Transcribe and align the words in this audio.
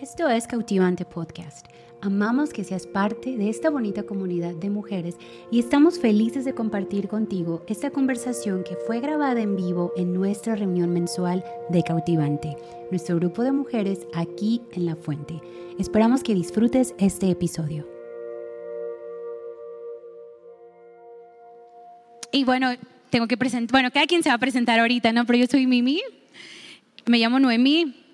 Esto 0.00 0.28
es 0.28 0.46
Cautivante 0.46 1.06
Podcast. 1.06 1.66
Amamos 2.02 2.50
que 2.50 2.64
seas 2.64 2.86
parte 2.86 3.36
de 3.38 3.48
esta 3.48 3.70
bonita 3.70 4.02
comunidad 4.02 4.54
de 4.54 4.68
mujeres 4.68 5.16
y 5.50 5.58
estamos 5.58 5.98
felices 5.98 6.44
de 6.44 6.54
compartir 6.54 7.08
contigo 7.08 7.64
esta 7.66 7.90
conversación 7.90 8.62
que 8.62 8.76
fue 8.86 9.00
grabada 9.00 9.40
en 9.40 9.56
vivo 9.56 9.92
en 9.96 10.12
nuestra 10.12 10.54
reunión 10.54 10.92
mensual 10.92 11.42
de 11.70 11.82
Cautivante, 11.82 12.56
nuestro 12.90 13.16
grupo 13.16 13.42
de 13.42 13.52
mujeres 13.52 14.06
aquí 14.14 14.60
en 14.72 14.84
La 14.84 14.96
Fuente. 14.96 15.40
Esperamos 15.78 16.22
que 16.22 16.34
disfrutes 16.34 16.94
este 16.98 17.30
episodio. 17.30 17.88
Y 22.32 22.44
bueno, 22.44 22.68
tengo 23.08 23.26
que 23.26 23.38
presentar, 23.38 23.72
bueno, 23.72 23.90
cada 23.90 24.06
quien 24.06 24.22
se 24.22 24.28
va 24.28 24.34
a 24.34 24.38
presentar 24.38 24.78
ahorita, 24.78 25.12
¿no? 25.12 25.24
Pero 25.24 25.38
yo 25.38 25.46
soy 25.46 25.66
Mimi, 25.66 26.02
me 27.06 27.18
llamo 27.18 27.38
Noemí, 27.40 28.05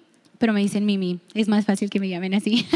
pero 0.43 0.53
me 0.53 0.59
dicen 0.59 0.85
Mimi, 0.85 1.21
es 1.35 1.47
más 1.47 1.65
fácil 1.65 1.89
que 1.89 2.01
me 2.01 2.09
llamen 2.09 2.35
así. 2.35 2.67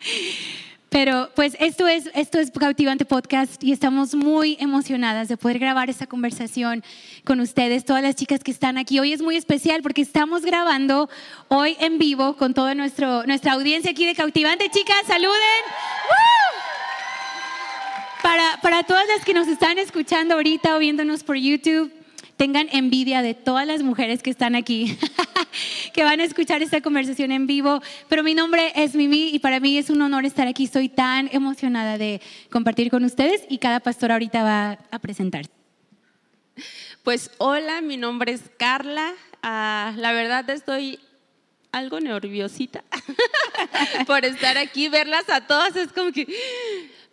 Pero 0.88 1.28
pues 1.36 1.54
esto 1.60 1.86
es, 1.86 2.08
esto 2.14 2.38
es 2.38 2.50
Cautivante 2.50 3.04
Podcast 3.04 3.62
y 3.62 3.72
estamos 3.72 4.14
muy 4.14 4.56
emocionadas 4.58 5.28
de 5.28 5.36
poder 5.36 5.58
grabar 5.58 5.90
esta 5.90 6.06
conversación 6.06 6.82
con 7.24 7.40
ustedes, 7.40 7.84
todas 7.84 8.02
las 8.02 8.14
chicas 8.14 8.42
que 8.42 8.50
están 8.50 8.78
aquí. 8.78 8.98
Hoy 9.00 9.12
es 9.12 9.20
muy 9.20 9.36
especial 9.36 9.82
porque 9.82 10.00
estamos 10.00 10.46
grabando 10.46 11.10
hoy 11.48 11.76
en 11.78 11.98
vivo 11.98 12.38
con 12.38 12.54
toda 12.54 12.74
nuestra 12.74 13.52
audiencia 13.52 13.90
aquí 13.90 14.06
de 14.06 14.14
Cautivante. 14.14 14.70
Chicas, 14.70 15.02
saluden. 15.06 15.36
Para, 18.22 18.58
para 18.62 18.82
todas 18.84 19.04
las 19.14 19.26
que 19.26 19.34
nos 19.34 19.46
están 19.46 19.76
escuchando 19.76 20.36
ahorita 20.36 20.74
o 20.74 20.78
viéndonos 20.78 21.22
por 21.22 21.36
YouTube, 21.36 21.92
tengan 22.38 22.68
envidia 22.72 23.20
de 23.20 23.34
todas 23.34 23.66
las 23.66 23.82
mujeres 23.82 24.22
que 24.22 24.30
están 24.30 24.54
aquí, 24.54 24.96
que 25.92 26.04
van 26.04 26.20
a 26.20 26.24
escuchar 26.24 26.62
esta 26.62 26.80
conversación 26.80 27.32
en 27.32 27.46
vivo. 27.46 27.82
Pero 28.08 28.22
mi 28.22 28.34
nombre 28.34 28.72
es 28.76 28.94
Mimi 28.94 29.30
y 29.30 29.40
para 29.40 29.60
mí 29.60 29.76
es 29.76 29.90
un 29.90 30.00
honor 30.00 30.24
estar 30.24 30.46
aquí. 30.46 30.64
Estoy 30.64 30.88
tan 30.88 31.28
emocionada 31.32 31.98
de 31.98 32.22
compartir 32.50 32.90
con 32.90 33.04
ustedes 33.04 33.42
y 33.50 33.58
cada 33.58 33.80
pastor 33.80 34.12
ahorita 34.12 34.42
va 34.44 34.78
a 34.90 34.98
presentarse. 35.00 35.50
Pues 37.02 37.32
hola, 37.38 37.80
mi 37.80 37.96
nombre 37.96 38.32
es 38.32 38.42
Carla. 38.56 39.14
Ah, 39.42 39.92
la 39.96 40.12
verdad 40.12 40.48
estoy 40.48 41.00
algo 41.72 42.00
nerviosita 42.00 42.82
por 44.06 44.24
estar 44.24 44.56
aquí, 44.58 44.88
verlas 44.88 45.28
a 45.28 45.46
todas 45.46 45.76
es 45.76 45.92
como 45.92 46.12
que 46.12 46.26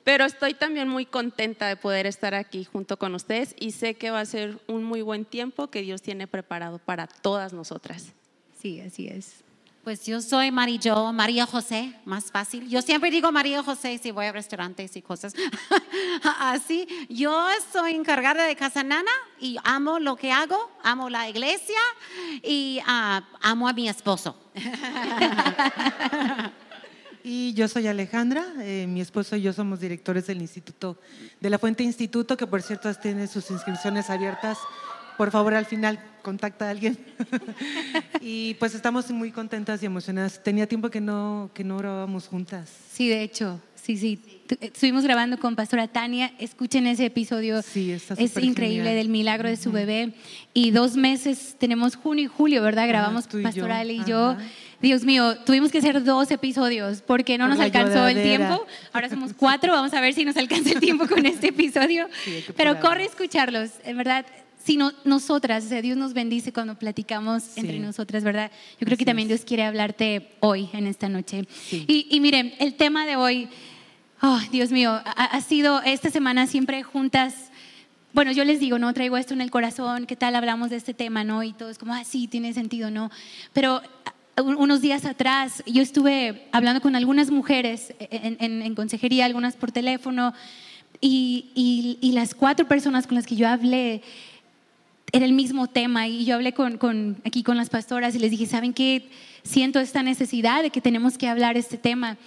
pero 0.05 0.23
estoy 0.23 0.53
también 0.53 0.87
muy 0.87 1.05
contenta 1.05 1.67
de 1.67 1.75
poder 1.75 2.05
estar 2.05 2.35
aquí 2.35 2.63
junto 2.63 2.97
con 2.97 3.13
ustedes 3.15 3.55
y 3.59 3.71
sé 3.71 3.95
que 3.95 4.11
va 4.11 4.21
a 4.21 4.25
ser 4.25 4.59
un 4.67 4.83
muy 4.83 5.01
buen 5.01 5.25
tiempo 5.25 5.67
que 5.67 5.81
Dios 5.81 6.03
tiene 6.03 6.27
preparado 6.27 6.77
para 6.77 7.07
todas 7.07 7.53
nosotras. 7.53 8.13
Sí, 8.61 8.79
así 8.79 9.07
es. 9.07 9.43
Pues 9.83 10.05
yo 10.05 10.21
soy 10.21 10.51
María 10.51 10.95
María 11.11 11.47
José, 11.47 11.95
más 12.05 12.31
fácil. 12.31 12.69
Yo 12.69 12.83
siempre 12.83 13.09
digo 13.09 13.31
María 13.31 13.63
José 13.63 13.97
si 13.97 14.11
voy 14.11 14.27
a 14.27 14.31
restaurantes 14.31 14.95
y 14.95 15.01
cosas 15.01 15.33
así. 16.39 16.87
Yo 17.09 17.47
soy 17.73 17.95
encargada 17.95 18.45
de 18.45 18.55
Casa 18.55 18.83
Nana 18.83 19.11
y 19.39 19.57
amo 19.63 19.97
lo 19.97 20.15
que 20.15 20.31
hago, 20.31 20.69
amo 20.83 21.09
la 21.09 21.27
iglesia 21.29 21.79
y 22.43 22.79
ah, 22.85 23.23
amo 23.41 23.67
a 23.67 23.73
mi 23.73 23.89
esposo. 23.89 24.37
Y 27.27 27.53
yo 27.55 27.67
soy 27.67 27.87
Alejandra, 27.87 28.45
eh, 28.59 28.85
mi 28.87 29.01
esposo 29.01 29.35
y 29.35 29.41
yo 29.41 29.51
somos 29.51 29.79
directores 29.79 30.27
del 30.27 30.41
Instituto, 30.41 30.99
de 31.41 31.49
la 31.49 31.57
Fuente 31.57 31.81
Instituto, 31.81 32.37
que 32.37 32.45
por 32.45 32.61
cierto 32.61 32.93
tiene 32.93 33.25
sus 33.25 33.49
inscripciones 33.49 34.11
abiertas. 34.11 34.59
Por 35.17 35.31
favor, 35.31 35.55
al 35.55 35.65
final 35.65 35.99
contacta 36.21 36.67
a 36.67 36.69
alguien. 36.69 36.99
y 38.21 38.53
pues 38.55 38.75
estamos 38.75 39.09
muy 39.09 39.31
contentas 39.31 39.81
y 39.81 39.87
emocionadas. 39.87 40.43
Tenía 40.43 40.67
tiempo 40.67 40.91
que 40.91 41.01
no, 41.01 41.49
que 41.55 41.63
no 41.63 41.79
grabábamos 41.79 42.27
juntas. 42.27 42.69
Sí, 42.91 43.09
de 43.09 43.23
hecho, 43.23 43.59
sí, 43.73 43.97
sí. 43.97 44.19
Eh, 44.49 44.57
estuvimos 44.73 45.03
grabando 45.03 45.39
con 45.39 45.55
Pastora 45.55 45.87
Tania. 45.87 46.31
Escuchen 46.37 46.85
ese 46.85 47.07
episodio. 47.07 47.63
Sí, 47.63 47.91
está 47.91 48.13
Es 48.15 48.37
increíble 48.37 48.93
del 48.93 49.09
milagro 49.09 49.49
de 49.49 49.57
su 49.57 49.71
bebé. 49.71 50.13
Y 50.53 50.69
dos 50.69 50.95
meses, 50.95 51.55
tenemos 51.57 51.95
junio 51.95 52.25
y 52.25 52.27
julio, 52.27 52.61
¿verdad? 52.61 52.87
Grabamos 52.87 53.25
Pastora 53.25 53.83
y 53.83 54.03
yo. 54.05 54.37
Dios 54.85 55.03
mío, 55.03 55.35
tuvimos 55.39 55.71
que 55.71 55.79
hacer 55.79 56.03
dos 56.03 56.29
episodios 56.29 57.01
porque 57.01 57.39
no 57.39 57.47
nos 57.47 57.59
alcanzó 57.59 58.07
el 58.07 58.21
tiempo. 58.21 58.67
Ahora 58.93 59.09
somos 59.09 59.33
cuatro, 59.33 59.73
vamos 59.73 59.91
a 59.95 59.99
ver 59.99 60.13
si 60.13 60.23
nos 60.23 60.37
alcanza 60.37 60.73
el 60.73 60.79
tiempo 60.79 61.07
con 61.07 61.25
este 61.25 61.47
episodio. 61.47 62.07
Pero 62.55 62.79
corre 62.79 63.01
a 63.01 63.05
escucharlos, 63.07 63.71
en 63.83 63.97
verdad. 63.97 64.27
Si 64.63 64.77
no, 64.77 64.93
nosotras, 65.03 65.65
o 65.65 65.69
sea, 65.69 65.81
Dios 65.81 65.97
nos 65.97 66.13
bendice 66.13 66.53
cuando 66.53 66.77
platicamos 66.77 67.57
entre 67.57 67.79
nosotras, 67.79 68.23
¿verdad? 68.23 68.51
Yo 68.79 68.85
creo 68.85 68.95
que 68.95 69.05
también 69.05 69.27
Dios 69.27 69.41
quiere 69.41 69.63
hablarte 69.63 70.29
hoy, 70.39 70.69
en 70.73 70.85
esta 70.85 71.09
noche. 71.09 71.47
Y, 71.71 72.19
miren, 72.19 72.53
el 72.59 72.75
tema 72.75 73.07
de 73.07 73.15
hoy, 73.15 73.49
oh, 74.21 74.39
Dios 74.51 74.71
mío, 74.71 74.91
ha, 74.91 75.25
ha 75.25 75.41
sido 75.41 75.81
esta 75.81 76.11
semana 76.11 76.45
siempre 76.45 76.83
juntas 76.83 77.33
bueno, 78.13 78.31
yo 78.31 78.45
les 78.45 78.61
digo, 78.61 78.79
no 78.79 78.93
traigo 78.93 79.17
esto 79.17 79.33
en 79.33 79.41
el 79.41 79.51
corazón, 79.51 80.05
¿qué 80.05 80.15
tal 80.15 80.35
hablamos 80.35 80.69
de 80.69 80.77
este 80.77 80.93
tema, 80.93 81.25
no? 81.25 81.43
Y 81.43 81.51
todo 81.51 81.69
es 81.69 81.77
como, 81.77 81.93
ah, 81.93 82.05
sí, 82.05 82.29
tiene 82.29 82.53
sentido, 82.53 82.89
¿no? 82.89 83.11
Pero 83.51 83.81
unos 84.43 84.81
días 84.81 85.05
atrás 85.05 85.63
yo 85.65 85.81
estuve 85.81 86.47
hablando 86.51 86.81
con 86.81 86.95
algunas 86.95 87.31
mujeres 87.31 87.93
en, 87.99 88.75
consejería, 88.75 89.25
algunas 89.25 89.55
por 89.55 89.71
teléfono, 89.71 90.33
y, 91.01 92.11
las 92.13 92.33
cuatro 92.33 92.67
personas 92.67 93.07
con 93.07 93.15
las 93.15 93.25
que 93.27 93.35
yo 93.35 93.47
hablé 93.47 94.01
era 95.11 95.25
el 95.25 95.33
mismo 95.33 95.67
tema 95.67 96.07
y 96.07 96.25
yo 96.25 96.35
hablé 96.35 96.53
con, 96.53 97.21
aquí 97.25 97.43
con 97.43 97.57
las 97.57 97.69
pastoras 97.69 98.15
y 98.15 98.19
les 98.19 98.31
dije, 98.31 98.45
¿saben 98.45 98.73
qué? 98.73 99.07
Siento 99.43 99.79
esta 99.79 100.01
necesidad 100.01 100.63
de 100.63 100.71
que 100.71 100.81
tenemos 100.81 101.17
que 101.17 101.27
hablar 101.27 101.55
este 101.57 101.77
tema. 101.77 102.17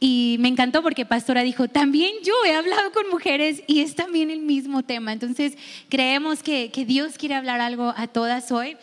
Y 0.00 0.36
me 0.38 0.48
encantó 0.48 0.82
porque 0.82 1.04
pastora 1.04 1.42
dijo, 1.42 1.68
también 1.68 2.12
yo 2.22 2.32
he 2.46 2.54
hablado 2.54 2.92
con 2.92 3.10
mujeres 3.10 3.62
y 3.66 3.80
es 3.80 3.96
también 3.96 4.30
el 4.30 4.40
mismo 4.40 4.82
tema. 4.82 5.12
Entonces 5.12 5.58
creemos 5.88 6.42
que, 6.42 6.70
Dios 6.86 7.18
quiere 7.18 7.34
hablar 7.34 7.60
algo 7.60 7.92
a 7.96 8.06
todas 8.06 8.52
hoy. 8.52 8.76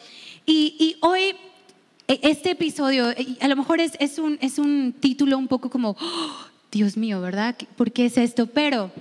Y, 0.45 0.75
y 0.77 0.97
hoy 0.99 1.35
este 2.07 2.51
episodio, 2.51 3.09
e, 3.11 3.37
a 3.41 3.47
lo 3.47 3.55
mejor 3.55 3.79
es, 3.79 3.93
es, 3.99 4.19
un, 4.19 4.37
es 4.41 4.59
un, 4.59 4.93
título 4.93 5.37
un 5.37 5.47
poco 5.47 5.69
como, 5.69 5.97
oh, 5.99 6.35
Dios 6.71 6.97
mío, 6.97 7.21
¿verdad? 7.21 7.55
¿Por 7.75 7.91
qué 7.91 8.05
es 8.05 8.17
esto? 8.17 8.47
Pero 8.47 8.91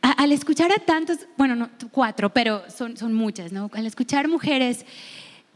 al 0.00 0.32
escuchar 0.32 0.70
a 0.70 0.78
tantos, 0.78 1.18
bueno, 1.36 1.56
no, 1.56 1.70
cuatro, 1.90 2.30
pero 2.32 2.62
son, 2.74 2.96
son 2.96 3.14
muchas, 3.14 3.52
¿no? 3.52 3.70
Al 3.72 3.86
escuchar 3.86 4.28
mujeres 4.28 4.84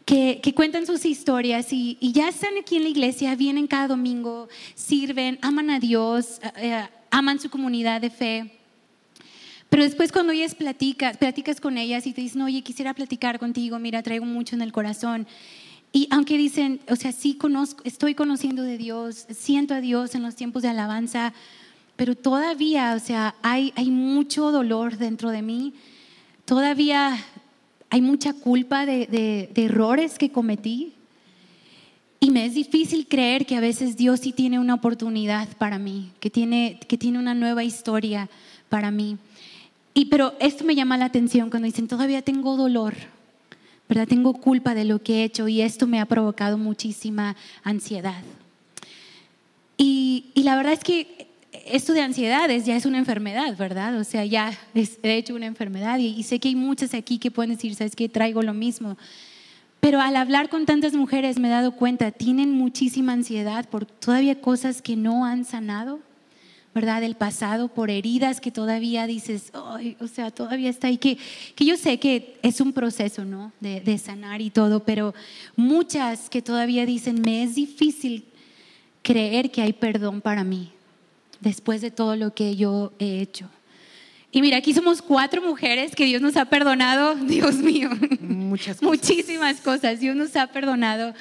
que, 0.07 0.41
que 0.43 0.55
cuentan 0.55 0.87
sus 0.87 1.05
historias 1.05 1.73
y, 1.73 1.99
y, 2.01 2.13
ya 2.13 2.31
están 2.31 2.57
aquí 2.59 2.77
en 2.77 2.85
la 2.85 2.89
iglesia, 2.89 3.35
vienen 3.37 3.67
cada 3.67 3.89
domingo, 3.89 4.49
sirven, 4.75 5.39
aman 5.43 5.69
a 5.69 5.79
Dios, 5.79 6.41
eh, 6.57 6.89
aman 7.11 7.39
su 7.39 7.51
comunidad 7.51 8.01
de 8.01 8.09
fe. 8.09 8.51
Pero 9.69 9.83
después 9.83 10.13
cuando 10.13 10.33
ellas 10.33 10.55
platicas, 10.55 11.19
platicas 11.19 11.61
con 11.61 11.77
ellas 11.77 12.07
y 12.07 12.15
te 12.15 12.23
dicen, 12.23 12.41
oye, 12.41 12.63
quisiera 12.63 12.95
platicar 12.95 13.39
contigo, 13.39 13.79
mira, 13.79 14.03
traigo 14.03 14.25
mucho 14.25 14.57
en 14.57 14.63
el 14.63 14.73
corazón. 14.73 15.27
Y 15.93 16.07
aunque 16.11 16.37
dicen, 16.37 16.81
o 16.89 16.97
sea, 16.97 17.13
sí 17.13 17.35
conozco, 17.35 17.83
estoy 17.85 18.15
conociendo 18.15 18.63
de 18.63 18.77
Dios, 18.77 19.27
siento 19.31 19.75
a 19.75 19.81
Dios 19.81 20.15
en 20.15 20.23
los 20.23 20.35
tiempos 20.35 20.63
de 20.63 20.69
alabanza, 20.69 21.33
pero 21.97 22.15
todavía, 22.15 22.95
o 22.95 23.01
sea, 23.01 23.35
hay, 23.43 23.73
hay 23.75 23.91
mucho 23.91 24.53
dolor 24.53 24.99
dentro 24.99 25.31
de 25.31 25.43
mí, 25.43 25.75
todavía 26.45 27.19
hay 27.91 28.03
mucha 28.03 28.33
culpa 28.35 28.87
de, 28.87 29.07
de, 29.07 29.65
errores 29.65 30.19
que 30.19 30.31
cometí. 30.31 30.93
Y 32.21 32.31
me 32.31 32.45
es 32.45 32.55
difícil 32.55 33.07
creer 33.07 33.47
que 33.47 33.57
a 33.57 33.61
veces 33.61 33.97
Dios 33.97 34.21
sí 34.21 34.33
tiene 34.33 34.59
una 34.59 34.75
oportunidad 34.75 35.49
para 35.57 35.79
mí, 35.79 36.11
que 36.21 36.31
tiene, 36.31 36.79
que 36.87 36.99
tiene 36.99 37.19
una 37.19 37.35
nueva 37.35 37.65
historia 37.65 38.29
para 38.69 38.91
mí. 38.91 39.17
Y 39.95 40.07
pero 40.07 40.35
esto 40.39 40.65
me 40.65 40.75
llama 40.75 40.99
la 40.99 41.07
atención 41.07 41.49
cuando 41.49 41.67
dicen, 41.67 41.89
todavía 41.89 42.23
tengo 42.23 42.57
dolor, 42.57 42.95
¿verdad? 43.89 44.07
Tengo 44.07 44.35
culpa 44.35 44.75
de 44.75 44.85
lo 44.85 45.03
que 45.03 45.21
he 45.21 45.25
hecho 45.25 45.49
y 45.49 45.63
esto 45.63 45.87
me 45.87 46.01
ha 46.01 46.07
provocado 46.07 46.59
muchísima 46.59 47.37
ansiedad. 47.63 48.23
Y, 49.77 50.27
la 50.35 50.57
verdad 50.57 50.73
es 50.73 50.85
que 50.85 51.29
esto 51.67 51.93
de 51.93 52.01
ansiedades 52.01 52.67
ya 52.67 52.77
es 52.77 52.87
una 52.87 52.99
enfermedad, 52.99 53.57
¿verdad? 53.57 53.99
O 53.99 54.05
sea, 54.05 54.25
ya 54.25 54.53
es 54.75 55.01
de 55.01 55.17
hecho 55.17 55.35
una 55.35 55.47
enfermedad 55.47 55.99
y, 55.99 56.23
sé 56.23 56.39
que 56.39 56.49
hay 56.49 56.57
muchas 56.57 56.95
aquí 56.95 57.19
que 57.19 57.31
pueden 57.31 57.55
decir, 57.55 57.75
¿sabes 57.75 57.97
qué? 57.97 58.09
Traigo 58.09 58.43
lo 58.43 58.55
mismo. 58.55 58.97
Pero 59.81 60.01
al 60.01 60.17
hablar 60.17 60.49
con 60.49 60.67
tantas 60.67 60.95
mujeres 60.95 61.39
me 61.39 61.49
he 61.49 61.51
dado 61.53 61.73
cuenta, 61.73 62.11
tienen 62.11 62.51
muchísima 62.51 63.13
ansiedad 63.13 63.69
por 63.69 63.87
todavía 63.87 64.41
cosas 64.41 64.83
que 64.83 64.97
no 64.97 65.25
han 65.25 65.45
sanado 65.45 66.01
¿verdad? 66.75 67.01
Del 67.01 67.17
pasado, 67.17 67.69
por 67.69 67.91
heridas 67.91 68.41
que 68.41 68.51
todavía 68.51 69.07
dices, 69.07 69.53
o 69.55 70.07
sea, 70.07 70.31
todavía 70.31 70.71
está 70.71 70.89
ahí, 70.89 70.99
que, 70.99 71.19
que 71.55 71.65
yo 71.65 71.77
sé 71.77 71.99
que 71.99 72.39
es 72.43 72.61
un 72.61 72.73
proceso, 72.73 73.25
¿no? 73.25 73.53
De, 73.61 73.81
de 73.81 73.99
sanar 73.99 74.41
y 74.41 74.51
todo, 74.51 74.85
pero 74.85 75.15
muchas 75.57 76.31
que 76.31 76.43
todavía 76.43 76.87
dicen, 76.87 77.21
me 77.21 77.43
es 77.43 77.55
difícil 77.55 78.25
creer 79.03 79.51
que 79.51 79.63
hay 79.63 79.73
perdón 79.73 80.21
para 80.21 80.45
mí 80.45 80.71
después 81.41 81.81
de 81.81 81.91
todo 81.91 82.17
lo 82.17 82.35
que 82.35 82.57
yo 82.57 82.93
he 82.99 83.21
hecho. 83.21 83.49
Y 84.31 84.43
mira, 84.43 84.59
aquí 84.59 84.75
somos 84.75 85.01
cuatro 85.01 85.41
mujeres 85.41 85.95
que 85.95 86.05
Dios 86.05 86.21
nos 86.21 86.37
ha 86.37 86.45
perdonado, 86.45 87.15
Dios 87.27 87.57
mío, 87.57 87.91
Muchas 88.21 88.83
muchísimas 88.83 89.61
cosas, 89.61 90.01
Dios 90.01 90.15
nos 90.15 90.37
ha 90.37 90.49
perdonado 90.49 91.15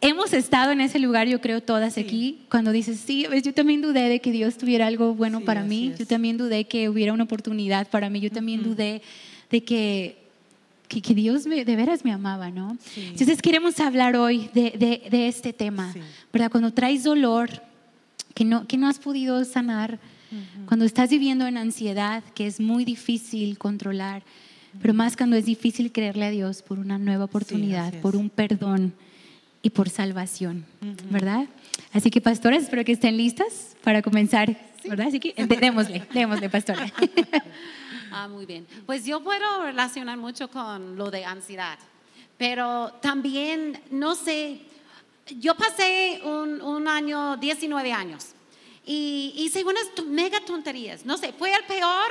hemos 0.00 0.32
estado 0.32 0.72
en 0.72 0.80
ese 0.80 0.98
lugar, 0.98 1.28
yo 1.28 1.40
creo, 1.40 1.62
todas 1.62 1.98
aquí, 1.98 2.40
cuando 2.50 2.72
dices, 2.72 3.00
sí, 3.00 3.26
yo 3.42 3.54
también 3.54 3.80
dudé 3.80 4.08
de 4.08 4.20
que 4.20 4.32
Dios 4.32 4.56
tuviera 4.56 4.86
algo 4.86 5.14
bueno 5.14 5.40
para 5.40 5.62
mí, 5.62 5.92
yo 5.98 6.06
también 6.06 6.36
dudé 6.36 6.64
que 6.64 6.88
hubiera 6.88 7.12
una 7.12 7.24
oportunidad 7.24 7.88
para 7.88 8.10
mí, 8.10 8.20
yo 8.20 8.30
también 8.30 8.62
dudé 8.62 9.02
de 9.50 9.64
que, 9.64 10.18
que, 10.88 11.14
Dios 11.14 11.44
de 11.44 11.64
veras 11.64 12.04
me 12.04 12.12
amaba, 12.12 12.50
¿no? 12.50 12.76
Entonces 12.96 13.42
queremos 13.42 13.78
hablar 13.80 14.16
hoy 14.16 14.50
de, 14.54 15.08
de, 15.10 15.28
este 15.28 15.52
tema, 15.52 15.94
¿verdad? 16.32 16.50
Cuando 16.50 16.72
traes 16.72 17.04
dolor 17.04 17.50
que 18.34 18.44
no, 18.44 18.66
que 18.66 18.76
no 18.76 18.88
has 18.88 18.98
podido 18.98 19.44
sanar, 19.44 19.98
cuando 20.66 20.84
estás 20.84 21.08
viviendo 21.08 21.46
en 21.46 21.56
ansiedad, 21.56 22.22
que 22.34 22.46
es 22.46 22.60
muy 22.60 22.84
difícil 22.84 23.56
controlar, 23.56 24.22
pero 24.82 24.92
más 24.92 25.16
cuando 25.16 25.36
es 25.36 25.46
difícil 25.46 25.90
creerle 25.90 26.26
a 26.26 26.30
Dios 26.30 26.62
por 26.62 26.78
una 26.78 26.98
nueva 26.98 27.24
oportunidad, 27.24 27.94
por 28.00 28.14
un 28.14 28.28
perdón 28.28 28.92
y 29.62 29.70
por 29.70 29.88
salvación, 29.88 30.64
¿verdad? 31.10 31.46
Así 31.92 32.10
que, 32.10 32.20
pastoras, 32.20 32.62
espero 32.62 32.84
que 32.84 32.92
estén 32.92 33.16
listas 33.16 33.76
para 33.82 34.02
comenzar, 34.02 34.56
¿verdad? 34.84 35.08
Así 35.08 35.20
que 35.20 35.34
démosle, 35.46 36.06
démosle, 36.12 36.48
pastora. 36.48 36.92
ah, 38.12 38.28
muy 38.28 38.46
bien. 38.46 38.66
Pues 38.86 39.04
yo 39.04 39.22
puedo 39.22 39.62
relacionar 39.62 40.16
mucho 40.16 40.48
con 40.48 40.96
lo 40.96 41.10
de 41.10 41.24
ansiedad, 41.24 41.78
pero 42.36 42.92
también, 43.00 43.80
no 43.90 44.14
sé, 44.14 44.60
yo 45.38 45.56
pasé 45.56 46.20
un, 46.24 46.60
un 46.62 46.86
año, 46.86 47.36
19 47.36 47.92
años, 47.92 48.34
y 48.86 49.34
hice 49.36 49.64
unas 49.64 49.84
mega 50.06 50.40
tonterías. 50.40 51.04
No 51.04 51.18
sé, 51.18 51.34
fue 51.34 51.52
el 51.52 51.62
peor 51.64 52.06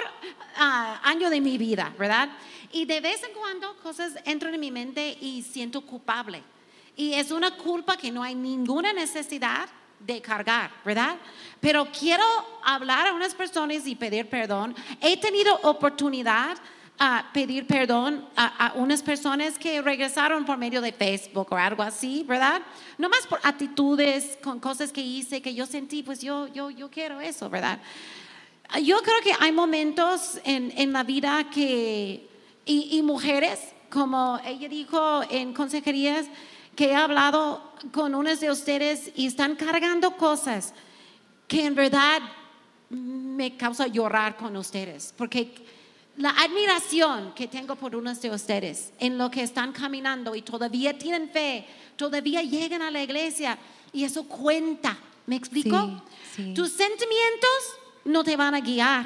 ah, 0.57 1.01
año 1.03 1.29
de 1.31 1.41
mi 1.41 1.57
vida, 1.57 1.91
¿verdad? 1.97 2.29
Y 2.71 2.85
de 2.85 3.01
vez 3.01 3.23
en 3.23 3.33
cuando 3.33 3.75
cosas 3.77 4.13
entran 4.25 4.53
en 4.53 4.59
mi 4.59 4.69
mente 4.69 5.17
y 5.19 5.41
siento 5.41 5.81
culpable. 5.81 6.43
Y 6.97 7.13
es 7.13 7.29
una 7.29 7.51
culpa 7.51 7.95
que 7.95 8.11
no 8.11 8.23
hay 8.23 8.33
ninguna 8.33 8.91
necesidad 8.91 9.69
de 9.99 10.19
cargar, 10.19 10.71
¿verdad? 10.83 11.15
Pero 11.59 11.87
quiero 11.91 12.23
hablar 12.63 13.07
a 13.07 13.13
unas 13.13 13.35
personas 13.35 13.85
y 13.85 13.95
pedir 13.95 14.27
perdón. 14.27 14.75
He 14.99 15.15
tenido 15.17 15.55
oportunidad 15.61 16.57
a 16.99 17.29
pedir 17.31 17.67
perdón 17.67 18.27
a, 18.35 18.73
unas 18.75 19.03
personas 19.03 19.59
que 19.59 19.79
regresaron 19.83 20.43
por 20.43 20.57
medio 20.57 20.81
de 20.81 20.91
Facebook 20.91 21.47
o 21.51 21.55
algo 21.55 21.83
así, 21.83 22.25
¿verdad? 22.27 22.63
No 22.97 23.09
más 23.09 23.27
por 23.27 23.39
actitudes, 23.43 24.35
con 24.41 24.59
cosas 24.59 24.91
que 24.91 25.01
hice, 25.01 25.39
que 25.39 25.53
yo 25.53 25.67
sentí, 25.67 26.01
pues 26.01 26.21
yo, 26.21 26.47
yo, 26.47 26.71
yo 26.71 26.89
quiero 26.89 27.21
eso, 27.21 27.47
¿verdad? 27.47 27.79
Yo 28.83 28.97
creo 29.03 29.21
que 29.21 29.33
hay 29.39 29.51
momentos 29.51 30.39
en, 30.43 30.73
en 30.75 30.91
la 30.91 31.03
vida 31.03 31.47
que, 31.51 32.27
y 32.65 33.01
mujeres, 33.03 33.59
como 33.91 34.39
ella 34.43 34.67
dijo 34.67 35.21
en 35.29 35.53
consejerías, 35.53 36.25
que 36.77 36.91
he 36.91 36.95
hablado 36.95 37.73
con 37.91 38.13
unos 38.13 38.39
de 38.39 38.51
ustedes 38.51 39.11
y 39.15 39.25
están 39.25 39.55
cargando 39.55 40.15
cosas 40.15 40.75
que 41.47 41.65
en 41.65 41.73
verdad 41.73 42.21
me 42.91 43.57
causa 43.57 43.87
llorar 43.87 44.37
con 44.37 44.55
ustedes, 44.55 45.11
porque 45.17 45.55
la 46.17 46.29
admiración 46.29 47.33
que 47.33 47.47
tengo 47.47 47.75
por 47.75 47.95
unos 47.95 48.21
de 48.21 48.29
ustedes 48.29 48.93
en 48.99 49.17
lo 49.17 49.31
que 49.31 49.41
están 49.41 49.71
caminando 49.71 50.35
y 50.35 50.43
todavía 50.43 50.95
tienen 50.97 51.31
fe, 51.31 51.65
todavía 51.95 52.43
llegan 52.43 52.83
a 52.83 52.91
la 52.91 53.01
iglesia 53.01 53.57
y 53.91 54.03
eso 54.03 54.27
cuenta. 54.27 54.97
¿Me 55.25 55.35
explico? 55.35 56.03
Tus 56.55 56.71
sentimientos 56.71 57.59
no 58.05 58.23
te 58.23 58.37
van 58.37 58.53
a 58.53 58.61
guiar. 58.61 59.05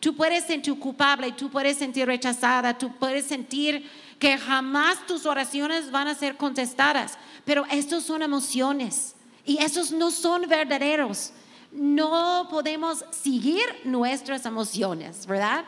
Tú 0.00 0.16
puedes 0.16 0.44
sentir 0.44 0.78
culpable, 0.78 1.32
tú 1.32 1.50
puedes 1.50 1.76
sentir 1.76 2.06
rechazada, 2.06 2.76
tú 2.76 2.96
puedes 2.96 3.26
sentir 3.26 3.86
que 4.20 4.38
jamás 4.38 5.04
tus 5.06 5.26
oraciones 5.26 5.90
van 5.90 6.06
a 6.06 6.14
ser 6.14 6.36
contestadas. 6.36 7.18
Pero 7.44 7.64
estos 7.70 8.04
son 8.04 8.22
emociones 8.22 9.16
y 9.44 9.58
esos 9.60 9.90
no 9.90 10.12
son 10.12 10.42
verdaderos. 10.46 11.32
No 11.72 12.46
podemos 12.50 13.04
seguir 13.10 13.64
nuestras 13.84 14.44
emociones, 14.44 15.26
¿verdad? 15.26 15.64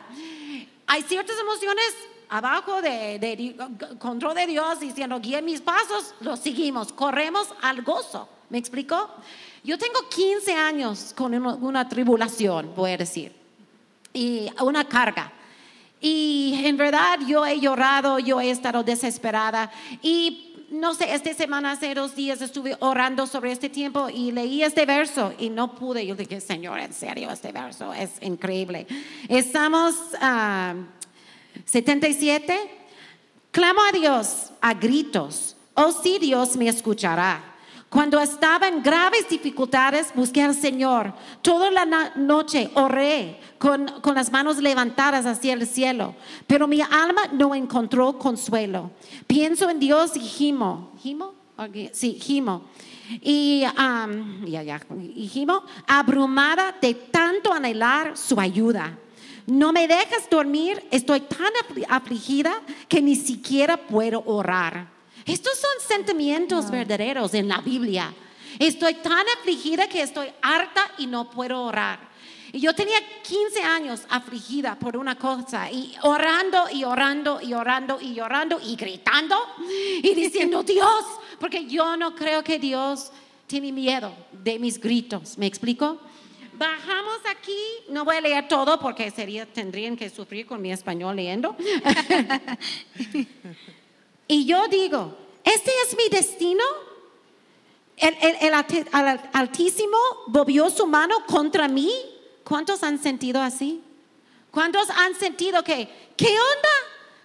Hay 0.85 1.01
ciertas 1.01 1.35
emociones 1.39 1.85
abajo 2.29 2.81
de, 2.81 3.55
control 3.99 4.35
de 4.35 4.45
Dios 4.45 4.79
diciendo, 4.79 5.19
guíe 5.19 5.41
mis 5.41 5.59
pasos, 5.59 6.13
los 6.19 6.39
seguimos, 6.39 6.93
corremos 6.93 7.47
al 7.61 7.81
gozo. 7.81 8.29
¿Me 8.49 8.59
explico? 8.59 9.09
Yo 9.63 9.79
tengo 9.79 10.07
15 10.09 10.53
años 10.53 11.13
con 11.15 11.33
una 11.33 11.89
tribulación, 11.89 12.71
voy 12.75 12.91
a 12.91 12.97
decir, 12.97 13.33
y 14.13 14.47
una 14.61 14.85
carga. 14.87 15.33
Y 16.03 16.61
en 16.65 16.75
verdad 16.75 17.17
yo 17.25 17.45
he 17.45 17.61
llorado, 17.61 18.19
yo 18.19 18.41
he 18.41 18.51
estado 18.51 18.83
desesperada. 18.83 19.71
Y 20.01 20.67
no 20.69 20.93
sé, 20.95 21.13
esta 21.13 21.33
semana, 21.33 21.71
hace 21.71 21.93
dos 21.93 22.13
días 22.13 22.41
estuve 22.41 22.75
orando 22.81 23.25
sobre 23.25 23.53
este 23.53 23.69
tiempo 23.69 24.09
y 24.09 24.33
leí 24.33 24.63
este 24.63 24.85
verso 24.85 25.33
y 25.39 25.49
no 25.49 25.75
pude. 25.75 26.05
Yo 26.05 26.13
dije, 26.15 26.41
Señor, 26.41 26.81
en 26.81 26.91
serio, 26.91 27.31
este 27.31 27.53
verso 27.53 27.93
es 27.93 28.11
increíble. 28.21 28.85
Estamos 29.29 29.95
a 30.19 30.75
77. 31.63 32.59
Clamo 33.51 33.81
a 33.81 33.93
Dios 33.93 34.49
a 34.59 34.73
gritos. 34.73 35.55
Oh, 35.73 35.93
sí, 35.93 36.17
Dios 36.19 36.57
me 36.57 36.67
escuchará. 36.67 37.52
Cuando 37.93 38.19
estaba 38.19 38.67
en 38.67 38.81
graves 38.81 39.29
dificultades, 39.29 40.11
busqué 40.15 40.41
al 40.41 40.55
Señor. 40.55 41.13
Toda 41.43 41.69
la 41.69 41.85
noche 42.15 42.71
oré 42.73 43.39
con, 43.59 43.85
con, 44.01 44.15
las 44.15 44.31
manos 44.31 44.57
levantadas 44.57 45.27
hacia 45.27 45.53
el 45.53 45.67
cielo, 45.67 46.15
pero 46.47 46.67
mi 46.67 46.81
alma 46.81 47.21
no 47.33 47.53
encontró 47.53 48.17
consuelo. 48.17 48.89
Pienso 49.27 49.69
en 49.69 49.79
Dios 49.79 50.17
y 50.17 50.21
gimo. 50.21 50.91
¿Gimo? 51.03 51.35
Sí, 51.91 52.17
gimo. 52.19 52.63
Y, 53.21 53.59
ya, 53.59 54.63
ya, 54.63 54.81
y 55.15 55.27
gimo, 55.27 55.61
abrumada 55.85 56.75
de 56.81 56.95
tanto 56.95 57.53
anhelar 57.53 58.17
su 58.17 58.39
ayuda. 58.39 58.97
No 59.45 59.71
me 59.71 59.87
dejas 59.87 60.27
dormir, 60.31 60.83
estoy 60.89 61.19
tan 61.19 61.53
afligida 61.89 62.59
que 62.87 63.03
ni 63.03 63.15
siquiera 63.15 63.77
puedo 63.77 64.23
orar. 64.25 64.92
Estos 65.25 65.57
son 65.57 65.87
sentimientos 65.87 66.69
verdaderos 66.69 67.33
en 67.33 67.47
la 67.47 67.59
Biblia. 67.59 68.13
Estoy 68.59 68.95
tan 68.95 69.25
afligida 69.39 69.87
que 69.87 70.01
estoy 70.01 70.27
harta 70.41 70.91
y 70.97 71.07
no 71.07 71.29
puedo 71.29 71.63
orar. 71.63 72.11
Y 72.51 72.59
yo 72.59 72.75
tenía 72.75 72.99
15 73.23 73.63
años 73.63 74.01
afligida 74.09 74.77
por 74.77 74.95
una 74.95 75.17
cosa 75.17 75.71
y 75.71 75.95
orando 76.03 76.65
y 76.71 76.83
orando 76.83 77.39
y 77.41 77.53
orando 77.53 77.99
y 77.99 78.19
orando 78.19 78.59
y 78.63 78.75
gritando 78.75 79.35
y 80.03 80.13
diciendo 80.13 80.61
Dios, 80.63 81.03
porque 81.39 81.65
yo 81.65 81.97
no 81.97 82.13
creo 82.15 82.43
que 82.43 82.59
Dios 82.59 83.11
tiene 83.47 83.71
miedo 83.71 84.13
de 84.31 84.59
mis 84.59 84.79
gritos. 84.79 85.35
¿Me 85.37 85.47
explico? 85.47 85.99
Bajamos 86.55 87.21
aquí, 87.31 87.57
no 87.89 88.05
voy 88.05 88.17
a 88.17 88.21
leer 88.21 88.47
todo 88.47 88.79
porque 88.79 89.09
sería, 89.09 89.47
tendrían 89.47 89.95
que 89.95 90.11
sufrir 90.11 90.45
con 90.45 90.61
mi 90.61 90.71
español 90.71 91.15
leyendo. 91.15 91.55
Y 94.27 94.45
yo 94.45 94.67
digo, 94.67 95.15
¿este 95.43 95.71
es 95.85 95.97
mi 95.97 96.09
destino? 96.09 96.63
El, 97.97 98.53
Altísimo 99.33 99.97
volvió 100.27 100.69
su 100.69 100.87
mano 100.87 101.25
contra 101.27 101.67
mí. 101.67 101.91
¿Cuántos 102.43 102.83
han 102.83 103.01
sentido 103.01 103.41
así? 103.41 103.81
¿Cuántos 104.51 104.89
han 104.89 105.15
sentido 105.15 105.63
que, 105.63 106.11
¿qué 106.15 106.27
onda? 106.27 106.69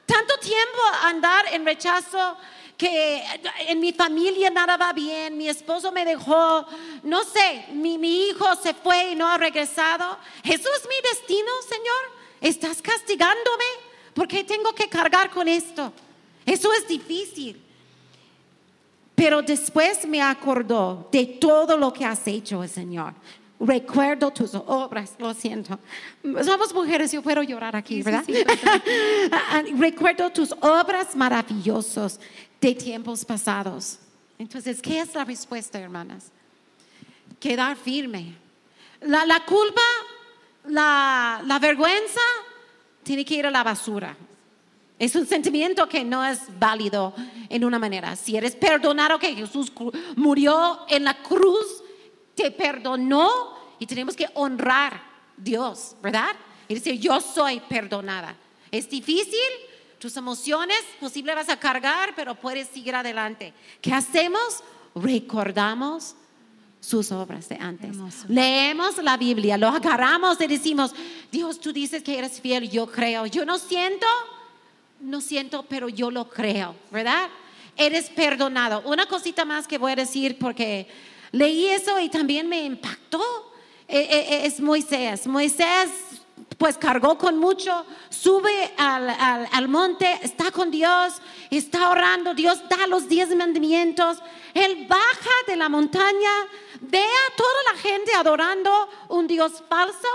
Tanto 0.06 0.38
tiempo 0.38 0.78
andar 1.02 1.44
en 1.52 1.66
rechazo, 1.66 2.36
que 2.76 3.22
en 3.66 3.80
mi 3.80 3.92
familia 3.92 4.48
nada 4.50 4.76
va 4.76 4.92
bien, 4.92 5.36
mi 5.36 5.48
esposo 5.48 5.90
me 5.90 6.04
dejó, 6.04 6.64
no 7.02 7.24
sé, 7.24 7.66
mi, 7.72 7.98
mi 7.98 8.28
hijo 8.28 8.54
se 8.56 8.72
fue 8.72 9.10
y 9.10 9.14
no 9.16 9.26
ha 9.26 9.36
regresado. 9.36 10.16
¿Eso 10.44 10.68
es 10.76 10.88
mi 10.88 10.94
destino, 11.10 11.50
Señor? 11.68 12.18
¿Estás 12.40 12.80
castigándome? 12.80 13.64
¿Por 14.14 14.28
qué 14.28 14.44
tengo 14.44 14.72
que 14.72 14.88
cargar 14.88 15.30
con 15.30 15.48
esto? 15.48 15.92
Eso 16.48 16.72
es 16.72 16.88
difícil. 16.88 17.60
Pero 19.14 19.42
después 19.42 20.06
me 20.06 20.22
acordó 20.22 21.08
de 21.12 21.26
todo 21.26 21.76
lo 21.76 21.92
que 21.92 22.04
has 22.04 22.26
hecho, 22.26 22.66
Señor. 22.66 23.12
Recuerdo 23.60 24.30
tus 24.30 24.54
obras, 24.54 25.14
lo 25.18 25.34
siento. 25.34 25.78
Somos 26.44 26.72
mujeres, 26.72 27.10
yo 27.12 27.20
puedo 27.20 27.42
llorar 27.42 27.74
aquí, 27.74 28.02
¿verdad? 28.02 28.24
Recuerdo 29.76 30.30
tus 30.30 30.52
obras 30.60 31.16
maravillosas 31.16 32.20
de 32.60 32.74
tiempos 32.74 33.24
pasados. 33.24 33.98
Entonces, 34.38 34.80
¿qué 34.80 35.00
es 35.00 35.12
la 35.14 35.24
respuesta, 35.24 35.78
hermanas? 35.78 36.30
Quedar 37.40 37.76
firme. 37.76 38.36
La, 39.00 39.26
la 39.26 39.44
culpa, 39.44 39.82
la, 40.66 41.42
la 41.44 41.58
vergüenza, 41.58 42.20
tiene 43.02 43.24
que 43.24 43.34
ir 43.34 43.46
a 43.46 43.50
la 43.50 43.64
basura. 43.64 44.16
Es 44.98 45.14
un 45.14 45.26
sentimiento 45.26 45.88
que 45.88 46.04
no 46.04 46.24
es 46.24 46.40
válido 46.58 47.14
en 47.48 47.64
una 47.64 47.78
manera. 47.78 48.16
Si 48.16 48.36
eres 48.36 48.56
perdonado, 48.56 49.18
que 49.18 49.34
Jesús 49.34 49.72
murió 50.16 50.80
en 50.88 51.04
la 51.04 51.22
cruz, 51.22 51.82
te 52.34 52.50
perdonó 52.50 53.30
y 53.78 53.86
tenemos 53.86 54.16
que 54.16 54.28
honrar 54.34 54.94
a 54.94 55.02
Dios, 55.36 55.94
¿verdad? 56.02 56.30
Y 56.66 56.74
decir, 56.74 56.98
yo 56.98 57.20
soy 57.20 57.60
perdonada. 57.60 58.36
Es 58.70 58.90
difícil, 58.90 59.38
tus 59.98 60.16
emociones 60.16 60.78
posible 61.00 61.34
vas 61.34 61.48
a 61.48 61.58
cargar, 61.58 62.12
pero 62.16 62.34
puedes 62.34 62.68
seguir 62.68 62.94
adelante. 62.94 63.54
¿Qué 63.80 63.92
hacemos? 63.92 64.62
recordamos 64.94 66.14
sus 66.80 67.10
obras 67.10 67.48
de 67.48 67.56
antes. 67.56 67.96
Leemos 68.28 68.98
la 68.98 69.16
Biblia, 69.16 69.56
lo 69.56 69.68
agarramos 69.68 70.40
y 70.40 70.46
decimos, 70.46 70.94
Dios, 71.30 71.60
tú 71.60 71.72
dices 71.72 72.02
que 72.02 72.18
eres 72.18 72.40
fiel, 72.40 72.70
yo 72.70 72.86
creo. 72.86 73.26
Yo 73.26 73.44
no 73.44 73.58
siento, 73.58 74.06
no 75.00 75.20
siento, 75.20 75.64
pero 75.68 75.88
yo 75.88 76.10
lo 76.10 76.28
creo, 76.28 76.74
¿verdad? 76.90 77.28
Eres 77.76 78.10
perdonado. 78.10 78.82
Una 78.84 79.06
cosita 79.06 79.44
más 79.44 79.68
que 79.68 79.78
voy 79.78 79.92
a 79.92 79.96
decir 79.96 80.38
porque 80.38 80.88
leí 81.32 81.66
eso 81.68 81.98
y 82.00 82.08
también 82.08 82.48
me 82.48 82.62
impactó. 82.62 83.22
E, 83.86 84.00
e, 84.00 84.34
e, 84.34 84.46
es 84.46 84.60
Moisés. 84.60 85.26
Moisés 85.26 85.90
pues 86.58 86.76
cargó 86.76 87.16
con 87.16 87.38
mucho, 87.38 87.84
sube 88.10 88.74
al, 88.76 89.68
monte, 89.68 90.18
está 90.22 90.50
con 90.50 90.70
Dios, 90.72 91.14
está 91.50 91.88
orando, 91.88 92.34
Dios 92.34 92.60
da 92.68 92.86
los 92.88 93.08
diez 93.08 93.34
mandamientos, 93.34 94.18
él 94.54 94.86
baja 94.88 95.30
de 95.46 95.56
la 95.56 95.68
montaña, 95.68 96.30
ve 96.80 96.98
a 97.02 97.36
toda 97.36 97.72
la 97.72 97.78
gente 97.78 98.12
adorando 98.12 98.88
un 99.08 99.28
Dios 99.28 99.62
falso 99.68 100.08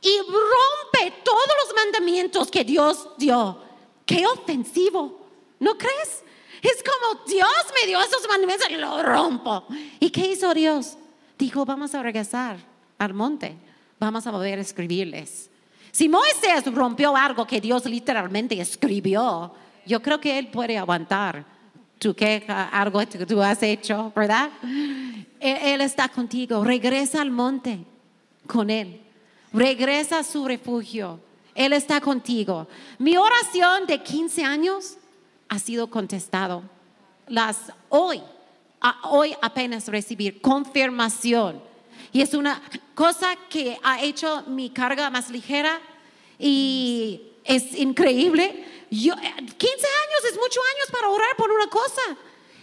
y 0.00 0.18
rompe 0.18 1.22
todos 1.22 1.52
los 1.64 1.76
mandamientos 1.76 2.50
que 2.50 2.64
Dios 2.64 3.08
dio. 3.16 3.65
Qué 4.06 4.24
ofensivo, 4.26 5.28
¿no 5.60 5.76
crees? 5.76 6.22
Es 6.62 6.82
como 6.82 7.24
Dios 7.26 7.50
me 7.78 7.86
dio 7.86 8.00
esos 8.00 8.26
mandamientos 8.28 8.70
y 8.70 8.76
lo 8.76 9.02
rompo. 9.02 9.66
¿Y 10.00 10.10
qué 10.10 10.32
hizo 10.32 10.54
Dios? 10.54 10.96
Dijo, 11.38 11.66
vamos 11.66 11.94
a 11.94 12.02
regresar 12.02 12.56
al 12.98 13.12
monte, 13.12 13.56
vamos 14.00 14.26
a 14.26 14.30
volver 14.30 14.58
a 14.58 14.62
escribirles. 14.62 15.50
Si 15.92 16.08
Moisés 16.08 16.64
rompió 16.72 17.14
algo 17.16 17.46
que 17.46 17.60
Dios 17.60 17.84
literalmente 17.84 18.58
escribió, 18.60 19.52
yo 19.84 20.00
creo 20.00 20.20
que 20.20 20.38
él 20.38 20.48
puede 20.48 20.78
aguantar 20.78 21.44
tu 21.98 22.14
queja, 22.14 22.68
algo 22.68 23.00
que 23.00 23.26
tú 23.26 23.42
has 23.42 23.62
hecho, 23.62 24.12
¿verdad? 24.14 24.50
Él, 25.40 25.80
está 25.80 26.08
contigo. 26.08 26.64
Regresa 26.64 27.22
al 27.22 27.30
monte 27.30 27.80
con 28.46 28.70
Él. 28.70 29.00
Regresa 29.52 30.18
a 30.18 30.24
su 30.24 30.46
refugio. 30.46 31.20
Él 31.56 31.72
está 31.72 32.00
contigo. 32.00 32.68
Mi 32.98 33.16
oración 33.16 33.86
de 33.86 34.02
15 34.02 34.44
años 34.44 34.98
ha 35.48 35.58
sido 35.58 35.88
contestado. 35.90 36.62
Las 37.26 37.72
hoy, 37.88 38.22
hoy 39.02 39.34
apenas 39.42 39.88
recibir 39.88 40.40
confirmación 40.40 41.60
y 42.12 42.22
es 42.22 42.34
una 42.34 42.62
cosa 42.94 43.36
que 43.48 43.78
ha 43.82 44.00
hecho 44.02 44.44
mi 44.46 44.70
carga 44.70 45.10
más 45.10 45.30
ligera 45.30 45.80
y 46.38 47.20
es 47.44 47.74
increíble. 47.74 48.64
Yo, 48.90 49.14
15 49.14 49.26
años 49.36 50.30
es 50.30 50.38
muchos 50.38 50.62
años 50.74 50.90
para 50.92 51.08
orar 51.08 51.36
por 51.36 51.50
una 51.50 51.66
cosa. 51.68 52.02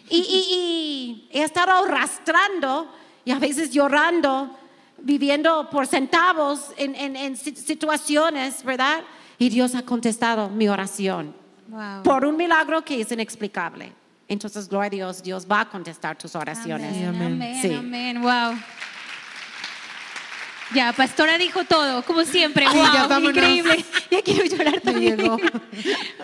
Y, 0.10 1.28
he 1.32 1.44
estado 1.44 1.72
arrastrando 1.72 2.92
y 3.26 3.32
a 3.32 3.40
veces 3.40 3.72
llorando, 3.72 4.58
viviendo 5.03 5.69
por 5.69 5.86
centavos 5.86 6.72
en, 6.77 6.95
en, 7.15 7.38
situaciones, 7.38 8.63
¿verdad? 8.63 9.03
Y 9.38 9.50
Dios 9.50 9.75
ha 9.75 9.83
contestado 9.83 10.50
mi 10.50 10.67
oración 10.67 11.36
por 12.03 12.25
un 12.25 12.38
milagro 12.38 12.83
que 12.83 13.01
es 13.01 13.12
inexplicable. 13.12 13.91
Entonces, 14.27 14.67
gloria 14.69 14.88
a 14.88 14.89
Dios, 14.89 15.22
Dios 15.22 15.45
va 15.50 15.62
a 15.62 15.69
contestar 15.69 16.17
tus 16.17 16.36
oraciones. 16.36 16.95
Amén, 17.07 17.33
amén, 17.33 17.75
amén. 17.75 18.22
Wow. 18.22 18.57
Ya, 20.74 20.91
Pastora 20.93 21.38
dijo 21.38 21.65
todo, 21.65 22.03
como 22.03 22.24
siempre. 22.24 22.65
wow, 22.65 23.19
increíble. 23.29 23.86
Ya 24.10 24.22
quiero 24.22 24.45
llorar 24.45 24.79
también. 24.81 25.17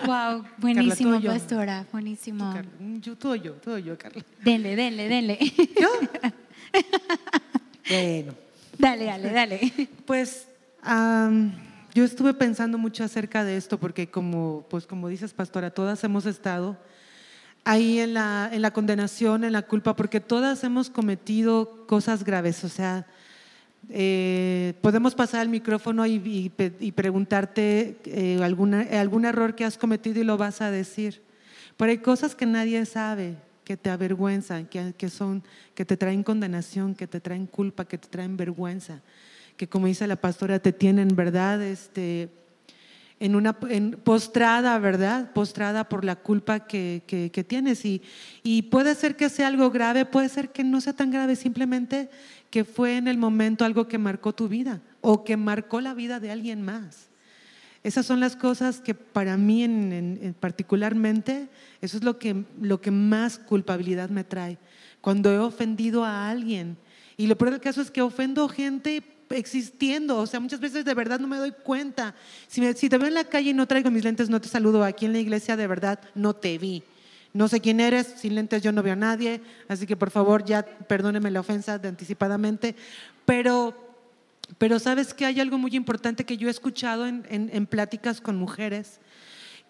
wow, 0.06 0.44
buenísimo, 0.58 1.22
Pastora, 1.22 1.86
buenísimo. 1.92 2.54
Yo, 3.02 3.16
todo 3.18 3.36
yo, 3.36 3.54
todo 3.54 3.78
yo, 3.78 3.98
Carla. 3.98 4.24
Denle, 4.42 4.76
denle, 4.76 5.08
denle. 5.10 5.38
¿Yo? 5.80 5.90
bueno. 7.90 8.49
Dale, 8.80 9.06
dale, 9.06 9.32
dale. 9.32 9.74
Pues 10.06 10.48
yo 11.94 12.04
estuve 12.04 12.34
pensando 12.34 12.80
mucho 12.80 13.04
acerca 13.04 13.44
de 13.44 13.58
esto 13.58 13.80
porque 13.80 14.10
como, 14.10 14.66
pues 14.70 14.88
como 14.88 15.08
dices, 15.08 15.34
Pastora, 15.34 15.70
todas 15.70 16.04
hemos 16.04 16.26
estado 16.26 16.78
ahí 17.64 18.00
en 18.00 18.16
la, 18.16 18.50
la 18.52 18.72
condenación, 18.72 19.44
en 19.44 19.54
la 19.54 19.62
culpa, 19.62 19.96
porque 19.96 20.20
todas 20.20 20.64
hemos 20.64 20.90
cometido 20.90 21.86
cosas 21.86 22.24
graves, 22.24 22.64
o 22.64 22.70
sea 22.70 23.06
eh, 23.88 24.74
podemos 24.82 25.16
pasar 25.16 25.42
el 25.42 25.50
micrófono 25.50 26.06
y, 26.06 26.50
preguntarte 26.96 27.98
eh, 28.06 28.40
algún 28.44 29.26
error 29.26 29.56
que 29.56 29.66
has 29.66 29.78
cometido 29.78 30.20
y 30.20 30.24
lo 30.24 30.38
vas 30.38 30.62
a 30.62 30.72
decir. 30.72 31.24
Pero 31.78 31.92
hay 31.92 32.00
cosas 32.00 32.36
que 32.36 32.46
nadie 32.46 32.86
sabe, 32.86 33.36
que 33.70 33.78
te 33.78 33.92
avergüenzan, 33.92 34.66
que, 34.66 35.10
son, 35.12 35.44
que 35.76 35.86
te 35.86 35.96
traen 35.96 36.24
condenación, 36.24 36.96
que 36.96 37.06
te 37.06 37.20
traen 37.20 37.46
culpa, 37.46 37.86
que 37.86 38.00
te 38.00 38.08
traen 38.08 38.36
vergüenza, 38.36 39.04
que 39.58 39.70
como 39.70 39.86
dice 39.86 40.08
la 40.08 40.16
pastora, 40.16 40.58
te 40.58 40.74
tienen, 40.74 41.10
¿verdad? 41.10 41.62
Este, 41.62 42.30
en 43.20 43.36
una 43.36 43.60
postrada, 43.60 44.80
¿verdad? 44.80 45.34
Postrada 45.34 45.88
por 45.88 46.04
la 46.04 46.16
culpa 46.16 46.66
que, 46.66 47.46
tienes. 47.48 47.86
Y 47.86 48.62
puede 48.72 48.96
ser 48.96 49.16
que 49.16 49.30
sea 49.30 49.46
algo 49.46 49.70
grave, 49.70 50.04
puede 50.04 50.30
ser 50.30 50.50
que 50.50 50.64
no 50.64 50.82
sea 50.82 50.94
tan 50.94 51.12
grave, 51.12 51.36
simplemente 51.36 52.10
que 52.50 52.64
fue 52.64 52.98
en 52.98 53.08
el 53.08 53.20
momento 53.20 53.66
algo 53.66 53.88
que 53.88 54.00
marcó 54.00 54.34
tu 54.34 54.48
vida 54.48 54.82
o 55.02 55.24
que 55.24 55.38
marcó 55.38 55.80
la 55.80 55.94
vida 55.94 56.20
de 56.20 56.32
alguien 56.32 56.64
más. 56.64 57.09
Esas 57.84 58.06
son 58.06 58.20
las 58.20 58.36
cosas 58.36 58.82
que 58.82 58.94
para 58.94 59.38
mí 59.38 59.64
en, 59.64 60.36
particularmente, 60.40 61.48
eso 61.82 61.98
es 61.98 62.04
lo 62.04 62.20
que, 62.20 62.44
lo 62.62 62.82
que 62.82 62.92
más 62.92 63.40
culpabilidad 63.40 64.10
me 64.10 64.24
trae. 64.24 64.58
Cuando 65.02 65.32
he 65.32 65.40
ofendido 65.40 66.04
a 66.04 66.30
alguien. 66.30 66.78
Y 67.16 67.28
lo 67.28 67.38
peor 67.38 67.52
del 67.52 67.62
caso 67.62 67.82
es 67.82 67.92
que 67.92 68.02
ofendo 68.02 68.50
gente 68.50 69.04
existiendo, 69.30 70.18
o 70.18 70.26
sea, 70.26 70.40
muchas 70.40 70.60
veces 70.60 70.84
de 70.84 70.94
verdad 70.94 71.20
no 71.20 71.28
me 71.28 71.38
doy 71.38 71.52
cuenta. 71.52 72.16
Si, 72.48 72.62
si 72.74 72.90
te 72.90 72.98
veo 72.98 73.08
en 73.08 73.14
la 73.14 73.24
calle 73.24 73.52
y 73.52 73.54
no 73.54 73.68
traigo 73.68 73.92
mis 73.92 74.04
lentes, 74.04 74.30
no 74.30 74.42
te 74.42 74.50
saludo. 74.50 74.84
Aquí 74.84 75.06
en 75.06 75.14
la 75.14 75.20
iglesia 75.20 75.56
de 75.56 75.68
verdad 75.68 76.00
no 76.16 76.34
te 76.36 76.58
vi. 76.58 76.84
No 77.32 77.48
sé 77.48 77.60
quién 77.60 77.80
eres, 77.80 78.08
sin 78.18 78.36
lentes 78.36 78.64
yo 78.64 78.72
no 78.72 78.82
veo 78.82 78.94
a 78.94 78.96
nadie, 78.96 79.42
así 79.68 79.86
que 79.86 79.96
por 79.96 80.10
favor 80.10 80.44
ya 80.46 80.66
perdóneme 80.66 81.30
la 81.30 81.42
ofensa 81.42 81.78
de 81.78 81.88
anticipadamente. 81.88 82.76
Pero, 83.26 83.89
pero 84.58 84.80
sabes 84.80 85.14
que 85.14 85.26
hay 85.26 85.40
algo 85.40 85.58
muy 85.58 85.76
importante 85.76 86.26
que 86.26 86.38
yo 86.38 86.48
he 86.48 86.52
escuchado 86.52 87.06
en, 87.06 87.26
en, 87.30 87.66
pláticas 87.66 88.20
con 88.20 88.38
mujeres 88.38 89.00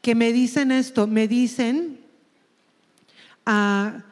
que 0.02 0.16
me 0.16 0.32
dicen 0.32 0.72
esto, 0.72 1.08
me 1.08 1.28
dicen, 1.28 2.00
ah, 3.46 4.04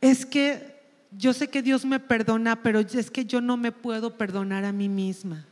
es 0.00 0.26
que 0.26 0.76
yo 1.16 1.32
sé 1.32 1.48
que 1.48 1.62
Dios 1.62 1.84
me 1.84 2.00
perdona, 2.00 2.62
pero 2.62 2.80
es 2.80 3.10
que 3.10 3.24
yo 3.24 3.40
no 3.40 3.56
me 3.56 3.72
puedo 3.72 4.16
perdonar 4.16 4.64
a 4.64 4.72
mí 4.72 4.88
misma. 4.88 5.46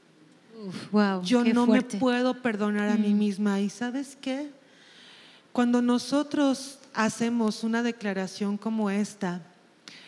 wow, 0.91 1.23
yo 1.23 1.45
no 1.45 1.67
me 1.67 1.83
puedo 1.83 2.43
perdonar 2.43 2.89
a 2.89 2.97
mí 2.97 3.15
mm. 3.15 3.19
misma. 3.19 3.61
¿Y 3.61 3.71
sabes 3.71 4.19
qué? 4.21 4.51
Cuando 5.53 5.81
nosotros 5.81 6.81
hacemos 6.93 7.63
una 7.63 7.83
declaración 7.83 8.59
como 8.59 8.91
esta, 8.91 9.41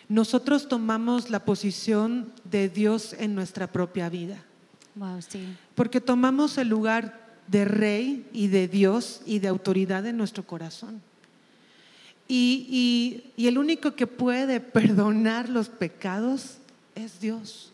nosotros 0.09 0.69
tomamos 0.69 1.31
la 1.31 1.45
posición 1.45 2.33
de 2.45 2.69
Dios 2.69 3.15
en 3.19 3.35
nuestra 3.35 3.67
propia 3.67 4.09
vida. 4.09 4.43
Porque 5.75 6.01
tomamos 6.01 6.59
el 6.59 6.69
lugar 6.69 7.29
de 7.47 7.65
rey 7.65 8.27
y 8.33 8.49
de 8.49 8.69
Dios 8.69 9.23
y 9.27 9.39
de 9.39 9.49
autoridad 9.49 10.07
en 10.07 10.17
nuestro 10.17 10.45
corazón. 10.45 11.01
Y, 12.27 13.25
y 13.37 13.47
el 13.47 13.57
único 13.57 13.95
que 13.95 14.07
puede 14.07 14.61
perdonar 14.61 15.49
los 15.49 15.69
pecados 15.69 16.59
es 16.95 17.21
Dios. 17.21 17.73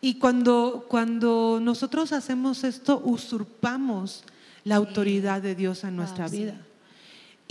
Y 0.00 0.14
cuando, 0.14 0.86
cuando 0.88 1.60
nosotros 1.62 2.12
hacemos 2.12 2.64
esto, 2.64 3.00
usurpamos 3.04 4.24
la 4.64 4.76
autoridad 4.76 5.40
de 5.40 5.54
Dios 5.54 5.84
en 5.84 5.94
nuestra 5.94 6.26
vida. 6.28 6.60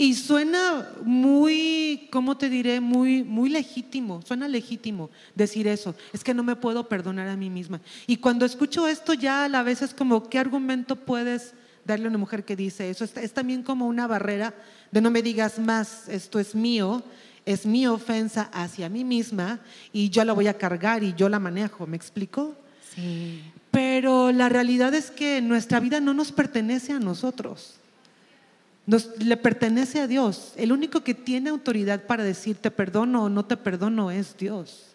Y 0.02 0.14
suena 0.14 0.88
muy, 1.04 2.08
¿cómo 2.10 2.36
te 2.36 2.50
diré? 2.50 2.80
Muy, 2.80 3.22
muy 3.22 3.48
legítimo, 3.48 4.20
suena 4.26 4.48
legítimo 4.48 5.10
decir 5.36 5.68
eso. 5.68 5.94
Es 6.12 6.24
que 6.24 6.34
no 6.34 6.42
me 6.42 6.56
puedo 6.56 6.88
perdonar 6.88 7.28
a 7.28 7.36
mí 7.36 7.50
misma. 7.50 7.80
Y 8.08 8.16
cuando 8.16 8.44
escucho 8.44 8.88
esto 8.88 9.14
ya 9.14 9.44
a 9.44 9.48
la 9.48 9.62
vez 9.62 9.80
es 9.80 9.94
como, 9.94 10.28
¿qué 10.28 10.40
argumento 10.40 10.96
puedes 10.96 11.54
darle 11.84 12.06
a 12.06 12.08
una 12.08 12.18
mujer 12.18 12.44
que 12.44 12.56
dice 12.56 12.90
eso? 12.90 13.04
Es, 13.04 13.32
también 13.32 13.62
como 13.62 13.86
una 13.86 14.08
barrera 14.08 14.54
de 14.90 15.00
no 15.00 15.12
me 15.12 15.22
digas 15.22 15.60
más, 15.60 16.08
esto 16.08 16.40
es 16.40 16.56
mío, 16.56 17.04
es 17.46 17.64
mi 17.64 17.86
ofensa 17.86 18.50
hacia 18.52 18.88
mí 18.88 19.04
misma 19.04 19.60
y 19.92 20.10
yo 20.10 20.24
la 20.24 20.32
voy 20.32 20.48
a 20.48 20.58
cargar 20.58 21.04
y 21.04 21.14
yo 21.14 21.28
la 21.28 21.38
manejo, 21.38 21.86
¿me 21.86 21.96
explico? 21.96 22.56
Sí. 22.92 23.40
Pero 23.70 24.32
la 24.32 24.48
realidad 24.48 24.94
es 24.94 25.12
que 25.12 25.40
nuestra 25.40 25.78
vida 25.78 26.00
no 26.00 26.12
nos 26.12 26.32
pertenece 26.32 26.92
a 26.92 26.98
nosotros 26.98 27.76
le 28.86 29.36
pertenece 29.36 30.00
a 30.00 30.06
Dios. 30.06 30.52
El 30.56 30.72
único 30.72 31.02
que 31.02 31.14
tiene 31.14 31.50
autoridad 31.50 32.06
para 32.06 32.24
decir 32.24 32.56
te 32.56 32.70
perdono 32.70 33.24
o 33.24 33.28
no 33.28 33.44
te 33.44 33.56
perdono 33.56 34.10
es 34.10 34.36
Dios. 34.36 34.86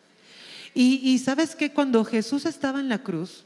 Y, 0.74 1.18
sabes 1.18 1.56
que 1.56 1.74
cuando 1.74 2.06
Jesús 2.06 2.46
estaba 2.46 2.80
en 2.80 2.88
la 2.88 3.02
cruz, 3.02 3.44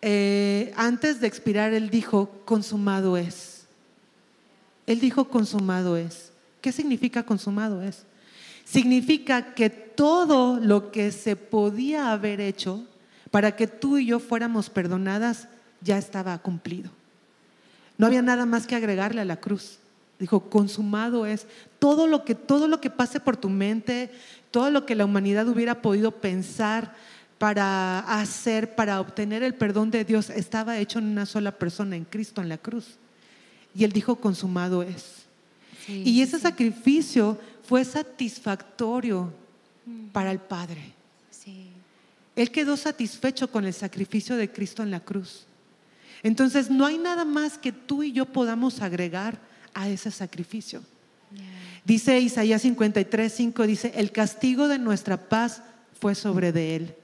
eh, 0.00 0.72
antes 0.76 1.20
de 1.20 1.26
expirar, 1.26 1.74
Él 1.74 1.90
dijo, 1.90 2.30
consumado 2.46 3.18
es. 3.18 3.66
Él 4.86 4.98
dijo, 5.00 5.28
consumado 5.28 5.98
es. 5.98 6.32
¿Qué 6.62 6.72
significa 6.72 7.22
consumado 7.24 7.82
es? 7.82 8.06
significa 8.64 9.54
que 9.54 9.70
todo 9.70 10.58
lo 10.58 10.90
que 10.90 11.12
se 11.12 11.36
podía 11.36 12.12
haber 12.12 12.40
hecho 12.40 12.84
para 13.30 13.54
que 13.54 13.66
tú 13.66 13.98
y 13.98 14.06
yo 14.06 14.18
fuéramos 14.18 14.70
perdonadas 14.70 15.48
ya 15.80 15.98
estaba 15.98 16.36
cumplido. 16.38 16.90
No 17.98 18.06
había 18.06 18.22
nada 18.22 18.46
más 18.46 18.66
que 18.66 18.74
agregarle 18.74 19.20
a 19.20 19.24
la 19.24 19.36
cruz. 19.36 19.78
Dijo, 20.18 20.48
consumado 20.48 21.26
es 21.26 21.46
todo 21.78 22.06
lo 22.06 22.24
que 22.24 22.34
todo 22.34 22.68
lo 22.68 22.80
que 22.80 22.90
pase 22.90 23.20
por 23.20 23.36
tu 23.36 23.50
mente, 23.50 24.10
todo 24.50 24.70
lo 24.70 24.86
que 24.86 24.94
la 24.94 25.04
humanidad 25.04 25.48
hubiera 25.48 25.82
podido 25.82 26.12
pensar 26.12 26.94
para 27.38 27.98
hacer, 27.98 28.74
para 28.74 29.00
obtener 29.00 29.42
el 29.42 29.54
perdón 29.54 29.90
de 29.90 30.04
Dios, 30.04 30.30
estaba 30.30 30.78
hecho 30.78 30.98
en 30.98 31.06
una 31.06 31.26
sola 31.26 31.52
persona, 31.52 31.96
en 31.96 32.04
Cristo, 32.04 32.40
en 32.40 32.48
la 32.48 32.58
cruz. 32.58 32.96
Y 33.74 33.84
él 33.84 33.92
dijo, 33.92 34.16
consumado 34.16 34.82
es. 34.82 35.24
y 35.88 36.22
ese 36.22 36.38
sacrificio 36.38 37.38
fue 37.64 37.84
satisfactorio 37.84 39.32
mm. 39.84 40.06
para 40.08 40.30
el 40.30 40.38
Padre. 40.38 40.94
Él 42.36 42.50
quedó 42.50 42.76
satisfecho 42.76 43.50
con 43.50 43.64
el 43.64 43.74
sacrificio 43.74 44.36
de 44.36 44.50
Cristo 44.50 44.82
en 44.82 44.90
la 44.90 45.00
cruz. 45.00 45.46
Entonces 46.22 46.70
no 46.70 46.86
hay 46.86 46.98
nada 46.98 47.24
más 47.24 47.58
que 47.58 47.72
tú 47.72 48.02
y 48.02 48.12
yo 48.12 48.26
podamos 48.26 48.80
agregar 48.80 49.38
a 49.74 49.88
ese 49.88 50.10
sacrificio. 50.10 50.82
Dice 51.84 52.18
Isaías 52.18 52.62
53, 52.62 53.30
5, 53.30 53.66
dice, 53.66 53.92
el 53.96 54.10
castigo 54.10 54.68
de 54.68 54.78
nuestra 54.78 55.28
paz 55.28 55.62
fue 56.00 56.14
sobre 56.14 56.50
de 56.50 56.76
él. 56.76 56.94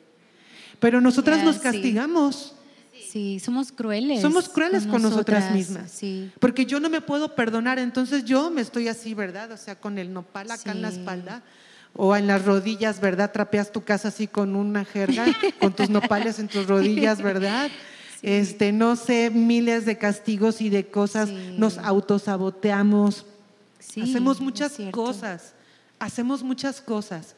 Pero 0.79 1.03
nosotras 1.03 1.45
nos 1.45 1.59
castigamos. 1.59 2.55
Sí, 3.11 3.41
somos 3.41 3.73
crueles. 3.73 4.23
Somos 4.23 4.49
crueles 4.49 4.87
con, 4.87 5.03
nosotras, 5.03 5.53
mismas. 5.53 5.91
Sí. 5.91 6.31
Porque 6.39 6.65
yo 6.65 6.81
no 6.81 6.89
me 6.89 7.01
puedo 7.01 7.35
perdonar, 7.35 7.79
entonces 7.79 8.25
yo 8.25 8.51
me 8.51 8.63
estoy 8.63 8.89
así, 8.89 9.15
¿verdad? 9.15 9.51
O 9.53 9.57
sea, 9.57 9.75
con 9.75 9.99
el 9.99 10.13
nopal 10.13 10.51
acá 10.51 10.71
en 10.73 10.81
la 10.81 10.89
espalda 10.89 11.43
o 11.95 12.17
en 12.17 12.27
las 12.27 12.45
rodillas, 12.45 13.01
¿verdad? 13.01 13.33
Trapeas 13.33 13.73
tu 13.73 13.83
casa 13.83 14.09
así 14.09 14.27
con 14.27 14.55
una 14.55 14.85
jerga, 14.85 15.27
con 15.61 15.75
tus 15.75 15.91
nopales 15.91 16.39
en 16.39 16.49
tus 16.49 16.67
rodillas, 16.67 17.21
¿verdad? 17.23 17.71
Este, 18.23 18.73
no 18.73 18.97
sé, 18.97 19.31
miles 19.31 19.87
de 19.87 19.97
castigos 19.97 20.61
y 20.61 20.69
de 20.69 20.87
cosas, 20.87 21.31
nos 21.31 21.79
autosaboteamos. 21.79 23.27
hacemos 24.03 24.41
muchas 24.41 24.77
cosas, 24.91 25.55
hacemos 25.99 26.43
muchas 26.43 26.81
cosas 26.81 27.35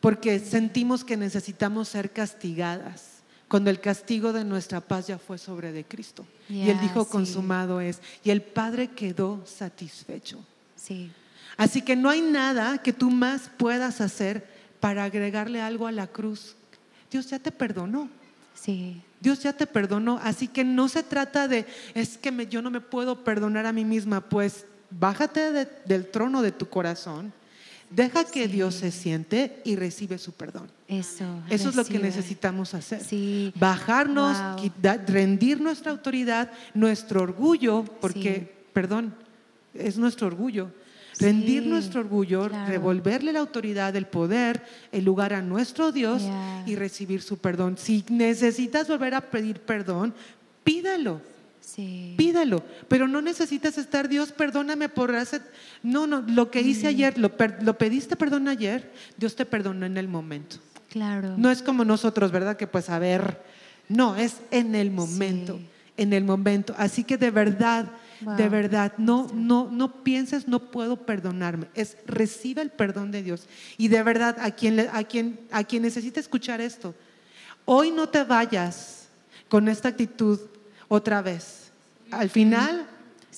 porque 0.00 0.38
sentimos 0.38 1.04
que 1.04 1.16
necesitamos 1.16 1.88
ser 1.88 2.10
castigadas 2.12 3.18
cuando 3.48 3.70
el 3.70 3.80
castigo 3.80 4.32
de 4.32 4.44
nuestra 4.44 4.80
paz 4.80 5.06
ya 5.06 5.18
fue 5.18 5.38
sobre 5.38 5.72
de 5.72 5.84
Cristo. 5.84 6.26
y 6.48 6.68
Él 6.68 6.78
dijo, 6.80 7.08
consumado 7.08 7.80
es. 7.80 8.00
Y 8.22 8.30
el 8.30 8.42
Padre 8.42 8.88
quedó 8.88 9.42
satisfecho. 9.46 10.44
Sí. 10.76 11.10
Así 11.56 11.82
que 11.82 11.96
no 11.96 12.10
hay 12.10 12.20
nada 12.20 12.78
que 12.78 12.92
tú 12.92 13.10
más 13.10 13.50
puedas 13.56 14.00
hacer 14.00 14.46
para 14.80 15.04
agregarle 15.04 15.60
algo 15.60 15.86
a 15.86 15.92
la 15.92 16.06
cruz. 16.06 16.56
Dios 17.10 17.30
ya 17.30 17.38
te 17.38 17.50
perdonó. 17.50 18.08
Sí. 18.54 19.02
Dios 19.20 19.42
ya 19.42 19.52
te 19.52 19.66
perdonó. 19.66 20.20
Así 20.22 20.48
que 20.48 20.64
no 20.64 20.88
se 20.88 21.02
trata 21.02 21.48
de, 21.48 21.66
es 21.94 22.18
que 22.18 22.46
yo 22.46 22.62
no 22.62 22.70
me 22.70 22.80
puedo 22.80 23.24
perdonar 23.24 23.66
a 23.66 23.72
mí 23.72 23.84
misma. 23.84 24.20
Pues 24.20 24.66
bájate 24.90 25.68
del 25.86 26.10
trono 26.10 26.42
de 26.42 26.52
tu 26.52 26.68
corazón 26.68 27.32
Deja 27.90 28.24
que 28.24 28.48
Dios 28.48 28.74
se 28.74 28.90
siente 28.90 29.62
y 29.64 29.76
recibe 29.76 30.18
su 30.18 30.32
perdón. 30.32 30.70
Eso. 30.88 31.24
Eso 31.48 31.70
es 31.70 31.74
lo 31.74 31.84
que 31.84 31.98
necesitamos 31.98 32.74
hacer. 32.74 33.00
Bajarnos, 33.54 34.36
rendir 35.06 35.60
nuestra 35.60 35.90
autoridad, 35.90 36.50
nuestro 36.74 37.22
orgullo, 37.22 37.84
porque, 38.00 38.66
perdón, 38.74 39.14
es 39.72 39.96
nuestro 39.96 40.26
orgullo. 40.26 40.70
Rendir 41.18 41.66
nuestro 41.66 42.00
orgullo, 42.00 42.48
revolverle 42.48 43.32
la 43.32 43.40
autoridad, 43.40 43.94
el 43.96 44.06
poder, 44.06 44.62
el 44.92 45.04
lugar 45.04 45.34
a 45.34 45.42
nuestro 45.42 45.92
Dios 45.92 46.22
y 46.66 46.76
recibir 46.76 47.22
su 47.22 47.38
perdón. 47.38 47.76
Si 47.78 48.04
necesitas 48.08 48.88
volver 48.88 49.14
a 49.14 49.20
pedir 49.20 49.60
perdón, 49.60 50.14
pídalo. 50.64 51.20
Pídalo, 52.16 52.64
pero 52.88 53.06
no 53.06 53.22
necesitas 53.22 53.78
estar, 53.78 54.08
Dios, 54.08 54.32
perdóname 54.32 54.88
por 54.88 55.14
hacer... 55.14 55.42
No, 55.82 56.06
no, 56.08 56.22
lo 56.22 56.50
que 56.50 56.60
hice 56.60 56.88
ayer, 56.88 57.16
lo, 57.18 57.36
pediste 57.36 58.16
perdón 58.16 58.48
ayer, 58.48 58.90
Dios 59.16 59.36
te 59.36 59.46
perdonó 59.46 59.86
en 59.86 59.96
el 59.96 60.08
momento. 60.08 60.56
Claro. 60.90 61.36
No 61.36 61.50
es 61.50 61.62
como 61.62 61.84
nosotros, 61.84 62.32
¿verdad? 62.32 62.56
Que 62.56 62.66
pues 62.66 62.90
a 62.90 62.98
ver, 62.98 63.40
no, 63.88 64.16
es 64.16 64.38
en 64.50 64.74
el 64.74 64.90
momento, 64.90 65.60
en 65.96 66.12
el 66.14 66.24
momento. 66.24 66.74
Así 66.78 67.04
que 67.04 67.16
de 67.16 67.30
verdad, 67.30 67.86
de 68.20 68.48
verdad, 68.48 68.92
no, 68.98 69.30
no, 69.32 69.70
no 69.70 70.02
pienses, 70.02 70.48
no 70.48 70.70
puedo 70.70 71.06
perdonarme. 71.06 71.68
Es 71.74 71.96
recibe 72.06 72.62
el 72.62 72.70
perdón 72.70 73.10
de 73.10 73.22
Dios. 73.22 73.46
Y 73.76 73.88
de 73.88 74.02
verdad, 74.02 74.36
a 74.40 74.50
quien, 74.50 74.80
a 74.92 75.04
quien, 75.04 75.40
a 75.50 75.64
quien 75.64 75.82
necesite 75.82 76.20
escuchar 76.20 76.60
esto, 76.60 76.94
hoy 77.64 77.90
no 77.90 78.08
te 78.08 78.24
vayas 78.24 79.08
con 79.48 79.68
esta 79.68 79.88
actitud 79.88 80.40
otra 80.88 81.22
vez 81.22 81.68
al 82.10 82.30
final, 82.30 82.86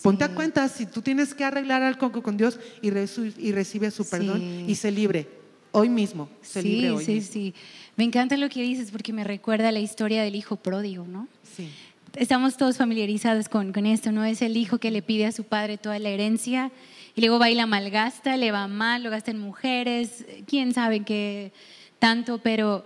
ponte 0.02 0.24
a 0.24 0.34
cuenta 0.34 0.68
si 0.68 0.86
tú 0.86 1.02
tienes 1.02 1.34
que 1.34 1.44
arreglar 1.44 1.82
algo 1.82 2.22
con 2.22 2.36
Dios 2.36 2.58
y, 2.82 2.88
y 2.88 3.52
recibe 3.52 3.90
su 3.90 4.08
perdón 4.08 4.40
y 4.68 4.74
se 4.74 4.90
libre 4.90 5.28
hoy 5.72 5.88
mismo. 5.88 6.28
Se 6.42 6.62
libre 6.62 6.92
hoy 6.92 7.04
sí, 7.04 7.20
sí. 7.20 7.54
Me 7.96 8.04
encanta 8.04 8.36
lo 8.36 8.48
que 8.48 8.62
dices 8.62 8.90
porque 8.90 9.12
me 9.12 9.24
recuerda 9.24 9.72
la 9.72 9.80
historia 9.80 10.22
del 10.22 10.34
hijo 10.34 10.56
pródigo, 10.56 11.06
¿no? 11.06 11.28
Sí. 11.56 11.68
Estamos 12.16 12.56
todos 12.56 12.76
familiarizados 12.76 13.48
con, 13.48 13.72
con 13.72 13.86
esto, 13.86 14.10
¿no? 14.10 14.24
Es 14.24 14.42
el 14.42 14.56
hijo 14.56 14.78
que 14.78 14.90
le 14.90 15.02
pide 15.02 15.26
a 15.26 15.32
su 15.32 15.44
padre 15.44 15.78
toda 15.78 15.98
la 15.98 16.08
herencia 16.08 16.72
y 17.14 17.20
luego 17.20 17.38
va 17.38 17.50
y 17.50 17.54
la 17.54 17.66
malgasta, 17.66 18.36
le 18.36 18.52
va 18.52 18.66
mal, 18.68 19.02
lo 19.02 19.10
gasta 19.10 19.30
en 19.30 19.38
mujeres, 19.38 20.24
quién 20.46 20.74
sabe 20.74 21.00
qué 21.00 21.52
tanto, 21.98 22.38
pero 22.38 22.82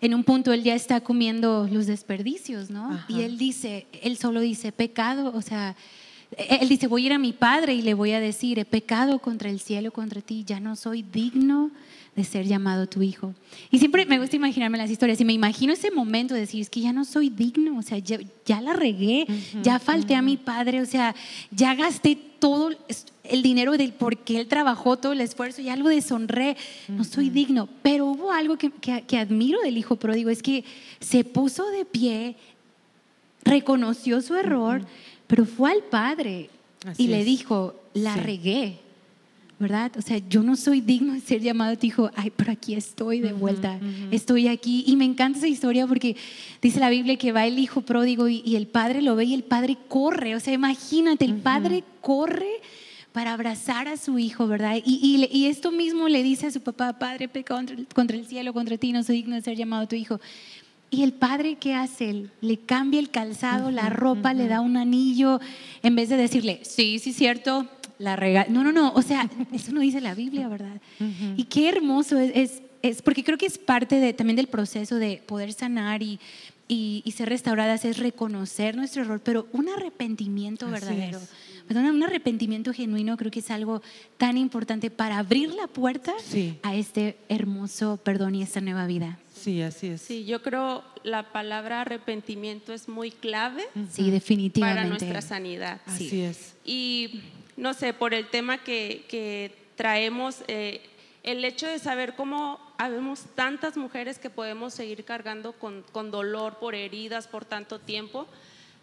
en 0.00 0.14
un 0.14 0.24
punto 0.24 0.52
él 0.52 0.62
ya 0.62 0.74
está 0.74 1.00
comiendo 1.00 1.68
los 1.70 1.86
desperdicios, 1.86 2.68
¿no? 2.68 2.98
Y 3.08 3.20
él 3.22 3.38
dice, 3.38 3.86
él 4.02 4.18
solo 4.18 4.40
dice, 4.40 4.72
pecado, 4.72 5.32
o 5.34 5.40
sea, 5.40 5.76
él 6.36 6.68
dice, 6.68 6.88
voy 6.88 7.04
a 7.04 7.06
ir 7.06 7.12
a 7.12 7.18
mi 7.18 7.32
padre 7.32 7.74
y 7.74 7.82
le 7.82 7.94
voy 7.94 8.12
a 8.12 8.20
decir, 8.20 8.58
he 8.58 8.64
pecado 8.64 9.20
contra 9.20 9.48
el 9.50 9.60
cielo, 9.60 9.92
contra 9.92 10.20
ti, 10.20 10.44
ya 10.44 10.58
no 10.58 10.74
soy 10.74 11.02
digno 11.02 11.70
de 12.16 12.24
ser 12.24 12.46
llamado 12.46 12.86
tu 12.86 13.02
hijo. 13.02 13.34
Y 13.70 13.78
siempre 13.78 14.06
me 14.06 14.18
gusta 14.18 14.36
imaginarme 14.36 14.78
las 14.78 14.90
historias 14.90 15.20
y 15.20 15.24
me 15.26 15.34
imagino 15.34 15.74
ese 15.74 15.90
momento 15.90 16.32
de 16.32 16.40
decir, 16.40 16.62
es 16.62 16.70
que 16.70 16.80
ya 16.80 16.92
no 16.92 17.04
soy 17.04 17.28
digno, 17.28 17.78
o 17.78 17.82
sea, 17.82 17.98
ya, 17.98 18.60
la 18.62 18.72
regué, 18.72 19.26
ya 19.62 19.78
falté 19.78 20.14
a 20.14 20.22
mi 20.22 20.38
padre, 20.38 20.80
o 20.80 20.86
sea, 20.86 21.14
ya 21.50 21.74
gasté 21.74 22.16
todo 22.38 22.70
el 23.24 23.42
dinero 23.42 23.76
del 23.76 23.92
por 23.92 24.16
qué 24.16 24.40
él 24.40 24.46
trabajó, 24.46 24.96
todo 24.96 25.12
el 25.12 25.20
esfuerzo 25.20 25.60
y 25.60 25.68
algo 25.68 25.90
deshonré, 25.90 26.56
no 26.88 27.04
soy 27.04 27.28
digno. 27.28 27.68
Pero 27.82 28.06
hubo 28.06 28.32
algo 28.32 28.56
que, 28.56 28.70
que 28.70 29.18
admiro 29.18 29.60
del 29.60 29.76
hijo 29.76 29.96
pródigo, 29.96 30.30
es 30.30 30.42
que 30.42 30.64
se 31.00 31.22
puso 31.22 31.70
de 31.70 31.84
pie, 31.84 32.36
reconoció 33.44 34.22
su 34.22 34.34
error, 34.36 34.86
pero 35.26 35.44
fue 35.44 35.70
al 35.70 35.82
padre 35.82 36.48
y 36.96 37.08
le 37.08 37.24
dijo, 37.24 37.74
la 37.92 38.16
regué 38.16 38.85
¿verdad? 39.58 39.92
O 39.96 40.02
sea, 40.02 40.18
yo 40.28 40.42
no 40.42 40.54
soy 40.54 40.82
digno 40.82 41.14
de 41.14 41.20
ser 41.20 41.40
llamado 41.40 41.76
tu 41.78 41.86
hijo, 41.86 42.10
ay, 42.14 42.30
pero 42.34 42.52
aquí 42.52 42.74
estoy 42.74 43.20
de 43.20 43.32
vuelta, 43.32 43.78
estoy 44.10 44.48
aquí. 44.48 44.84
Y 44.86 44.96
me 44.96 45.06
encanta 45.06 45.38
esa 45.38 45.48
historia 45.48 45.86
porque 45.86 46.16
dice 46.60 46.78
la 46.78 46.90
Biblia 46.90 47.16
que 47.16 47.32
va 47.32 47.46
el 47.46 47.58
hijo 47.58 47.80
pródigo 47.80 48.28
y, 48.28 48.56
el 48.56 48.66
padre 48.66 49.00
lo 49.00 49.16
ve 49.16 49.24
y 49.24 49.34
el 49.34 49.44
padre 49.44 49.78
corre. 49.88 50.36
O 50.36 50.40
sea, 50.40 50.52
imagínate, 50.52 51.24
el 51.24 51.36
padre 51.36 51.84
corre 52.02 52.60
para 53.12 53.32
abrazar 53.32 53.88
a 53.88 53.96
su 53.96 54.18
hijo, 54.18 54.46
¿verdad? 54.46 54.76
Y, 54.84 55.26
y, 55.32 55.46
esto 55.46 55.72
mismo 55.72 56.08
le 56.08 56.22
dice 56.22 56.48
a 56.48 56.50
su 56.50 56.60
papá, 56.60 56.98
padre, 56.98 57.28
peca 57.28 57.54
contra, 57.54 57.76
contra 57.94 58.16
el 58.16 58.26
cielo, 58.26 58.52
contra 58.52 58.76
ti, 58.76 58.92
no 58.92 59.02
soy 59.02 59.16
digno 59.16 59.36
de 59.36 59.42
ser 59.42 59.56
llamado 59.56 59.88
tu 59.88 59.96
hijo. 59.96 60.20
Y 60.90 61.02
el 61.02 61.12
padre, 61.12 61.56
¿qué 61.56 61.74
hace? 61.74 62.26
Le 62.40 62.58
cambia 62.58 63.00
el 63.00 63.10
calzado, 63.10 63.70
la 63.70 63.88
ropa, 63.88 64.34
le 64.34 64.46
da 64.46 64.60
un 64.60 64.76
anillo, 64.76 65.40
en 65.82 65.96
vez 65.96 66.08
de 66.08 66.16
decirle, 66.16 66.60
sí, 66.62 67.00
sí, 67.00 67.12
cierto, 67.12 67.66
la 67.98 68.16
rega 68.16 68.46
No, 68.48 68.62
no, 68.62 68.72
no, 68.72 68.92
o 68.92 69.02
sea, 69.02 69.28
eso 69.52 69.72
no 69.72 69.80
dice 69.80 70.00
la 70.00 70.14
Biblia, 70.14 70.48
¿verdad? 70.48 70.80
Y 71.36 71.44
qué 71.44 71.68
hermoso 71.68 72.18
es, 72.18 72.62
es, 72.82 73.02
porque 73.02 73.24
creo 73.24 73.38
que 73.38 73.46
es 73.46 73.58
parte 73.58 73.96
de, 73.96 74.12
también 74.12 74.36
del 74.36 74.48
proceso 74.48 74.96
de 74.96 75.22
poder 75.26 75.52
sanar 75.52 76.02
y, 76.02 76.20
y, 76.68 77.12
ser 77.12 77.28
restauradas, 77.28 77.84
es 77.84 77.98
reconocer 77.98 78.76
nuestro 78.76 79.02
error, 79.02 79.20
pero 79.22 79.46
un 79.52 79.68
arrepentimiento 79.68 80.68
verdadero. 80.68 81.20
un 81.68 82.02
arrepentimiento 82.02 82.72
genuino 82.72 83.16
creo 83.16 83.30
que 83.30 83.40
es 83.40 83.50
algo 83.50 83.82
tan 84.18 84.36
importante 84.36 84.90
para 84.90 85.18
abrir 85.18 85.54
la 85.54 85.66
puerta 85.68 86.12
a 86.62 86.74
este 86.74 87.16
hermoso 87.28 87.98
perdón 87.98 88.34
y 88.34 88.42
esta 88.42 88.60
nueva 88.60 88.86
vida. 88.86 89.18
Sí, 89.34 89.62
así 89.62 89.88
es. 89.88 90.00
Sí, 90.00 90.24
yo 90.24 90.42
creo 90.42 90.82
la 91.04 91.30
palabra 91.30 91.82
arrepentimiento 91.82 92.72
es 92.72 92.88
muy 92.88 93.12
clave. 93.12 93.62
Sí, 93.90 94.10
definitivamente. 94.10 94.80
Para 94.80 94.88
nuestra 94.88 95.22
sanidad. 95.22 95.80
Así 95.86 96.22
es. 96.22 96.56
Y 96.64 97.20
no 97.56 97.74
sé, 97.74 97.92
por 97.92 98.14
el 98.14 98.28
tema 98.28 98.58
que, 98.58 99.54
traemos, 99.76 100.42
eh, 100.48 100.80
el 101.22 101.44
hecho 101.44 101.66
de 101.66 101.78
saber 101.78 102.14
cómo 102.14 102.60
habemos 102.78 103.24
tantas 103.34 103.76
mujeres 103.76 104.18
que 104.18 104.30
podemos 104.30 104.74
seguir 104.74 105.04
cargando 105.04 105.52
con, 105.52 105.84
dolor 106.10 106.58
por 106.58 106.74
heridas 106.74 107.26
por 107.28 107.44
tanto 107.44 107.78
tiempo. 107.78 108.26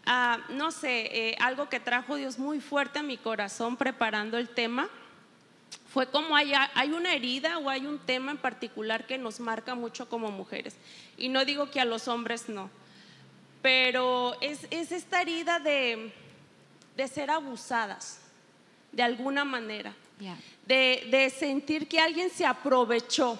Ah, 0.05 0.39
no 0.49 0.71
sé, 0.71 1.29
eh, 1.29 1.35
algo 1.39 1.69
que 1.69 1.79
trajo 1.79 2.15
Dios 2.15 2.37
muy 2.37 2.59
fuerte 2.59 2.99
a 2.99 3.03
mi 3.03 3.17
corazón 3.17 3.77
preparando 3.77 4.37
el 4.37 4.49
tema 4.49 4.89
fue 5.93 6.07
como 6.07 6.35
hay, 6.35 6.53
hay 6.73 6.91
una 6.91 7.13
herida 7.13 7.59
o 7.59 7.69
hay 7.69 7.85
un 7.85 7.99
tema 7.99 8.31
en 8.31 8.37
particular 8.37 9.05
que 9.05 9.17
nos 9.17 9.39
marca 9.39 9.75
mucho 9.75 10.09
como 10.09 10.31
mujeres. 10.31 10.75
Y 11.17 11.29
no 11.29 11.45
digo 11.45 11.69
que 11.69 11.79
a 11.79 11.85
los 11.85 12.07
hombres 12.07 12.49
no, 12.49 12.69
pero 13.61 14.35
es, 14.41 14.67
esta 14.71 15.21
herida 15.21 15.59
de, 15.59 16.11
ser 17.07 17.31
abusadas 17.31 18.19
de 18.93 19.03
alguna 19.03 19.43
manera, 19.43 19.93
de, 20.65 21.33
sentir 21.37 21.87
que 21.87 21.99
alguien 21.99 22.29
se 22.29 22.45
aprovechó 22.45 23.37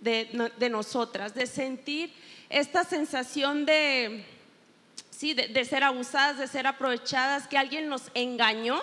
de, 0.00 0.50
de, 0.56 0.70
nosotras, 0.70 1.34
de 1.34 1.46
sentir 1.46 2.12
esta 2.48 2.84
sensación 2.84 3.66
de, 3.66 4.24
sí, 5.10 5.34
de 5.34 5.64
ser 5.64 5.84
abusadas, 5.84 6.38
de 6.38 6.46
ser 6.46 6.66
aprovechadas, 6.66 7.46
que 7.46 7.58
alguien 7.58 7.88
nos 7.88 8.10
engañó 8.14 8.80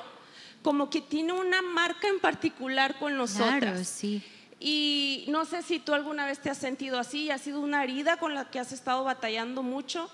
como 0.62 0.90
que 0.90 1.00
tiene 1.00 1.32
una 1.32 1.62
marca 1.62 2.08
en 2.08 2.20
particular 2.20 2.98
con 2.98 3.16
nosotras. 3.16 3.60
Claro, 3.60 3.84
sí. 3.84 4.24
Y 4.60 5.26
no 5.28 5.46
sé 5.46 5.62
si 5.62 5.78
tú 5.78 5.94
alguna 5.94 6.26
vez 6.26 6.40
te 6.40 6.50
has 6.50 6.58
sentido 6.58 6.98
así, 6.98 7.30
ha 7.30 7.38
sido 7.38 7.60
una 7.60 7.84
herida 7.84 8.18
con 8.18 8.34
la 8.34 8.50
que 8.50 8.60
has 8.60 8.72
estado 8.72 9.04
batallando 9.04 9.62
mucho, 9.62 10.10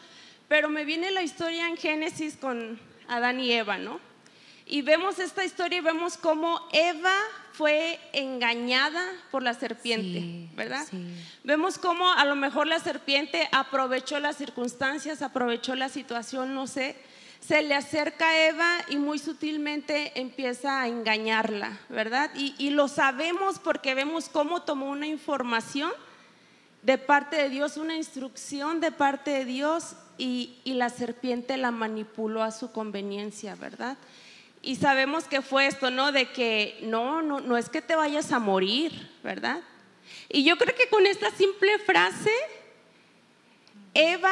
pero 0.49 0.67
me 0.67 0.83
viene 0.83 1.09
la 1.11 1.23
historia 1.23 1.69
en 1.69 1.77
Génesis 1.77 2.35
con 2.35 2.77
Adán 3.07 3.39
y 3.39 3.53
Eva, 3.53 3.77
¿no? 3.77 4.01
Y 4.65 4.81
vemos 4.81 5.19
esta 5.19 5.43
historia 5.43 5.79
y 5.79 5.81
vemos 5.81 6.17
cómo 6.17 6.67
Eva 6.71 7.15
fue 7.53 7.99
engañada 8.13 9.03
por 9.29 9.43
la 9.43 9.53
serpiente, 9.53 10.49
¿verdad? 10.55 10.85
Sí. 10.89 11.13
Vemos 11.43 11.77
cómo 11.77 12.11
a 12.11 12.23
lo 12.25 12.35
mejor 12.35 12.67
la 12.67 12.79
serpiente 12.79 13.49
aprovechó 13.51 14.19
las 14.19 14.37
circunstancias, 14.37 15.21
aprovechó 15.21 15.75
la 15.75 15.89
situación, 15.89 16.53
no 16.53 16.67
sé, 16.67 16.95
se 17.41 17.63
le 17.63 17.73
acerca 17.73 18.29
a 18.29 18.47
Eva 18.47 18.69
y 18.89 18.97
muy 18.97 19.17
sutilmente 19.17 20.19
empieza 20.19 20.81
a 20.81 20.87
engañarla, 20.87 21.79
¿verdad? 21.89 22.29
Y, 22.35 22.69
lo 22.69 22.87
sabemos 22.87 23.59
porque 23.59 23.95
vemos 23.95 24.29
cómo 24.29 24.61
tomó 24.61 24.89
una 24.89 25.07
información 25.07 25.91
de 26.83 26.97
parte 26.97 27.35
de 27.35 27.49
Dios, 27.49 27.77
una 27.77 27.95
instrucción 27.95 28.79
de 28.79 28.91
parte 28.91 29.31
de 29.31 29.45
Dios 29.45 29.95
y, 30.17 30.61
la 30.65 30.89
serpiente 30.89 31.57
la 31.57 31.71
manipuló 31.71 32.43
a 32.43 32.51
su 32.51 32.71
conveniencia, 32.71 33.55
¿verdad? 33.55 33.97
Y 34.61 34.75
sabemos 34.75 35.23
que 35.25 35.41
fue 35.41 35.67
esto, 35.67 35.89
¿no? 35.89 36.11
De 36.11 36.31
que 36.31 36.77
no, 36.83 37.21
no, 37.21 37.39
no 37.39 37.57
es 37.57 37.69
que 37.69 37.81
te 37.81 37.95
vayas 37.95 38.31
a 38.31 38.39
morir, 38.39 39.09
¿verdad? 39.23 39.61
Y 40.29 40.43
yo 40.43 40.57
creo 40.57 40.75
que 40.75 40.87
con 40.87 41.05
esta 41.07 41.31
simple 41.31 41.79
frase, 41.79 42.31
Eva 43.93 44.31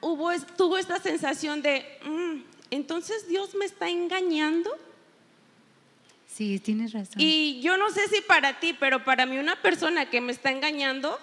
hubo, 0.00 0.30
tuvo 0.56 0.78
esta 0.78 1.00
sensación 1.00 1.62
de, 1.62 1.84
mm, 2.04 2.42
entonces 2.70 3.28
Dios 3.28 3.54
me 3.54 3.64
está 3.64 3.88
engañando. 3.88 4.70
Sí, 6.26 6.58
tienes 6.58 6.92
razón. 6.92 7.14
Y 7.16 7.60
yo 7.60 7.76
no 7.76 7.90
sé 7.90 8.08
si 8.08 8.20
para 8.22 8.60
ti, 8.60 8.74
pero 8.78 9.04
para 9.04 9.26
mí 9.26 9.38
una 9.38 9.60
persona 9.60 10.08
que 10.08 10.20
me 10.20 10.32
está 10.32 10.50
engañando 10.50 11.18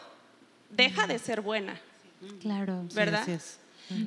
deja 0.70 1.08
de 1.08 1.20
ser 1.20 1.42
buena. 1.42 1.80
Claro. 2.42 2.86
¿Verdad? 2.94 3.28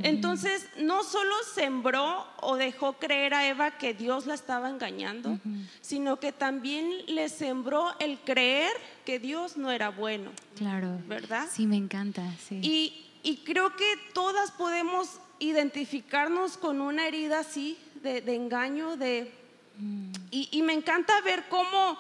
Entonces, 0.02 0.68
no 0.78 1.02
solo 1.04 1.34
sembró 1.54 2.26
o 2.40 2.56
dejó 2.56 2.94
creer 2.94 3.34
a 3.34 3.46
Eva 3.46 3.72
que 3.72 3.94
Dios 3.94 4.26
la 4.26 4.34
estaba 4.34 4.70
engañando, 4.70 5.38
sino 5.80 6.20
que 6.20 6.32
también 6.32 6.90
le 7.06 7.28
sembró 7.28 7.92
el 7.98 8.18
creer 8.18 8.72
que 9.04 9.18
Dios 9.18 9.56
no 9.56 9.70
era 9.70 9.90
bueno. 9.90 10.30
Claro. 10.56 10.98
¿Verdad? 11.06 11.48
Sí, 11.50 11.66
me 11.66 11.76
encanta. 11.76 12.22
Sí. 12.48 12.60
Y 12.62 13.08
y 13.22 13.38
creo 13.38 13.76
que 13.76 13.94
todas 14.12 14.50
podemos 14.50 15.20
identificarnos 15.38 16.56
con 16.56 16.80
una 16.80 17.06
herida 17.06 17.40
así, 17.40 17.78
de, 18.02 18.18
engaño, 18.34 18.96
de... 18.96 19.32
Mm. 19.78 20.12
Y, 20.30 20.62
me 20.62 20.72
encanta 20.72 21.20
ver 21.20 21.44
cómo, 21.48 21.96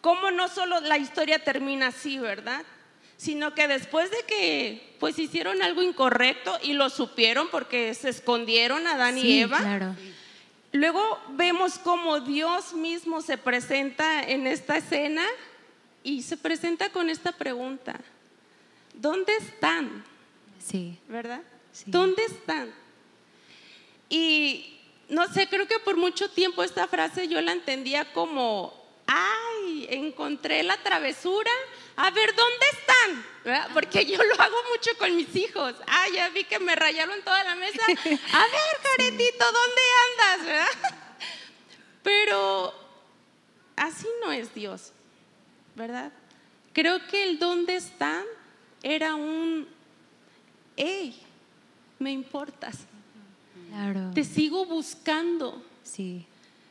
cómo 0.00 0.30
no 0.30 0.48
solo 0.48 0.80
la 0.80 0.98
historia 0.98 1.42
termina 1.42 1.88
así, 1.88 2.18
¿verdad? 2.18 2.62
Sino 3.16 3.54
que 3.54 3.66
después 3.68 4.10
de 4.10 4.22
que 4.26 4.96
pues 5.00 5.18
hicieron 5.18 5.62
algo 5.62 5.82
incorrecto 5.82 6.58
y 6.62 6.74
lo 6.74 6.90
supieron 6.90 7.48
porque 7.50 7.94
se 7.94 8.10
escondieron 8.10 8.86
Adán 8.86 9.16
y 9.18 9.40
Eva. 9.40 9.58
Claro. 9.58 9.96
Luego 10.72 11.20
vemos 11.30 11.78
cómo 11.78 12.20
Dios 12.20 12.74
mismo 12.74 13.22
se 13.22 13.38
presenta 13.38 14.22
en 14.22 14.46
esta 14.46 14.76
escena 14.76 15.24
y 16.02 16.22
se 16.22 16.36
presenta 16.36 16.90
con 16.90 17.08
esta 17.08 17.32
pregunta. 17.32 17.98
¿Dónde 18.92 19.34
están? 19.36 20.04
Sí. 20.58 20.98
¿Verdad? 21.08 21.42
¿Dónde 21.86 22.22
están? 22.24 22.72
Y 24.08 24.76
no 25.08 25.26
sé, 25.32 25.48
creo 25.48 25.66
que 25.66 25.78
por 25.78 25.96
mucho 25.96 26.30
tiempo 26.30 26.62
esta 26.62 26.86
frase 26.88 27.28
yo 27.28 27.40
la 27.40 27.52
entendía 27.52 28.12
como, 28.12 28.72
ay, 29.06 29.86
encontré 29.90 30.62
la 30.62 30.76
travesura, 30.82 31.50
a 31.96 32.10
ver, 32.10 32.34
¿dónde 32.34 32.66
están? 32.72 33.24
¿verdad? 33.46 33.70
Porque 33.72 34.04
yo 34.04 34.22
lo 34.22 34.34
hago 34.40 34.56
mucho 34.72 34.90
con 34.98 35.14
mis 35.14 35.34
hijos. 35.36 35.74
Ah, 35.86 36.06
ya 36.12 36.28
vi 36.30 36.42
que 36.44 36.58
me 36.58 36.74
rayaron 36.74 37.22
toda 37.22 37.44
la 37.44 37.54
mesa. 37.54 37.80
A 37.86 37.92
ver, 37.94 38.00
Caretito, 38.82 39.44
¿dónde 39.44 39.82
andas? 40.10 40.46
¿verdad? 40.46 40.98
Pero 42.02 42.74
así 43.76 44.06
no 44.20 44.32
es 44.32 44.52
Dios, 44.52 44.92
¿verdad? 45.76 46.12
Creo 46.72 47.06
que 47.06 47.22
el 47.22 47.38
dónde 47.38 47.76
están 47.76 48.24
era 48.82 49.14
un 49.14 49.68
hey, 50.76 51.22
me 52.00 52.10
importas. 52.10 52.80
Claro. 53.70 54.10
Te 54.12 54.24
sigo 54.24 54.66
buscando. 54.66 55.62
Sí. 55.84 56.26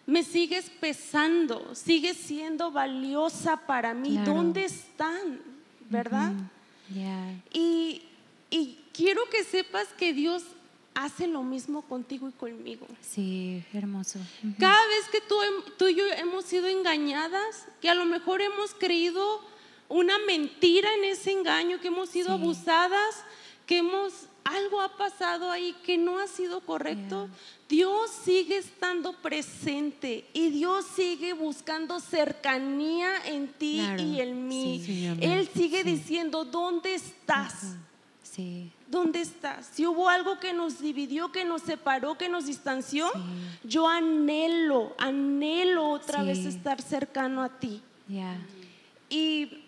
Me 0.06 0.24
sigues 0.24 0.70
pesando, 0.70 1.74
sigues 1.74 2.18
siendo 2.18 2.72
valiosa 2.72 3.58
para 3.58 3.94
mí. 3.94 4.18
¿Dónde 4.24 4.66
están? 4.66 5.40
¿Verdad? 5.90 6.34
y, 7.52 8.04
y 8.52 8.80
quiero 8.94 9.28
que 9.30 9.44
sepas 9.44 9.88
que 9.98 10.14
Dios 10.14 10.44
hace 10.96 11.28
lo 11.28 11.44
mismo 11.44 11.82
contigo 11.84 12.30
y 12.30 12.32
conmigo. 12.32 12.88
Sí, 13.02 13.64
hermoso. 13.74 14.20
Cada 14.58 14.88
vez 14.88 15.10
que 15.12 15.22
tú, 15.22 15.36
tú, 15.78 15.88
y 15.90 15.96
yo 15.96 16.06
hemos 16.18 16.46
sido 16.46 16.68
engañadas, 16.68 17.68
que 17.82 17.90
a 17.90 17.94
lo 17.94 18.06
mejor 18.06 18.42
hemos 18.42 18.74
creído 18.74 19.42
una 19.90 20.18
mentira 20.20 20.90
en 20.96 21.04
ese 21.04 21.32
engaño, 21.32 21.80
que 21.80 21.90
hemos 21.90 22.10
sido 22.10 22.32
abusadas, 22.32 23.24
que 23.66 23.80
hemos, 23.80 24.14
algo 24.46 24.80
ha 24.80 24.96
pasado 24.96 25.50
ahí 25.50 25.76
que 25.84 25.98
no 25.98 26.20
ha 26.20 26.28
sido 26.28 26.62
correcto, 26.62 27.28
Dios 27.68 28.12
sigue 28.24 28.58
estando 28.58 29.14
presente 29.14 30.24
y 30.34 30.50
Dios 30.50 30.86
sigue 30.96 31.34
buscando 31.34 32.00
cercanía 32.00 33.26
en 33.26 33.48
ti 33.48 33.82
y 33.98 34.22
en 34.22 34.48
mí. 34.48 35.18
Él 35.20 35.50
sigue 35.54 35.84
diciendo, 35.84 36.46
¿dónde 36.46 36.94
estás? 36.94 37.76
¿Dónde 38.88 39.22
estás? 39.22 39.72
Si 39.74 39.88
hubo 39.88 40.10
algo 40.10 40.40
que 40.40 40.54
nos 40.54 40.80
dividió, 40.80 41.32
que 41.32 41.44
nos 41.44 41.64
separó, 41.64 42.16
que 42.16 42.30
nos 42.30 42.46
distanció, 42.46 43.12
yo 43.64 43.88
anhelo, 43.88 44.96
anhelo 45.00 45.90
otra 45.90 46.22
vez 46.22 46.40
estar 46.46 46.80
cercano 46.82 47.42
a 47.42 47.50
ti. 47.50 47.82
Y, 49.10 49.64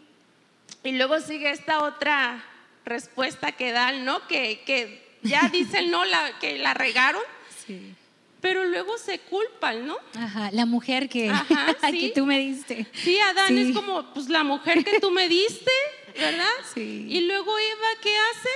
y 0.83 0.91
luego 0.91 1.19
sigue 1.19 1.49
esta 1.49 1.83
otra 1.83 2.43
respuesta 2.87 3.51
que 3.51 3.71
dan, 3.71 4.05
¿no? 4.05 4.27
Que, 4.27 4.61
que 4.65 5.17
ya 5.23 5.49
dicen, 5.51 5.91
no, 5.91 6.05
la, 6.05 6.39
que 6.39 6.57
la 6.57 6.73
regaron. 6.73 7.21
Sí. 7.65 7.93
Pero 8.41 8.65
luego 8.65 8.97
se 8.97 9.19
culpan, 9.19 9.87
¿no? 9.87 9.97
Ajá, 10.15 10.51
la 10.51 10.65
mujer 10.65 11.09
que, 11.09 11.31
que 11.91 12.11
tú 12.13 12.25
me 12.25 12.39
diste. 12.39 12.87
Sí, 12.93 13.19
Adán 13.19 13.57
es 13.57 13.73
como, 13.73 14.13
pues 14.13 14.29
la 14.29 14.43
mujer 14.43 14.83
que 14.83 14.99
tú 14.99 15.09
me 15.09 15.27
diste, 15.27 15.71
¿verdad? 16.17 16.45
Sí. 16.73 17.07
Y 17.09 17.21
luego 17.21 17.57
Eva, 17.57 17.87
¿qué 18.01 18.15
hace? 18.15 18.49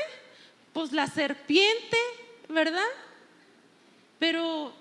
Pues 0.74 0.92
la 0.92 1.08
serpiente, 1.08 1.98
¿verdad? 2.48 2.86
Pero 4.20 4.74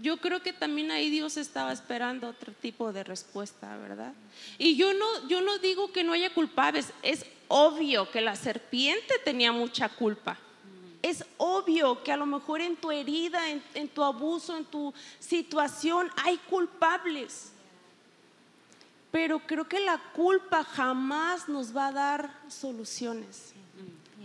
yo 0.00 0.16
creo 0.18 0.42
que 0.42 0.52
también 0.52 0.90
ahí 0.90 1.10
Dios 1.10 1.36
estaba 1.36 1.72
esperando 1.72 2.28
otro 2.28 2.52
tipo 2.52 2.92
de 2.92 3.04
respuesta, 3.04 3.76
¿verdad? 3.76 4.12
Y 4.56 4.76
yo 4.76 4.94
no, 4.94 5.28
yo 5.28 5.40
no 5.40 5.58
digo 5.58 5.92
que 5.92 6.04
no 6.04 6.12
haya 6.12 6.32
culpables, 6.32 6.92
es 7.02 7.26
obvio 7.48 8.10
que 8.10 8.20
la 8.20 8.36
serpiente 8.36 9.14
tenía 9.24 9.52
mucha 9.52 9.88
culpa. 9.88 10.38
Es 11.02 11.24
obvio 11.36 12.02
que 12.02 12.12
a 12.12 12.16
lo 12.16 12.26
mejor 12.26 12.60
en 12.60 12.76
tu 12.76 12.90
herida, 12.90 13.40
en, 13.50 13.88
tu 13.88 14.02
abuso, 14.02 14.56
en 14.56 14.64
tu 14.64 14.92
situación 15.18 16.10
hay 16.24 16.36
culpables. 16.36 17.52
Pero 19.10 19.38
creo 19.40 19.66
que 19.66 19.80
la 19.80 19.98
culpa 20.12 20.64
jamás 20.64 21.48
nos 21.48 21.74
va 21.74 21.88
a 21.88 21.92
dar 21.92 22.40
soluciones. 22.48 23.54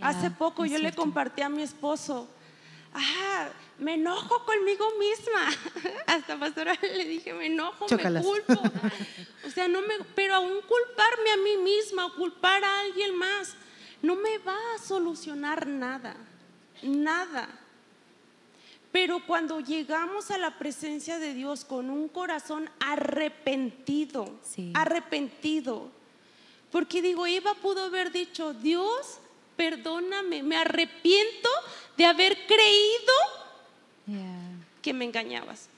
Hace 0.00 0.30
poco 0.30 0.66
yo 0.66 0.78
le 0.78 0.92
compartí 0.92 1.40
a 1.40 1.48
mi 1.48 1.62
esposo, 1.62 2.28
ah, 2.92 3.48
me 3.78 3.94
enojo 3.94 4.44
conmigo 4.44 4.86
misma. 4.98 5.48
Hasta 6.06 6.38
pastora 6.38 6.78
le 6.80 7.04
dije, 7.04 7.34
me 7.34 7.46
enojo, 7.46 7.86
me 7.88 8.22
culpo. 8.22 8.62
O 9.46 9.50
sea, 9.50 9.68
no 9.68 9.82
me, 9.82 9.94
pero 10.14 10.36
aún 10.36 10.60
culparme 10.62 11.30
a 11.30 11.36
mí 11.36 11.58
misma 11.58 12.06
o 12.06 12.14
culpar 12.14 12.64
a 12.64 12.80
alguien 12.80 13.14
más, 13.14 13.54
no 14.00 14.16
me 14.16 14.38
va 14.38 14.56
a 14.74 14.78
solucionar 14.78 15.66
nada, 15.66 16.16
nada. 16.82 17.48
Pero 18.90 19.20
cuando 19.26 19.60
llegamos 19.60 20.30
a 20.30 20.38
la 20.38 20.58
presencia 20.58 21.18
de 21.18 21.34
Dios 21.34 21.66
con 21.66 21.90
un 21.90 22.08
corazón 22.08 22.70
arrepentido, 22.80 24.40
arrepentido, 24.72 25.90
porque 26.72 27.02
digo, 27.02 27.26
Eva 27.26 27.54
pudo 27.54 27.84
haber 27.84 28.10
dicho, 28.12 28.54
Dios, 28.54 29.18
perdóname, 29.56 30.42
me 30.42 30.56
arrepiento 30.56 31.50
de 31.96 32.06
haber 32.06 32.46
creído 32.46 33.12
que 34.84 34.92
me 34.92 35.06
engañabas. 35.06 35.70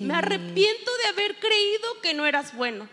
Me 0.00 0.14
arrepiento 0.14 0.96
de 0.96 1.06
haber 1.08 1.38
creído 1.38 2.00
que 2.00 2.14
no 2.14 2.24
eras 2.24 2.56
bueno. 2.56 2.88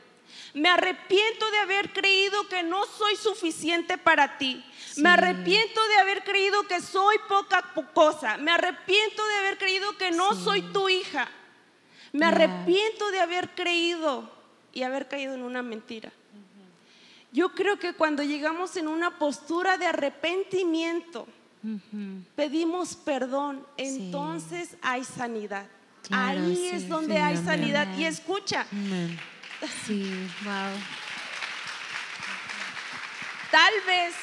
Me 0.53 0.67
arrepiento 0.67 1.49
de 1.51 1.59
haber 1.59 1.93
creído 1.93 2.49
que 2.49 2.63
no 2.63 2.85
soy 2.85 3.15
suficiente 3.15 3.97
para 3.97 4.37
ti. 4.37 4.61
Me 4.97 5.07
arrepiento 5.07 5.87
de 5.87 5.95
haber 5.95 6.25
creído 6.25 6.67
que 6.67 6.81
soy 6.81 7.15
poca 7.29 7.73
cosa. 7.93 8.35
Me 8.37 8.51
arrepiento 8.51 9.25
de 9.25 9.35
haber 9.35 9.57
creído 9.57 9.97
que 9.97 10.11
no 10.11 10.35
soy 10.35 10.63
tu 10.73 10.89
hija. 10.89 11.29
Me 12.11 12.25
arrepiento 12.25 13.09
de 13.11 13.21
haber 13.21 13.51
creído 13.51 14.29
y 14.73 14.83
haber 14.83 15.07
caído 15.07 15.33
en 15.33 15.43
una 15.43 15.61
mentira. 15.61 16.11
Yo 17.31 17.53
creo 17.53 17.79
que 17.79 17.93
cuando 17.93 18.21
llegamos 18.21 18.75
en 18.75 18.89
una 18.89 19.17
postura 19.17 19.77
de 19.77 19.85
arrepentimiento, 19.85 21.25
pedimos 22.36 22.95
perdón, 22.95 23.65
entonces 23.78 24.76
hay 24.82 25.04
sanidad. 25.04 25.67
Ahí 26.10 26.67
es 26.67 26.89
donde 26.89 27.17
hay 27.17 27.38
sanidad. 27.38 27.88
Y 27.97 28.06
escucha. 28.06 28.65
Sí, 29.86 30.28
wow. 30.43 30.74
Tal 33.52 33.74
vez 33.86 34.15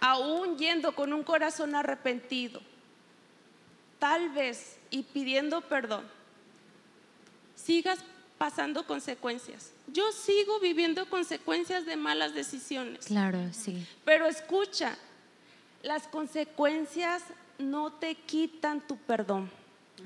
aún 0.00 0.56
yendo 0.58 0.94
con 0.94 1.12
un 1.12 1.22
corazón 1.22 1.74
arrepentido, 1.74 2.60
tal 3.98 4.30
vez 4.30 4.78
y 4.90 5.02
pidiendo 5.02 5.60
perdón, 5.62 6.04
sigas 7.56 7.98
pasando 8.36 8.86
consecuencias. 8.86 9.72
Yo 9.88 10.12
sigo 10.12 10.60
viviendo 10.60 11.08
consecuencias 11.08 11.84
de 11.84 11.96
malas 11.96 12.34
decisiones. 12.34 13.06
Claro, 13.06 13.52
sí. 13.52 13.84
Pero 14.04 14.26
escucha, 14.26 14.96
las 15.82 16.08
consecuencias 16.08 17.22
no 17.58 17.92
te 17.92 18.14
quitan 18.14 18.80
tu 18.80 18.96
perdón. 18.96 19.50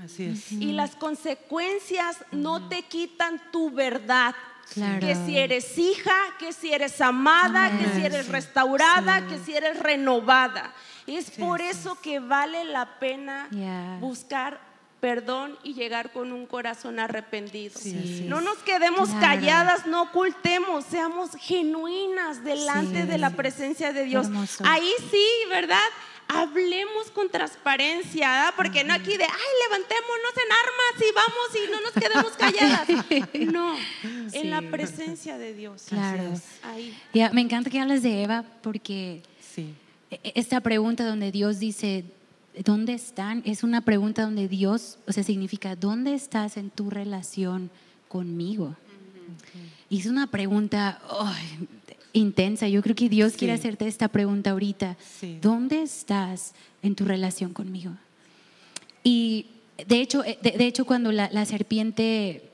Así 0.02 0.24
es. 0.24 0.52
Y 0.52 0.72
las 0.72 0.96
consecuencias 0.96 2.16
no 2.30 2.68
te 2.68 2.82
quitan 2.82 3.40
tu 3.50 3.70
verdad. 3.70 4.34
Que 5.00 5.14
si 5.26 5.36
eres 5.36 5.76
hija, 5.76 6.14
que 6.38 6.52
si 6.54 6.72
eres 6.72 7.00
amada, 7.02 7.70
que 7.78 7.88
si 7.88 8.06
eres 8.06 8.28
restaurada, 8.28 9.26
que 9.26 9.38
si 9.38 9.54
eres 9.54 9.78
renovada. 9.78 10.72
Es 11.06 11.30
por 11.32 11.60
eso 11.60 12.00
que 12.00 12.20
vale 12.20 12.64
la 12.64 12.98
pena 12.98 13.48
buscar 14.00 14.71
perdón 15.02 15.58
y 15.64 15.74
llegar 15.74 16.12
con 16.12 16.30
un 16.30 16.46
corazón 16.46 17.00
arrepentido. 17.00 17.74
no 18.26 18.40
nos 18.40 18.58
quedemos 18.58 19.08
calladas, 19.10 19.84
no 19.84 20.02
ocultemos, 20.02 20.84
seamos 20.84 21.30
genuinas 21.40 22.44
delante 22.44 23.04
de 23.04 23.18
la 23.18 23.30
presencia 23.30 23.92
de 23.92 24.04
Dios. 24.04 24.28
Ahí 24.62 24.92
sí, 25.10 25.26
¿verdad? 25.50 25.82
hablemos 26.28 27.10
con 27.10 27.28
transparencia, 27.28 28.54
porque 28.56 28.84
no 28.84 28.94
aquí 28.94 29.16
de, 29.16 29.24
ay, 29.24 29.52
levantémonos 29.64 30.32
en 30.36 30.52
armas 30.62 30.94
y 30.98 31.14
vamos 31.14 31.48
y 31.56 31.70
no 31.70 31.80
nos 31.80 31.92
quedemos 31.92 32.32
calladas. 32.38 32.88
No, 33.52 33.76
en 34.32 34.50
la 34.50 34.62
presencia 34.62 35.36
de 35.36 35.52
Dios. 35.52 35.86
Claro. 35.88 36.32
Ahí. 36.62 36.96
me 37.32 37.40
encanta 37.40 37.70
que 37.70 37.80
hables 37.80 38.04
de 38.04 38.22
Eva 38.22 38.44
porque 38.62 39.22
sí. 39.40 39.74
E, 40.12 40.32
esta 40.36 40.60
pregunta 40.60 41.04
donde 41.04 41.32
Dios 41.32 41.58
dice, 41.58 42.04
¿dónde 42.64 42.94
están? 42.94 43.42
Es 43.44 43.62
una 43.62 43.80
pregunta 43.80 44.22
donde 44.22 44.48
Dios, 44.48 44.98
o 45.06 45.12
sea, 45.12 45.24
significa, 45.24 45.76
¿dónde 45.76 46.14
estás 46.14 46.56
en 46.56 46.70
tu 46.70 46.90
relación 46.90 47.70
conmigo? 48.08 48.76
Y 49.88 50.00
es 50.00 50.06
una 50.06 50.26
pregunta, 50.26 51.00
intensa. 52.12 52.68
Yo 52.68 52.82
creo 52.82 52.94
que 52.94 53.08
Dios 53.08 53.34
quiere 53.34 53.54
hacerte 53.54 53.86
esta 53.86 54.08
pregunta 54.08 54.50
ahorita. 54.50 54.96
¿Dónde 55.40 55.82
estás 55.82 56.54
en 56.82 56.94
tu 56.94 57.04
relación 57.04 57.52
conmigo? 57.52 57.92
Y 59.04 59.46
de 59.86 60.00
hecho, 60.00 60.24
eh, 60.24 60.38
de, 60.42 60.66
hecho 60.66 60.84
cuando 60.84 61.12
la, 61.12 61.44
serpiente 61.44 62.50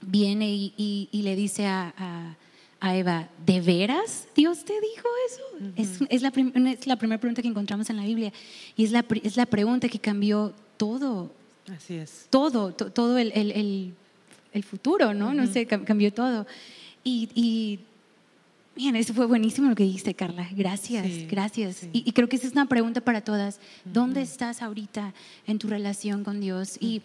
viene 0.00 0.48
y, 0.50 1.08
le 1.12 1.36
dice 1.36 1.66
a, 1.66 2.36
Eva, 2.82 3.28
¿de 3.44 3.60
veras 3.60 4.26
Dios 4.34 4.64
te 4.64 4.72
dijo 4.72 5.08
eso? 5.26 5.72
es, 6.08 6.22
la 6.22 6.32
es, 6.70 6.86
la 6.86 6.96
primera 6.96 7.20
pregunta 7.20 7.42
que 7.42 7.48
encontramos 7.48 7.90
en 7.90 7.96
la 7.96 8.04
Biblia 8.04 8.32
y 8.76 8.84
es 8.84 8.92
la, 8.92 9.04
es 9.22 9.36
la 9.36 9.46
pregunta 9.46 9.88
que 9.88 9.98
cambió 9.98 10.54
todo. 10.76 11.30
Así 11.70 11.94
es. 11.94 12.26
Todo, 12.30 12.72
todo 12.72 13.18
el, 13.18 13.32
el, 14.52 14.64
futuro, 14.64 15.12
¿no? 15.14 15.34
No 15.34 15.46
sé, 15.46 15.66
cambió 15.66 16.12
todo. 16.12 16.46
y 17.04 17.80
Bien, 18.80 18.96
eso 18.96 19.12
fue 19.12 19.26
buenísimo 19.26 19.68
lo 19.68 19.74
que 19.74 19.82
dijiste, 19.82 20.14
Carla. 20.14 20.48
Gracias, 20.52 21.06
gracias. 21.28 21.86
Y, 21.92 22.10
creo 22.12 22.30
que 22.30 22.36
esa 22.36 22.46
es 22.46 22.52
una 22.54 22.64
pregunta 22.64 23.02
para 23.02 23.20
todas. 23.20 23.60
¿Dónde 23.84 24.22
estás 24.22 24.62
ahorita 24.62 25.12
en 25.46 25.58
tu 25.58 25.68
relación 25.68 26.24
con 26.24 26.40
Dios? 26.40 26.78
Y 26.80 27.02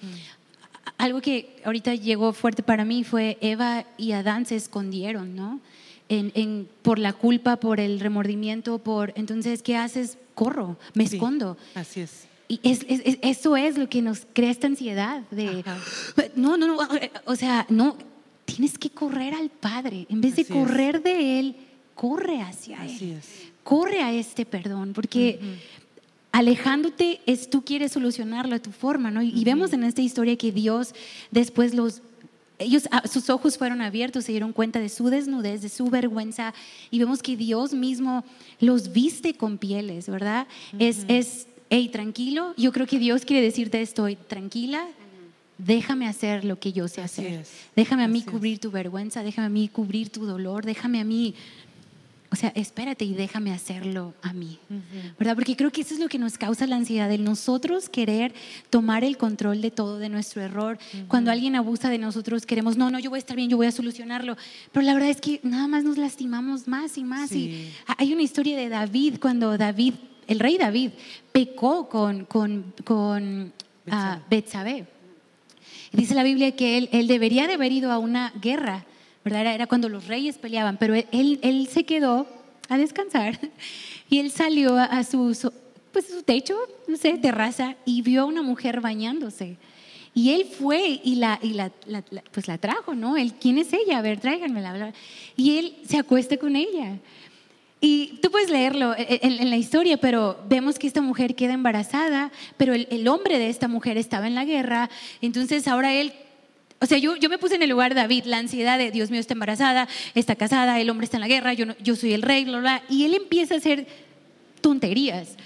algo 0.97 1.21
que 1.21 1.57
ahorita 1.63 1.95
llegó 1.95 2.33
fuerte 2.33 2.63
para 2.63 2.85
mí 2.85 3.03
fue 3.03 3.37
Eva 3.41 3.85
y 3.97 4.11
Adán 4.11 4.45
se 4.45 4.55
escondieron, 4.55 5.35
¿no? 5.35 5.59
En, 6.07 6.67
por 6.83 6.99
la 6.99 7.13
culpa, 7.13 7.57
por 7.57 7.79
el 7.79 7.99
remordimiento, 7.99 8.77
por... 8.77 9.11
Entonces, 9.15 9.63
¿qué 9.63 9.75
haces? 9.75 10.19
Corro, 10.35 10.77
me 10.93 11.03
escondo. 11.03 11.57
Así 11.73 12.01
es. 12.01 12.27
Y 12.47 12.59
es, 12.61 12.85
eso 13.23 13.57
es 13.57 13.77
lo 13.77 13.89
que 13.89 14.03
nos 14.03 14.27
crea 14.33 14.51
esta 14.51 14.67
ansiedad 14.67 15.23
de... 15.31 15.63
No, 16.35 16.57
no, 16.57 16.67
no, 16.67 16.77
o 17.25 17.35
sea, 17.35 17.65
no, 17.69 17.97
tienes 18.45 18.77
que 18.77 18.91
correr 18.91 19.33
al 19.33 19.49
Padre. 19.49 20.05
En 20.09 20.21
vez 20.21 20.35
de 20.35 20.45
correr 20.45 21.01
de 21.01 21.39
Él, 21.39 21.55
corre 21.95 22.41
hacia 22.41 22.85
Él. 22.85 23.19
Corre 23.63 24.03
a 24.03 24.13
este 24.13 24.45
perdón, 24.45 24.93
porque 24.93 25.39
alejándote 26.35 27.21
es 27.25 27.49
tú 27.49 27.63
quieres 27.63 27.93
solucionarlo 27.93 28.57
a 28.57 28.59
tu 28.59 28.71
forma, 28.71 29.09
¿no? 29.09 29.21
Y, 29.21 29.41
vemos 29.45 29.71
en 29.71 29.85
esta 29.85 30.01
historia 30.01 30.35
que 30.35 30.51
Dios 30.51 30.93
después 31.31 31.73
los 31.73 32.01
ellos, 32.59 32.89
ah, 32.91 33.03
sus 33.07 33.29
ojos 33.29 33.57
fueron 33.57 33.81
abiertos, 33.81 34.25
se 34.25 34.33
dieron 34.33 34.51
cuenta 34.51 34.79
de 34.79 34.89
su 34.89 35.09
desnudez, 35.09 35.61
de 35.61 35.69
su 35.69 35.89
vergüenza, 35.89 36.53
y 36.91 36.99
vemos 36.99 37.21
que 37.21 37.37
Dios 37.37 37.73
mismo 37.73 38.25
los 38.59 38.91
viste 38.91 39.33
con 39.33 39.57
pieles, 39.57 40.09
¿verdad? 40.09 40.47
Es, 40.77 41.05
es, 41.07 41.47
hey, 41.69 41.87
tranquilo, 41.87 42.53
yo 42.57 42.73
creo 42.73 42.85
que 42.85 42.99
Dios 42.99 43.23
quiere 43.23 43.41
decirte 43.41 43.81
estoy 43.81 44.17
tranquila, 44.17 44.85
déjame 45.57 46.05
hacer 46.05 46.43
lo 46.43 46.59
que 46.59 46.73
yo 46.73 46.89
sé 46.89 47.01
hacer. 47.01 47.45
Déjame 47.77 48.03
a 48.03 48.07
mí 48.09 48.23
cubrir 48.23 48.59
tu 48.59 48.71
vergüenza, 48.71 49.23
déjame 49.23 49.47
a 49.47 49.49
mí 49.49 49.69
cubrir 49.69 50.09
tu 50.09 50.25
dolor, 50.25 50.65
déjame 50.65 50.99
a 50.99 51.05
mí, 51.05 51.33
o 52.35 52.37
sea, 52.37 52.51
espérate 52.53 53.05
y 53.05 53.13
déjame 53.13 53.53
hacerlo 53.53 54.13
a 54.21 54.33
mí. 54.33 54.59
¿Verdad? 55.17 55.35
Porque 55.35 55.55
creo 55.55 55.71
que 55.71 55.79
eso 55.79 55.93
es 55.93 56.01
lo 56.01 56.09
que 56.09 56.19
nos 56.19 56.37
causa 56.37 56.67
la 56.67 56.75
ansiedad, 56.75 57.09
el 57.09 57.23
nosotros 57.23 57.87
querer 57.87 58.33
tomar 58.69 59.05
el 59.05 59.15
control 59.15 59.61
de 59.61 59.71
todo, 59.71 59.99
de 59.99 60.09
nuestro 60.09 60.41
error. 60.41 60.77
Cuando 61.07 61.31
alguien 61.31 61.55
abusa 61.55 61.89
de 61.89 61.97
nosotros, 61.97 62.45
queremos, 62.45 62.75
no, 62.75 62.91
no, 62.91 62.99
yo 62.99 63.09
voy 63.09 63.19
a 63.19 63.19
estar 63.19 63.37
bien, 63.37 63.49
yo 63.49 63.55
voy 63.55 63.67
a 63.67 63.71
solucionarlo. 63.71 64.35
Pero 64.73 64.85
la 64.85 64.93
verdad 64.93 65.11
es 65.11 65.21
que 65.21 65.39
nada 65.43 65.69
más 65.69 65.85
nos 65.85 65.97
lastimamos 65.97 66.67
más 66.67 66.97
y 66.97 67.05
más. 67.05 67.31
Y 67.31 67.71
hay 67.97 68.11
una 68.11 68.23
historia 68.23 68.57
de 68.57 68.67
David, 68.67 69.15
cuando 69.21 69.57
David, 69.57 69.93
el 70.27 70.39
rey 70.41 70.57
David, 70.57 70.91
pecó 71.31 71.87
con, 71.87 72.25
con, 72.25 72.73
con 72.83 73.53
uh, 73.87 74.35
Dice 75.93 76.15
la 76.15 76.23
Biblia 76.23 76.53
que 76.53 76.77
él, 76.77 76.89
él 76.91 77.07
debería 77.07 77.47
de 77.47 77.53
haber 77.53 77.71
ido 77.71 77.93
a 77.93 77.97
una 77.97 78.33
guerra, 78.41 78.85
¿verdad? 79.25 79.55
Era, 79.55 79.67
cuando 79.67 79.89
los 79.89 80.07
reyes 80.07 80.37
peleaban, 80.37 80.77
pero 80.77 80.93
él, 80.93 81.39
él, 81.41 81.67
se 81.67 81.83
quedó 81.83 82.27
a 82.69 82.77
descansar 82.77 83.39
y 84.09 84.19
él 84.19 84.29
salió 84.31 84.77
a 84.77 85.03
su, 85.03 85.35
pues, 85.91 86.07
su 86.07 86.21
techo, 86.21 86.55
no 86.87 86.95
sé, 86.95 87.17
terraza, 87.17 87.75
y 87.85 88.03
vio 88.03 88.21
a 88.21 88.25
una 88.25 88.43
mujer 88.43 88.81
bañándose. 88.81 89.57
Y 90.13 90.31
él 90.31 90.45
fue 90.45 91.01
y 91.03 91.15
la, 91.15 91.39
y 91.41 91.53
la, 91.53 91.71
pues 92.31 92.47
la 92.47 92.57
trajo, 92.57 92.95
¿no? 92.95 93.17
Él, 93.17 93.33
¿quién 93.33 93.57
es 93.57 93.73
ella? 93.73 93.97
A 93.97 94.01
ver, 94.01 94.19
tráiganmela. 94.19 94.93
Y 95.35 95.57
él 95.57 95.75
se 95.85 95.97
acuesta 95.97 96.37
con 96.37 96.55
ella. 96.55 96.99
Y 97.81 98.19
tú 98.21 98.31
puedes 98.31 98.49
leerlo 98.49 98.95
en, 98.97 99.49
la 99.49 99.57
historia, 99.57 99.97
pero 99.97 100.39
vemos 100.47 100.79
que 100.79 100.87
esta 100.87 101.01
mujer 101.01 101.35
queda 101.35 101.53
embarazada, 101.53 102.31
pero 102.57 102.73
el, 102.73 103.07
hombre 103.07 103.37
de 103.37 103.49
esta 103.49 103.67
mujer 103.67 103.97
estaba 103.97 104.27
en 104.27 104.35
la 104.35 104.45
guerra, 104.45 104.89
entonces 105.21 105.67
ahora 105.67 105.93
él 105.93 106.13
o 106.79 106.85
sea, 106.85 106.97
yo, 106.97 107.15
yo, 107.15 107.29
me 107.29 107.37
puse 107.37 107.55
en 107.55 107.63
el 107.63 107.69
lugar 107.69 107.93
de 107.93 108.01
David, 108.01 108.25
la 108.25 108.37
ansiedad 108.37 108.77
de 108.77 108.91
Dios 108.91 109.09
mío 109.09 109.19
está 109.19 109.33
embarazada, 109.33 109.87
está 110.13 110.35
casada, 110.35 110.79
el 110.79 110.89
hombre 110.89 111.05
está 111.05 111.17
en 111.17 111.21
la 111.21 111.27
guerra, 111.27 111.53
yo, 111.53 111.65
yo 111.81 111.95
soy 111.95 112.13
el 112.13 112.21
rey, 112.21 112.45
bla, 112.45 112.59
bla, 112.59 112.83
y 112.89 113.05
él 113.05 113.13
empieza 113.13 113.55
a 113.55 113.57
hacer 113.57 113.87
tonterías. 114.61 115.37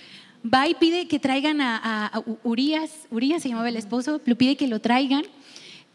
Va 0.41 0.67
y 0.67 0.73
pide 0.73 1.07
que 1.07 1.19
traigan 1.19 1.61
a, 1.61 1.77
a, 1.77 2.17
a 2.17 2.23
Urias, 2.43 2.91
Urias 3.11 3.43
se 3.43 3.49
llamaba 3.49 3.69
el 3.69 3.75
esposo, 3.75 4.21
lo 4.25 4.35
pide 4.37 4.55
que 4.55 4.67
lo 4.67 4.79
traigan 4.79 5.23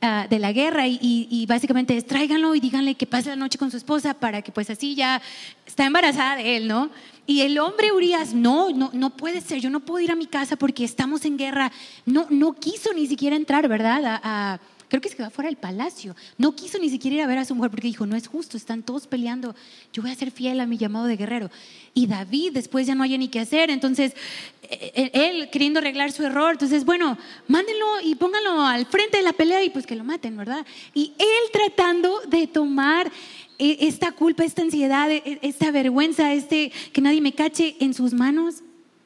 Ah, 0.06 0.26
de 0.28 0.38
la 0.38 0.52
guerra 0.52 0.86
y, 0.86 1.46
básicamente 1.48 1.96
es 1.96 2.06
tráiganlo 2.06 2.54
y 2.54 2.60
díganle 2.60 2.94
que 2.94 3.06
pase 3.06 3.30
la 3.30 3.36
noche 3.36 3.56
con 3.56 3.70
su 3.70 3.78
esposa 3.78 4.12
para 4.12 4.42
que 4.42 4.52
pues 4.52 4.68
así 4.68 4.94
ya 4.94 5.22
está 5.66 5.86
embarazada 5.86 6.36
de 6.36 6.58
él, 6.58 6.68
¿no? 6.68 6.90
Y 7.26 7.40
el 7.40 7.58
hombre 7.58 7.90
Urias, 7.90 8.34
no, 8.34 8.68
no, 8.68 8.90
no 8.92 9.16
puede 9.16 9.40
ser, 9.40 9.60
yo 9.60 9.70
no 9.70 9.80
puedo 9.80 10.04
ir 10.04 10.10
a 10.10 10.14
mi 10.14 10.26
casa 10.26 10.56
porque 10.56 10.84
estamos 10.84 11.24
en 11.24 11.38
guerra. 11.38 11.72
No, 12.04 12.26
no 12.28 12.52
quiso 12.52 12.92
ni 12.92 13.06
siquiera 13.06 13.34
entrar, 13.34 13.66
¿verdad? 13.66 14.20
A, 14.22 14.60
creo 14.94 15.02
que 15.02 15.08
se 15.08 15.16
quedó 15.16 15.28
fuera 15.30 15.48
del 15.48 15.56
palacio. 15.56 16.14
No 16.38 16.54
quiso 16.54 16.78
ni 16.78 16.88
siquiera 16.88 17.16
ir 17.16 17.22
a 17.22 17.26
ver 17.26 17.38
a 17.38 17.44
su 17.44 17.56
mujer 17.56 17.68
porque 17.68 17.88
dijo, 17.88 18.06
no 18.06 18.14
es 18.14 18.28
justo, 18.28 18.56
están 18.56 18.84
todos 18.84 19.08
peleando, 19.08 19.56
yo 19.92 20.02
voy 20.02 20.12
a 20.12 20.14
ser 20.14 20.30
fiel 20.30 20.60
a 20.60 20.66
mi 20.66 20.78
llamado 20.78 21.06
de 21.06 21.16
guerrero. 21.16 21.50
Y 21.94 22.06
David 22.06 22.52
después 22.52 22.86
ya 22.86 22.94
no 22.94 23.02
haya 23.02 23.18
ni 23.18 23.26
qué 23.26 23.40
hacer, 23.40 23.70
entonces 23.70 24.14
e, 24.62 24.92
e, 24.94 25.28
él 25.28 25.50
queriendo 25.50 25.80
arreglar 25.80 26.12
su 26.12 26.22
error, 26.22 26.52
entonces 26.52 26.84
bueno, 26.84 27.18
mándenlo 27.48 28.02
y 28.04 28.14
pónganlo 28.14 28.60
al 28.60 28.86
frente 28.86 29.16
de 29.16 29.24
la 29.24 29.32
pelea 29.32 29.64
y 29.64 29.70
pues 29.70 29.84
que 29.84 29.96
lo 29.96 30.04
maten, 30.04 30.36
¿verdad? 30.36 30.64
Y 30.94 31.12
él 31.18 31.50
tratando 31.52 32.20
de 32.28 32.46
tomar 32.46 33.10
e, 33.58 33.88
esta 33.88 34.12
culpa, 34.12 34.44
esta 34.44 34.62
ansiedad, 34.62 35.10
esta 35.10 35.72
vergüenza, 35.72 36.32
este 36.32 36.70
que 36.92 37.00
nadie 37.00 37.20
me 37.20 37.32
cache 37.32 37.74
en 37.80 37.94
sus 37.94 38.12
manos 38.12 38.62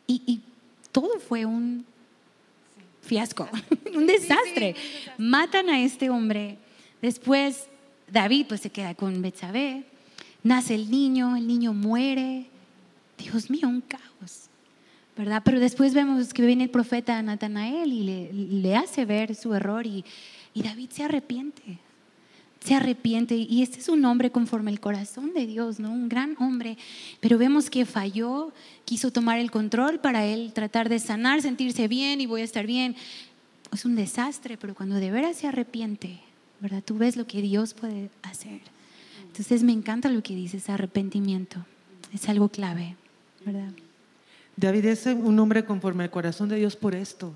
y, 0.07 0.42
todo 0.92 1.18
fue 1.18 1.46
un 1.46 1.87
fiasco, 3.09 3.49
un 3.94 4.07
desastre. 4.07 4.77
Matan 5.16 5.68
a 5.68 5.81
este 5.81 6.11
hombre. 6.11 6.59
Después 7.03 7.66
David 8.11 8.47
pues 8.49 8.61
se 8.61 8.71
queda 8.71 8.94
con 8.94 9.21
Betsabé. 9.23 9.85
Nace 10.42 10.75
el 10.75 10.90
niño, 10.90 11.37
el 11.37 11.47
niño 11.47 11.73
muere. 11.73 12.47
Dios 13.18 13.51
mío, 13.51 13.68
un 13.68 13.81
caos. 13.81 14.49
¿Verdad? 15.16 15.42
Pero 15.44 15.59
después 15.59 15.94
vemos 15.94 16.33
que 16.33 16.47
viene 16.47 16.64
el 16.64 16.71
profeta 16.71 17.21
Natanael 17.21 17.92
y 17.92 18.62
le, 18.62 18.77
hace 18.77 19.05
ver 19.05 19.35
su 19.35 19.53
error 19.53 19.85
y, 19.85 20.05
y 20.55 20.62
David 20.62 20.90
se 20.90 21.03
arrepiente 21.03 21.79
se 22.68 22.74
arrepiente 22.74 23.35
y 23.35 23.62
este 23.62 23.78
es 23.78 23.88
un 23.88 24.04
hombre 24.04 24.31
conforme 24.31 24.70
el 24.70 24.78
corazón 24.78 25.33
de 25.33 25.46
Dios, 25.46 25.81
¿no? 25.81 25.90
Un 25.90 26.11
gran 26.11 26.37
hombre, 26.38 26.76
pero 27.18 27.38
vemos 27.38 27.70
que 27.70 27.87
falló, 27.87 28.52
quiso 28.85 29.11
tomar 29.11 29.38
el 29.38 29.50
control 29.50 30.00
para 30.00 30.26
él 30.26 30.52
tratar 30.52 30.90
de 30.90 30.98
sanar, 30.98 31.40
sentirse 31.40 31.88
bien 31.88 32.20
y 32.20 32.26
voy 32.26 32.42
a 32.42 32.44
estar 32.44 32.66
bien. 32.66 32.94
Es 33.72 33.87
un 33.87 33.96
desastre, 33.96 34.59
pero 34.59 34.74
cuando 34.74 34.96
de 34.96 35.11
veras 35.11 35.38
se 35.38 35.46
arrepiente, 35.46 36.20
¿verdad? 36.61 36.83
Tú 36.85 36.98
ves 36.98 37.16
lo 37.16 37.26
que 37.26 37.40
Dios 37.40 37.72
puede 37.72 38.11
hacer. 38.22 38.61
Entonces 39.22 39.62
me 39.62 39.72
encanta 39.72 40.11
lo 40.11 40.22
que 40.22 40.35
dices, 40.35 40.68
arrepentimiento. 40.68 41.64
Es 42.12 42.28
algo 42.28 42.50
clave, 42.50 42.96
¿verdad? 43.46 43.72
David 44.57 44.85
es 44.85 45.07
un 45.07 45.38
hombre 45.38 45.64
conforme 45.64 46.04
al 46.04 46.11
corazón 46.11 46.50
de 46.50 46.57
Dios 46.57 46.76
por 46.76 46.94
esto. 46.94 47.33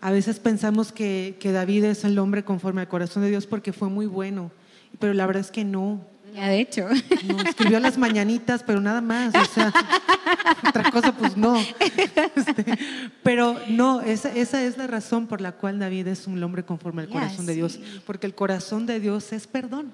A 0.00 0.10
veces 0.10 0.40
pensamos 0.40 0.90
que, 0.90 1.36
que 1.38 1.52
David 1.52 1.84
es 1.84 2.02
el 2.02 2.18
hombre 2.18 2.42
conforme 2.44 2.80
al 2.80 2.88
corazón 2.88 3.22
de 3.22 3.30
Dios 3.30 3.46
porque 3.46 3.72
fue 3.72 3.88
muy 3.88 4.06
bueno 4.06 4.50
pero 4.98 5.14
la 5.14 5.26
verdad 5.26 5.40
es 5.40 5.50
que 5.50 5.64
no. 5.64 6.00
Ya, 6.34 6.48
de 6.48 6.60
hecho. 6.60 6.88
escribió 7.46 7.78
las 7.78 7.98
mañanitas, 7.98 8.62
pero 8.62 8.80
nada 8.80 9.00
más. 9.00 9.34
O 9.34 9.44
sea, 9.44 9.72
otra 10.68 10.90
cosa, 10.90 11.12
pues 11.14 11.36
no. 11.36 11.56
Este, 11.56 12.78
pero 13.22 13.58
no, 13.68 14.00
esa, 14.00 14.32
esa, 14.34 14.62
es 14.62 14.78
la 14.78 14.86
razón 14.86 15.26
por 15.26 15.40
la 15.40 15.52
cual 15.52 15.78
David 15.78 16.06
es 16.08 16.26
un 16.26 16.42
hombre 16.42 16.64
conforme 16.64 17.02
al 17.02 17.08
corazón 17.08 17.44
de 17.46 17.54
Dios. 17.54 17.78
Porque 18.06 18.26
el 18.26 18.34
corazón 18.34 18.86
de 18.86 19.00
Dios 19.00 19.32
es 19.32 19.46
perdón. 19.46 19.92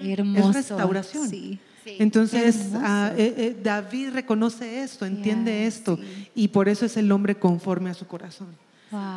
Hermoso. 0.00 0.50
Es 0.50 0.56
restauración. 0.56 1.28
Sí. 1.28 1.58
Entonces, 1.86 2.70
ah, 2.74 3.12
eh, 3.16 3.34
eh, 3.36 3.56
David 3.62 4.10
reconoce 4.14 4.82
esto, 4.82 5.04
entiende 5.04 5.66
esto, 5.66 5.98
y 6.34 6.48
por 6.48 6.68
eso 6.68 6.86
es 6.86 6.96
el 6.96 7.12
hombre 7.12 7.34
conforme 7.34 7.90
a 7.90 7.94
su 7.94 8.06
corazón 8.06 8.63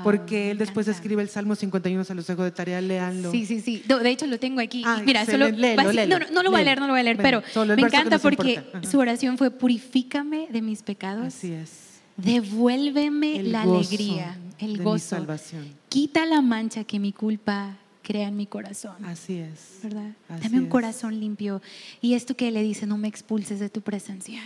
porque 0.04 0.52
él 0.52 0.58
después 0.58 0.88
escribe 0.88 1.22
el 1.22 1.30
Salmo 1.30 1.56
51, 1.56 2.04
se 2.04 2.16
los 2.16 2.28
dejo 2.28 2.44
de 2.44 2.52
tarea, 2.52 2.82
leanlo. 2.82 3.32
Sí, 3.32 3.46
sí, 3.46 3.62
sí. 3.62 3.84
De 3.88 4.10
hecho, 4.10 4.26
lo 4.28 4.40
tengo 4.40 4.62
aquí. 4.62 4.84
Ah, 4.86 5.02
Mira, 5.06 5.26
solo. 5.26 5.50
no, 5.52 6.44
lo 6.44 6.52
voy 6.52 6.62
a 6.62 6.64
leer, 6.64 6.80
no 6.80 6.88
lo 6.88 6.94
voy 6.94 7.02
a 7.02 7.04
leer, 7.04 7.18
pero 7.18 7.44
me 7.76 7.82
encanta 7.82 8.20
porque 8.20 8.64
su 8.90 9.00
oración 9.00 9.38
fue: 9.38 9.52
Purifícame 9.52 10.48
de 10.50 10.62
mis 10.62 10.84
pecados. 10.84 11.26
Así 11.26 11.52
es. 11.52 11.88
Devuélveme 12.18 13.44
la 13.44 13.62
alegría, 13.62 14.38
el 14.60 14.82
gozo. 14.82 15.16
salvación. 15.18 15.68
Quita 15.90 16.26
la 16.26 16.42
mancha 16.42 16.84
que 16.84 17.00
mi 17.00 17.12
culpa 17.12 17.78
crea 18.02 18.30
en 18.30 18.38
mi 18.38 18.48
corazón. 18.48 19.06
Así 19.06 19.38
es. 19.38 19.80
¿Verdad? 19.84 20.12
Dame 20.42 20.60
un 20.60 20.68
corazón 20.68 21.20
limpio. 21.20 21.62
Y 22.02 22.14
esto 22.16 22.36
que 22.36 22.50
le 22.52 22.64
dice, 22.64 22.88
no 22.88 22.98
me 22.98 23.08
expulses 23.08 23.60
de 23.60 23.70
tu 23.70 23.82
presencia. 23.82 24.42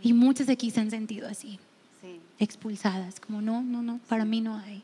Y 0.00 0.14
muchos 0.14 0.46
de 0.46 0.54
aquí 0.54 0.70
se 0.70 0.80
han 0.80 0.90
sentido 0.90 1.28
así 1.28 1.58
expulsadas, 2.40 3.20
como 3.20 3.40
no, 3.40 3.62
no, 3.62 3.82
no, 3.82 4.00
para 4.08 4.24
mí 4.24 4.40
no 4.40 4.56
hay. 4.56 4.82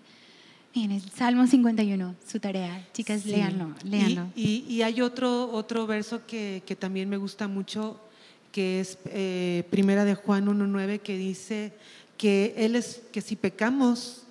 En 0.75 0.93
el 0.93 1.01
Salmo 1.01 1.47
51, 1.47 2.15
su 2.27 2.39
tarea. 2.39 2.87
Chicas, 2.93 3.25
léanlo, 3.25 3.75
léanlo. 3.83 4.31
Y, 4.37 4.83
hay 4.83 5.01
otro, 5.01 5.51
otro 5.51 5.87
verso 5.87 6.27
que, 6.27 6.63
que, 6.67 6.77
también 6.77 7.09
me 7.09 7.17
gusta 7.17 7.49
mucho, 7.49 7.99
que 8.53 8.81
es 8.81 8.99
eh, 9.07 9.67
Primera 9.71 10.05
de 10.05 10.15
Juan 10.15 10.47
1.9, 10.47 11.01
que 11.01 11.17
dice 11.17 11.73
que, 12.19 12.55
él 12.59 12.77
es, 12.77 13.03
que 13.11 13.23
si 13.23 13.37
pecamos, 13.37 14.25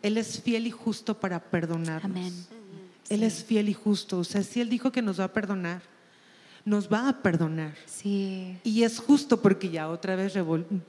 Él 0.00 0.16
es 0.16 0.40
fiel 0.40 0.68
y 0.68 0.70
justo 0.70 1.18
para 1.18 1.40
perdonarnos. 1.40 2.04
Amén. 2.04 2.32
Él 3.08 3.24
es 3.24 3.42
fiel 3.42 3.68
y 3.68 3.74
justo. 3.74 4.20
O 4.20 4.24
sea, 4.24 4.44
si 4.44 4.60
Él 4.60 4.68
dijo 4.68 4.92
que 4.92 5.02
nos 5.02 5.18
va 5.18 5.24
a 5.24 5.32
perdonar, 5.32 5.82
nos 6.68 6.92
va 6.92 7.08
a 7.08 7.22
perdonar. 7.22 7.74
Sí. 7.86 8.56
Y 8.62 8.82
es 8.82 8.98
justo 8.98 9.40
porque 9.40 9.70
ya 9.70 9.88
otra 9.88 10.16
vez 10.16 10.34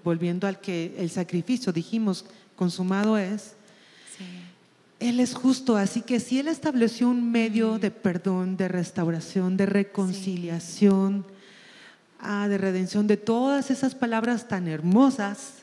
volviendo 0.04 0.48
al 0.48 0.60
que 0.60 0.96
el 0.98 1.10
sacrificio 1.10 1.72
dijimos 1.72 2.26
consumado 2.56 3.18
es. 3.18 3.54
Sí. 4.18 4.26
Él 5.00 5.22
es 5.22 5.34
justo, 5.34 5.78
así 5.78 6.02
que 6.02 6.20
si 6.20 6.40
Él 6.40 6.50
estableció 6.50 7.08
un 7.08 7.32
medio 7.32 7.80
de 7.80 7.90
perdón, 7.90 8.58
de 8.58 8.68
restauración, 8.68 9.56
de 9.56 9.66
reconciliación, 9.66 11.26
ah, 12.20 12.50
de 12.50 12.58
redención, 12.58 13.08
de 13.08 13.16
todas 13.16 13.72
esas 13.72 13.96
palabras 13.96 14.50
tan 14.50 14.68
hermosas, 14.68 15.54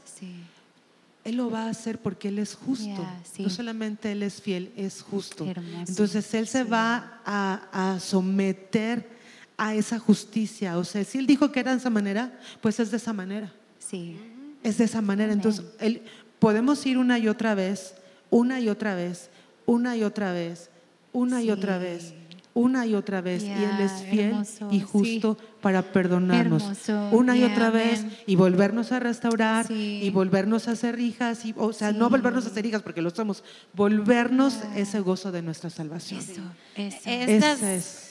Él 1.23 1.37
lo 1.37 1.51
va 1.51 1.65
a 1.65 1.71
hacer 1.71 1.99
porque 1.99 2.29
Él 2.29 2.39
es 2.39 2.55
justo. 2.55 3.07
No 3.39 3.51
solamente 3.51 4.13
Él 4.13 4.23
es 4.23 4.41
fiel, 4.41 4.73
es 4.75 5.03
justo. 5.03 5.47
Entonces 5.87 6.33
Él 6.33 6.47
se 6.47 6.65
va 6.65 7.21
a, 7.27 7.95
a 7.95 8.01
someter 8.01 9.16
a 9.57 9.75
esa 9.75 9.99
justicia. 9.99 10.79
O 10.79 10.85
sea, 10.85 11.05
si 11.05 11.19
Él 11.19 11.27
dijo 11.27 11.51
que 11.53 11.61
era 11.61 11.73
de 11.73 11.79
esa 11.79 11.91
manera, 11.91 12.39
pues 12.61 12.81
es 12.81 12.91
de 12.91 12.97
esa 12.99 13.13
manera. 13.13 13.53
Sí. 13.79 14.17
Es 14.63 14.79
de 14.79 14.85
esa 14.85 15.01
manera. 15.01 15.33
Entonces, 15.33 15.65
él, 15.79 16.03
podemos 16.39 16.85
ir 16.87 16.99
una 16.99 17.19
y 17.19 17.29
otra 17.29 17.55
vez, 17.55 17.95
una 18.31 18.61
y 18.61 18.69
otra 18.69 18.95
vez, 18.95 19.31
una 19.65 19.97
y 19.97 20.03
otra 20.03 20.33
vez, 20.33 20.71
una 21.13 21.43
y 21.43 21.51
otra 21.51 21.79
vez, 21.79 22.15
una 22.53 22.87
y 22.87 22.95
otra 22.95 23.21
vez. 23.21 23.45
y 23.45 23.51
Él 23.51 23.81
es 23.81 23.93
fiel 24.11 24.35
y 24.71 24.81
justo 24.81 25.39
para 25.61 25.83
perdonarnos. 25.93 26.89
Una 27.13 27.37
y 27.37 27.45
otra 27.45 27.71
vez 27.71 28.05
y 28.27 28.35
volvernos 28.35 28.93
a 28.93 28.99
restaurar 28.99 29.71
y 29.71 30.11
volvernos 30.11 30.67
a 30.69 30.73
hacer 30.73 30.99
hijas. 30.99 31.45
Y, 31.45 31.55
o 31.57 31.73
sea, 31.73 31.93
no 31.93 32.11
volvernos 32.11 32.45
a 32.47 32.49
hacer 32.49 32.67
hijas 32.67 32.83
porque 32.83 33.03
lo 33.03 33.11
somos, 33.11 33.45
volvernos 33.73 34.59
ese 34.75 35.01
gozo 35.01 35.31
de 35.33 35.43
nuestra 35.43 35.71
salvación. 35.71 36.21
Eso, 36.21 36.43
eso. 36.75 37.67
es 37.67 38.06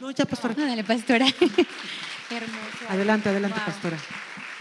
no, 0.00 0.10
ya, 0.10 0.24
pastora. 0.24 0.54
dale, 0.54 0.84
pastora. 0.84 1.26
Hermoso. 2.30 2.84
Adelante, 2.88 3.28
adelante, 3.28 3.60
pastora. 3.64 3.98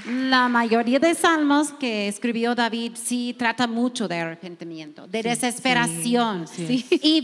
La 0.05 0.49
mayoría 0.49 0.99
de 0.99 1.15
salmos 1.15 1.71
que 1.71 2.09
escribió 2.09 2.55
David 2.55 2.91
sí 2.95 3.33
trata 3.39 3.67
mucho 3.67 4.05
de 4.09 4.19
arrepentimiento, 4.19 5.07
de 5.07 5.23
desesperación. 5.23 6.45
y 6.57 7.21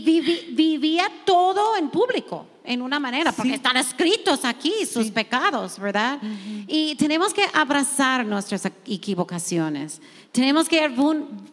vivía 0.54 1.04
todo 1.26 1.76
en 1.76 1.90
público, 1.90 2.46
en 2.64 2.80
una 2.80 2.98
manera, 2.98 3.32
porque 3.32 3.54
están 3.54 3.76
escritos 3.76 4.46
aquí 4.46 4.86
sus 4.90 5.10
pecados, 5.10 5.78
¿verdad? 5.78 6.20
Y 6.66 6.94
tenemos 6.94 7.34
que 7.34 7.44
abrazar 7.52 8.24
nuestras 8.24 8.64
equivocaciones. 8.86 10.00
Tenemos 10.32 10.66
que 10.66 10.88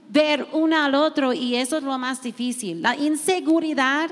ver 0.08 0.48
uno 0.54 0.82
al 0.82 0.96
otro 0.96 1.34
y 1.34 1.56
eso 1.56 1.78
es 1.78 1.84
lo 1.84 1.98
más 1.98 2.24
difícil. 2.24 2.82
La 2.82 2.96
inseguridad 2.96 4.10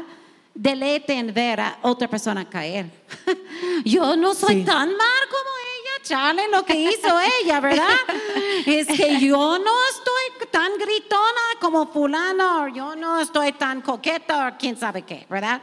deleite 0.56 1.14
en 1.14 1.34
ver 1.34 1.60
a 1.60 1.80
otra 1.82 2.08
persona 2.08 2.50
caer. 2.50 2.90
Yo 3.86 4.16
no 4.16 4.34
soy 4.34 4.64
tan 4.64 4.88
mal 4.88 5.24
como 5.30 5.50
ella, 5.76 6.04
chale 6.04 6.48
lo 6.50 6.64
que 6.64 6.76
hizo 6.76 7.20
ella, 7.42 7.60
¿verdad? 7.60 7.98
es 8.66 8.88
que 8.88 9.20
yo 9.20 9.60
no 9.60 9.72
estoy 9.90 10.48
tan 10.50 10.72
gritona 10.78 11.42
como 11.60 11.88
fulano, 11.88 12.68
yo 12.70 12.96
no 12.96 13.20
estoy 13.20 13.52
tan 13.52 13.82
coqueta 13.82 14.48
o 14.48 14.58
quién 14.58 14.78
sabe 14.78 15.02
qué, 15.02 15.26
¿verdad? 15.30 15.62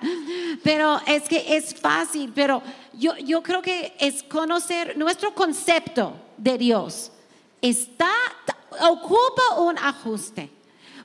Pero 0.63 1.01
es 1.07 1.23
que 1.29 1.57
es 1.57 1.75
fácil, 1.75 2.33
pero 2.35 2.63
yo, 2.93 3.17
yo 3.17 3.43
creo 3.43 3.63
que 3.63 3.97
es 3.99 4.23
conocer 4.23 4.97
nuestro 4.97 5.35
concepto 5.35 6.15
de 6.37 6.59
Dios. 6.59 7.13
Está, 7.61 8.13
ocupa 8.81 9.59
un 9.59 9.79
ajuste. 9.79 10.51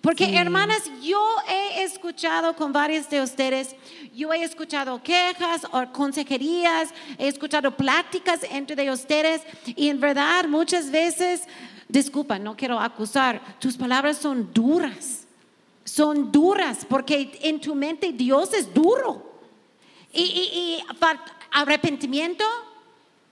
Porque 0.08 0.38
hermanas, 0.38 0.89
yo 1.03 1.22
he 1.49 1.84
escuchado 1.84 2.55
con 2.55 2.72
varios 2.72 3.10
de 3.10 3.22
ustedes, 3.22 3.76
yo 4.16 4.32
he 4.32 4.41
escuchado 4.41 5.03
quejas 5.03 5.66
o 5.70 5.86
consejerías, 5.91 6.93
he 7.18 7.28
escuchado 7.28 7.76
pláticas 7.76 8.39
entre 8.49 8.89
ustedes 8.89 9.41
y 9.66 9.89
en 9.89 9.99
verdad 9.99 10.45
muchas 10.47 10.89
veces, 10.91 11.43
disculpa, 11.89 12.39
no 12.39 12.55
quiero 12.55 12.80
acusar, 12.80 13.60
tus 13.60 13.76
palabras 13.76 14.16
son 14.18 14.53
duras, 14.53 15.28
son 15.84 16.32
duras 16.32 16.86
porque 16.88 17.38
en 17.41 17.60
tu 17.60 17.76
mente 17.76 18.14
Dios 18.14 18.53
es 18.53 18.74
duro. 18.74 19.30
Y, 20.14 20.22
y 20.22 20.84
arrepentimiento 21.51 22.45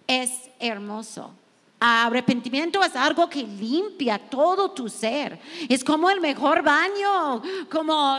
es 0.08 0.50
hermoso 0.60 1.32
Arrepentimiento 1.78 2.82
es 2.84 2.96
algo 2.96 3.30
que 3.30 3.44
limpia 3.44 4.18
todo 4.18 4.72
tu 4.72 4.88
ser. 4.88 5.40
Es 5.68 5.84
como 5.84 6.10
el 6.10 6.22
mejor 6.22 6.64
baño, 6.64 7.42
como, 7.70 8.18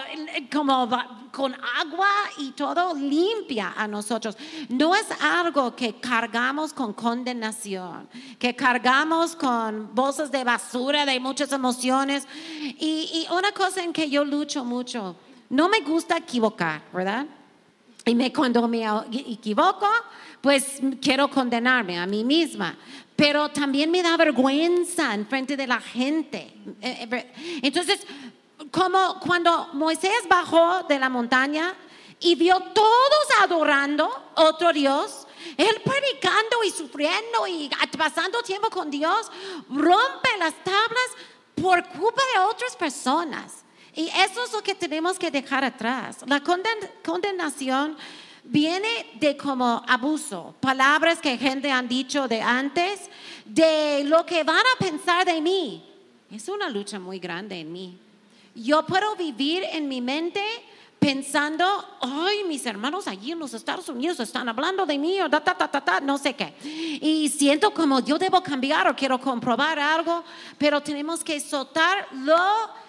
como 0.53 0.89
con 1.33 1.55
agua 1.55 2.09
y 2.39 2.51
todo 2.51 2.95
limpia 2.95 3.73
a 3.77 3.89
nosotros. 3.89 4.37
No 4.69 4.95
es 4.95 5.07
algo 5.21 5.75
que 5.75 5.95
cargamos 5.95 6.75
con 6.75 6.93
condenación, 6.93 8.09
que 8.39 8.55
cargamos 8.55 9.35
con 9.35 9.95
bolsas 9.95 10.31
de 10.31 10.45
basura, 10.45 11.07
de 11.07 11.19
muchas 11.19 11.51
emociones. 11.51 12.29
Y, 12.79 13.27
y 13.27 13.35
una 13.35 13.53
cosa 13.53 13.83
en 13.83 13.93
que 13.93 14.11
yo 14.11 14.23
lucho 14.23 14.65
mucho, 14.65 15.17
no 15.49 15.69
me 15.71 15.81
gusta 15.81 16.19
equivocar, 16.19 16.83
¿verdad? 16.93 17.27
Y 18.05 18.15
me, 18.15 18.33
cuando 18.33 18.69
me 18.69 18.87
equivoco, 19.11 19.89
pues 20.41 20.81
quiero 21.01 21.29
condenarme 21.29 21.99
a 21.99 22.07
mí 22.07 22.23
misma 22.23 22.77
pero 23.17 23.49
también 23.51 23.91
me 23.91 24.03
da 24.03 24.17
vergüenza 24.17 25.15
en 25.15 25.27
frente 25.27 25.57
de 25.57 25.67
la 25.67 25.81
gente. 25.81 26.53
Eh, 26.83 27.09
eh, 27.11 27.33
entonces, 27.63 28.07
como 28.71 29.19
cuando 29.21 29.71
Moisés 29.73 30.29
bajó 30.29 30.83
de 30.85 30.99
la 30.99 31.09
montaña 31.09 31.75
y 32.21 32.35
vio 32.35 32.61
todos 32.75 33.27
adorando 33.43 34.11
otro 34.35 34.73
Dios, 34.73 35.27
él 35.57 35.81
predicando 35.83 36.63
y 36.65 36.71
sufriendo 36.71 37.47
y 37.49 37.71
pasando 37.97 38.43
tiempo 38.43 38.69
con 38.69 38.91
Dios, 38.91 39.31
rompe 39.71 40.29
las 40.39 40.55
tablas 40.63 41.09
por 41.55 41.83
culpa 41.89 42.23
de 42.35 42.41
otras 42.41 42.77
personas. 42.77 43.65
Y 43.95 44.09
eso 44.09 44.45
es 44.45 44.53
lo 44.53 44.63
que 44.63 44.75
tenemos 44.75 45.19
que 45.19 45.31
dejar 45.31 45.65
atrás. 45.65 46.19
La 46.27 46.43
condenación 47.03 47.97
viene 48.49 48.89
de 49.19 49.37
como 49.37 49.83
abuso, 49.87 50.55
palabras 50.61 51.21
que 51.21 51.37
gente 51.37 51.71
han 51.71 51.89
dicho 51.89 52.29
de 52.29 52.41
antes, 52.41 53.11
de 53.45 54.05
lo 54.05 54.25
que 54.25 54.45
van 54.45 54.59
a 54.59 54.79
pensar 54.79 55.27
de 55.27 55.41
mí. 55.41 55.85
Es 56.31 56.49
una 56.49 56.69
lucha 56.69 56.99
muy 56.99 57.19
grande 57.19 57.61
en 57.61 57.73
mí. 57.73 57.99
Yo 58.55 58.85
puedo 58.87 59.15
vivir 59.17 59.65
en 59.73 59.89
mi 59.89 60.01
mente 60.01 60.43
pensando, 60.99 61.65
ay, 62.01 62.45
mis 62.49 62.65
hermanos 62.67 63.07
allí 63.07 63.33
en 63.33 63.39
los 63.39 63.53
Estados 63.55 63.89
Unidos 63.89 64.19
están 64.19 64.49
hablando 64.49 64.87
de 64.87 64.99
mí, 64.99 65.21
o 65.21 65.29
ta, 65.29 65.41
ta, 65.41 65.55
ta, 65.55 65.69
ta, 65.69 66.01
no 66.01 66.19
sé 66.19 66.35
qué. 66.35 66.55
Y 67.01 67.29
siento 67.29 67.73
como 67.73 68.01
yo 68.01 68.19
debo 68.19 68.43
cambiar 68.43 68.89
o 68.89 68.97
quiero 68.97 69.21
comprobar 69.21 69.79
algo, 69.79 70.25
pero 70.59 70.83
tenemos 70.83 71.23
que 71.23 71.39
soltar 71.39 72.09
lo 72.13 72.37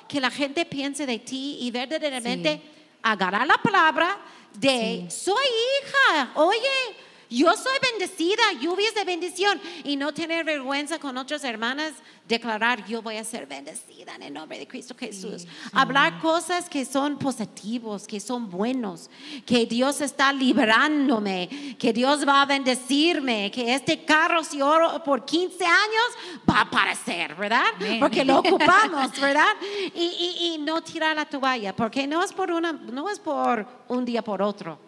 que 0.07 0.21
la 0.21 0.31
gente 0.31 0.65
piense 0.65 1.05
de 1.05 1.19
ti 1.19 1.57
y 1.61 1.69
verdaderamente 1.69 2.61
agarrar 3.03 3.45
la 3.45 3.57
palabra 3.57 4.17
de 4.59 5.07
soy 5.09 5.35
hija, 5.35 6.31
oye, 6.35 6.95
yo 7.30 7.51
soy 7.53 7.78
bendecida, 7.91 8.41
lluvias 8.61 8.93
de 8.95 9.03
bendición 9.03 9.59
y 9.84 9.95
no 9.95 10.13
tener 10.13 10.45
vergüenza 10.45 10.99
con 10.99 11.17
otras 11.17 11.43
hermanas, 11.43 11.93
declarar 12.28 12.86
yo 12.86 13.01
voy 13.01 13.17
a 13.17 13.23
ser 13.23 13.45
bendecida 13.45 14.15
en 14.15 14.23
el 14.23 14.34
nombre 14.34 14.59
de 14.59 14.67
Cristo 14.67 14.95
Jesús. 14.97 15.45
Hablar 15.73 16.19
cosas 16.19 16.69
que 16.69 16.86
son 16.86 17.17
positivos, 17.17 18.07
que 18.07 18.19
son 18.19 18.49
buenos, 18.49 19.09
que 19.45 19.65
Dios 19.65 20.01
está 20.01 20.32
liberándome, 20.34 21.75
que 21.78 21.93
Dios 21.93 22.28
va 22.28 22.41
a 22.41 22.45
bendecirme, 22.45 23.51
que 23.51 23.73
este 23.73 24.03
carro 24.05 24.43
si 24.43 24.61
oro 24.61 25.03
por 25.03 25.25
15 25.25 25.65
años 25.65 26.45
va 26.49 26.59
a 26.59 26.61
aparecer, 26.61 27.36
¿verdad? 27.36 27.65
Porque 27.99 28.23
lo 28.23 28.39
ocupamos, 28.39 29.11
¿verdad? 29.21 29.55
Y, 29.93 30.53
y 30.53 30.57
no 30.59 30.82
tirar 30.82 31.15
la 31.15 31.25
toalla, 31.25 31.75
porque 31.75 32.07
no 32.07 32.23
es 32.23 32.32
por 32.32 32.51
una, 32.51 32.73
no 32.73 33.09
es 33.09 33.19
por 33.19 33.67
un 33.88 34.05
día 34.05 34.21
por 34.21 34.41
otro 34.41 34.86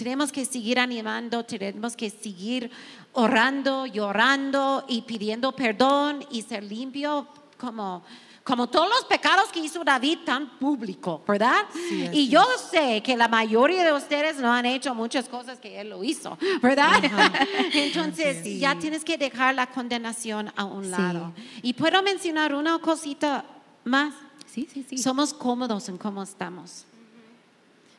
tenemos 0.00 0.32
que 0.32 0.46
seguir 0.46 0.78
animando, 0.78 1.44
tenemos 1.44 1.94
que 1.94 2.08
seguir 2.08 2.70
orando, 3.12 3.84
llorando 3.84 4.82
y 4.88 5.02
pidiendo 5.02 5.52
perdón 5.52 6.24
y 6.30 6.40
ser 6.40 6.64
limpio 6.64 7.28
como 7.58 8.02
como 8.42 8.66
todos 8.68 8.88
los 8.88 9.04
pecados 9.04 9.50
que 9.52 9.60
hizo 9.60 9.84
David 9.84 10.20
tan 10.24 10.58
público, 10.58 11.22
¿verdad? 11.28 11.66
y 12.10 12.28
yo 12.30 12.42
sé 12.70 13.02
que 13.02 13.14
la 13.14 13.28
mayoría 13.28 13.84
de 13.84 13.92
ustedes 13.92 14.38
no 14.38 14.50
han 14.50 14.64
hecho 14.64 14.94
muchas 14.94 15.28
cosas 15.28 15.58
que 15.60 15.78
él 15.78 15.90
lo 15.90 16.02
hizo, 16.02 16.38
¿verdad? 16.62 16.94
Entonces 17.74 18.42
ya 18.58 18.76
tienes 18.76 19.04
que 19.04 19.18
dejar 19.18 19.54
la 19.54 19.66
condenación 19.66 20.50
a 20.56 20.64
un 20.64 20.90
lado. 20.90 21.34
Y 21.60 21.74
puedo 21.74 22.02
mencionar 22.02 22.54
una 22.54 22.78
cosita 22.78 23.44
más. 23.84 24.14
Sí, 24.46 24.66
sí, 24.72 24.84
sí. 24.88 24.96
Somos 24.96 25.34
cómodos 25.34 25.90
en 25.90 25.98
cómo 25.98 26.22
estamos. 26.22 26.86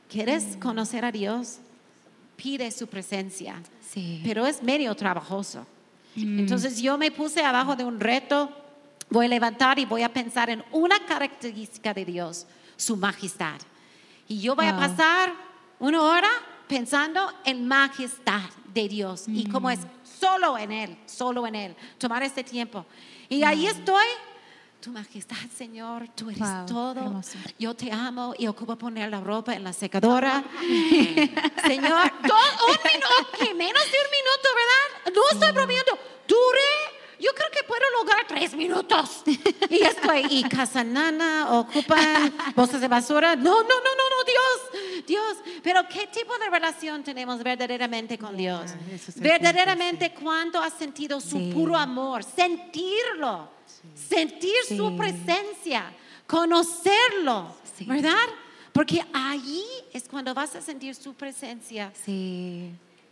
¿Quieres 0.10 0.58
conocer 0.58 1.06
a 1.06 1.12
Dios? 1.12 1.60
Pide 2.42 2.72
su 2.72 2.88
presencia, 2.88 3.62
pero 4.24 4.48
es 4.48 4.64
medio 4.64 4.96
trabajoso. 4.96 5.66
Mm. 6.16 6.40
Entonces 6.40 6.82
yo 6.82 6.98
me 6.98 7.12
puse 7.12 7.44
abajo 7.44 7.76
de 7.76 7.84
un 7.84 8.00
reto, 8.00 8.50
voy 9.10 9.28
a 9.28 9.30
levantar 9.30 9.78
y 9.78 9.86
voy 9.86 10.02
a 10.02 10.12
pensar 10.12 10.50
en 10.50 10.64
una 10.72 11.06
característica 11.06 11.94
de 11.94 12.06
Dios, 12.06 12.48
su 12.78 12.98
majestad. 12.98 13.60
Y 14.28 14.40
yo 14.40 14.56
voy 14.56 14.66
a 14.66 14.76
pasar 14.76 15.34
una 15.80 16.02
hora 16.02 16.30
pensando 16.68 17.32
en 17.46 17.68
majestad 17.68 18.50
de 18.74 18.88
Dios 18.88 19.26
y 19.28 19.48
cómo 19.48 19.70
es 19.70 19.80
mm. 19.80 19.90
solo 20.20 20.58
en 20.58 20.72
Él, 20.72 20.98
solo 21.06 21.46
en 21.46 21.56
Él, 21.56 21.76
tomar 21.98 22.24
este 22.24 22.44
tiempo. 22.44 22.86
Y 23.30 23.44
ahí 23.44 23.66
mm. 23.66 23.70
estoy 23.70 24.06
tu 24.82 24.92
majestad, 24.92 25.38
Señor, 25.56 26.10
tú 26.16 26.32
eres 26.32 26.66
todo. 26.66 27.22
Yo 27.60 27.76
te 27.76 27.92
amo 27.92 28.34
y 28.38 28.48
ocupo 28.48 28.76
poner 28.76 29.12
la 29.12 29.22
ropa 29.22 29.54
en 29.54 29.64
la 29.64 29.74
secadora. 29.74 30.44
Señor, 30.60 32.12
un 32.24 32.80
minuto, 32.84 33.56
menos 33.56 33.84
de 33.84 33.98
un 33.98 34.12
minuto, 34.18 34.48
¿verdad? 34.56 35.14
No 35.14 35.22
estoy 35.32 35.52
bromeando. 35.52 36.00
Duré 36.28 37.02
yo 37.22 37.30
creo 37.36 37.52
que 37.52 37.64
puedo 37.64 37.84
lograr 38.00 38.26
tres 38.28 38.56
minutos. 38.56 39.22
Y 39.70 39.84
estoy, 39.84 40.26
y 40.32 40.44
casa 40.44 40.84
nana, 40.84 41.52
ocupan 41.52 42.34
bolsas 42.56 42.82
de 42.82 42.88
basura. 42.88 43.36
No, 43.36 43.62
no, 43.62 43.62
no, 43.62 43.92
no, 44.00 44.10
no, 44.10 44.24
Dios, 44.26 45.06
Dios. 45.06 45.38
Pero 45.62 45.88
¿qué 45.88 46.08
tipo 46.08 46.36
de 46.40 46.50
relación 46.50 47.04
tenemos 47.04 47.44
verdaderamente 47.44 48.18
con 48.18 48.36
Dios? 48.36 48.72
verdaderamente, 49.18 50.14
¿cuánto 50.14 50.60
has 50.60 50.74
sentido 50.74 51.22
su 51.22 51.52
puro 51.52 51.78
amor? 51.78 52.24
Sentirlo 52.24 53.61
sentir 53.96 54.56
su 54.68 54.96
presencia, 54.96 55.94
conocerlo, 56.28 57.56
¿verdad? 57.86 58.28
Porque 58.72 59.04
allí 59.14 59.64
es 59.94 60.08
cuando 60.08 60.34
vas 60.34 60.56
a 60.56 60.62
sentir 60.62 60.96
su 60.96 61.14
presencia, 61.14 61.92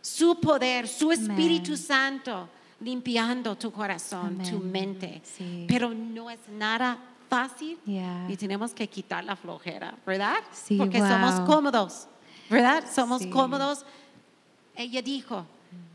su 0.01 0.39
poder, 0.39 0.88
su 0.88 1.11
Espíritu 1.11 1.76
Santo 1.76 2.49
limpiando 2.82 3.57
tu 3.57 3.72
corazón, 3.72 4.41
tu 4.49 4.59
mente. 4.59 5.22
Pero 5.67 5.93
no 5.93 6.30
es 6.30 6.39
nada 6.49 6.97
fácil 7.30 7.78
y 7.86 8.36
tenemos 8.38 8.74
que 8.74 8.88
quitar 8.88 9.24
la 9.24 9.36
flojera, 9.36 9.95
¿verdad? 10.05 10.38
Porque 10.78 10.99
somos 10.99 11.41
cómodos, 11.41 12.07
¿verdad? 12.49 12.86
Somos 12.93 13.26
cómodos. 13.28 13.86
Ella 14.76 15.01
dijo, 15.01 15.45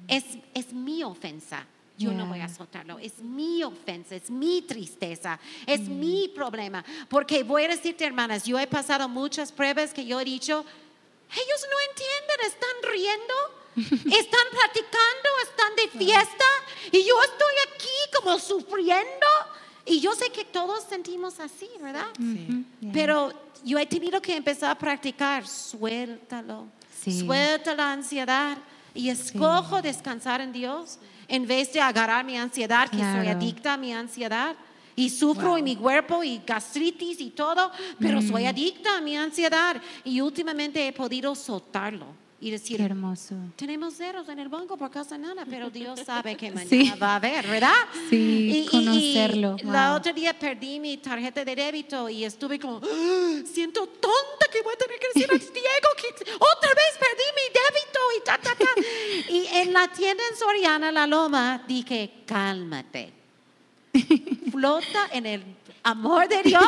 es, 0.08 0.24
es 0.52 0.72
mi 0.74 1.02
ofensa 1.02 1.66
yo 1.96 2.12
no 2.12 2.26
voy 2.26 2.40
a 2.40 2.48
soltarlo. 2.48 2.98
Es 2.98 3.18
mi 3.18 3.62
ofensa, 3.62 4.16
es 4.16 4.30
mi 4.30 4.62
tristeza, 4.62 5.38
es 5.66 5.80
mm. 5.80 5.98
mi 5.98 6.28
problema. 6.28 6.84
Porque 7.08 7.42
voy 7.42 7.64
a 7.64 7.68
decirte, 7.68 8.04
hermanas, 8.04 8.44
yo 8.44 8.58
he 8.58 8.66
pasado 8.66 9.08
muchas 9.08 9.52
pruebas 9.52 9.94
que 9.94 10.04
yo 10.04 10.20
he 10.20 10.24
dicho, 10.24 10.64
ellos 11.30 11.66
no 11.70 11.76
entienden, 11.90 12.46
están 12.46 12.92
riendo, 12.92 13.34
están 14.18 14.46
platicando, 14.50 15.28
están 15.42 15.76
de 15.76 16.04
fiesta 16.04 16.44
y 16.92 17.04
yo 17.04 17.14
estoy 17.22 17.54
aquí 17.74 18.18
como 18.20 18.38
sufriendo. 18.38 19.26
Y 19.86 20.00
yo 20.00 20.14
sé 20.14 20.30
que 20.30 20.46
todos 20.46 20.82
sentimos 20.84 21.38
así, 21.40 21.68
¿verdad? 21.78 22.06
Sí. 22.16 22.64
Pero 22.90 23.34
yo 23.64 23.78
he 23.78 23.84
tenido 23.84 24.20
que 24.22 24.34
empezar 24.34 24.70
a 24.70 24.78
practicar, 24.78 25.46
suéltalo, 25.46 26.68
suelta 27.02 27.74
la 27.74 27.92
ansiedad 27.92 28.56
y 28.94 29.10
escojo 29.10 29.82
descansar 29.82 30.40
en 30.40 30.52
Dios 30.52 30.98
en 31.28 31.46
vez 31.46 31.72
de 31.72 31.80
agarrar 31.80 32.24
mi 32.24 32.36
ansiedad, 32.36 32.88
que 32.88 32.98
soy 32.98 33.28
adicta 33.28 33.74
a 33.74 33.76
mi 33.76 33.92
ansiedad. 33.92 34.54
Y 34.96 35.10
sufro 35.10 35.58
en 35.58 35.64
mi 35.64 35.74
cuerpo 35.74 36.22
y 36.22 36.40
gastritis 36.46 37.20
y 37.20 37.30
todo, 37.30 37.72
pero 37.98 38.22
soy 38.22 38.44
mm. 38.44 38.46
adicta 38.46 38.96
a 38.96 39.00
mi 39.00 39.16
ansiedad. 39.16 39.82
Y 40.04 40.20
últimamente 40.20 40.86
he 40.86 40.92
podido 40.92 41.34
soltarlo 41.34 42.23
y 42.44 42.50
decir, 42.50 42.78
hermoso. 42.82 43.34
tenemos 43.56 43.94
ceros 43.94 44.28
en 44.28 44.38
el 44.38 44.50
banco 44.50 44.76
por 44.76 44.90
causa 44.90 45.16
nada, 45.16 45.46
pero 45.48 45.70
Dios 45.70 45.98
sabe 46.04 46.36
que 46.36 46.50
mañana 46.52 46.94
va 46.96 47.12
a 47.12 47.16
haber, 47.16 47.46
¿verdad? 47.46 47.72
Sí, 48.10 48.66
y, 48.66 48.70
conocerlo. 48.70 49.56
La 49.62 49.94
otra 49.94 50.12
día 50.12 50.38
perdí 50.38 50.78
mi 50.78 50.98
tarjeta 50.98 51.42
de 51.42 51.56
débito 51.56 52.06
y 52.10 52.22
estuve 52.22 52.58
como, 52.58 52.82
ah, 52.84 53.40
siento 53.50 53.86
tonta 53.86 54.46
que 54.52 54.60
voy 54.60 54.74
a 54.74 54.76
tener 54.76 54.98
que 54.98 55.06
decir 55.14 55.30
a 55.30 55.38
Diego 55.54 55.88
que 55.96 56.32
otra 56.34 56.68
vez 56.74 56.98
perdí 57.00 57.24
mi 57.34 57.46
débito 57.48 58.00
y 58.18 58.24
ta, 58.24 58.36
ta, 58.36 58.54
ta. 58.54 59.32
y 59.32 59.46
en 59.60 59.72
la 59.72 59.88
tienda 59.88 60.22
en 60.30 60.36
Soriana, 60.36 60.92
La 60.92 61.06
Loma, 61.06 61.64
dije, 61.66 62.10
cálmate. 62.26 63.10
Flota 64.52 65.08
en 65.12 65.24
el 65.24 65.44
amor 65.82 66.28
de 66.28 66.42
Dios, 66.42 66.62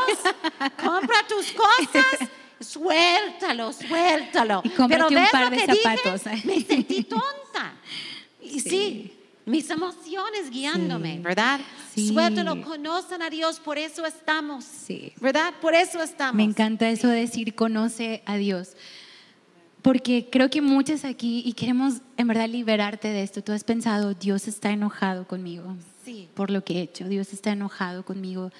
compra 0.82 1.26
tus 1.28 1.52
cosas 1.52 2.30
suéltalo, 2.60 3.72
suéltalo. 3.72 4.62
Y 4.64 4.70
Pero 4.70 5.08
un 5.08 5.14
par 5.30 5.50
de 5.50 5.66
zapatos. 5.66 6.22
me 6.44 6.60
sentí 6.60 7.04
tonta. 7.08 7.74
Y 8.42 8.60
sí. 8.60 9.12
mis 9.44 9.68
emociones 9.70 10.50
guiándome, 10.50 11.18
¿verdad? 11.18 11.60
Sí. 11.94 12.08
Suéltalo, 12.08 12.62
conocen 12.62 13.22
a 13.22 13.30
Dios, 13.30 13.60
por 13.60 13.78
eso 13.78 14.04
estamos. 14.06 14.64
Sí. 14.64 15.12
¿Verdad? 15.20 15.54
Por 15.60 15.74
eso 15.74 16.02
estamos. 16.02 16.36
Me 16.36 16.44
encanta 16.44 16.88
eso 16.88 17.08
de 17.08 17.20
decir 17.20 17.54
conoce 17.54 18.22
a 18.26 18.36
Dios. 18.36 18.76
Porque 19.82 20.28
creo 20.30 20.50
que 20.50 20.60
muchas 20.60 21.04
aquí 21.04 21.42
y 21.46 21.52
queremos 21.52 22.02
en 22.16 22.26
verdad 22.26 22.48
liberarte 22.48 23.08
de 23.08 23.22
esto. 23.22 23.42
Tú 23.42 23.52
has 23.52 23.62
pensado, 23.62 24.14
Dios 24.14 24.48
está 24.48 24.70
enojado 24.70 25.28
conmigo 25.28 25.76
sí. 26.06 26.28
por 26.34 26.50
lo 26.50 26.64
que 26.64 26.78
he 26.78 26.82
hecho. 26.82 27.08
Dios 27.08 27.32
está 27.32 27.50
enojado 27.50 28.04
conmigo. 28.04 28.50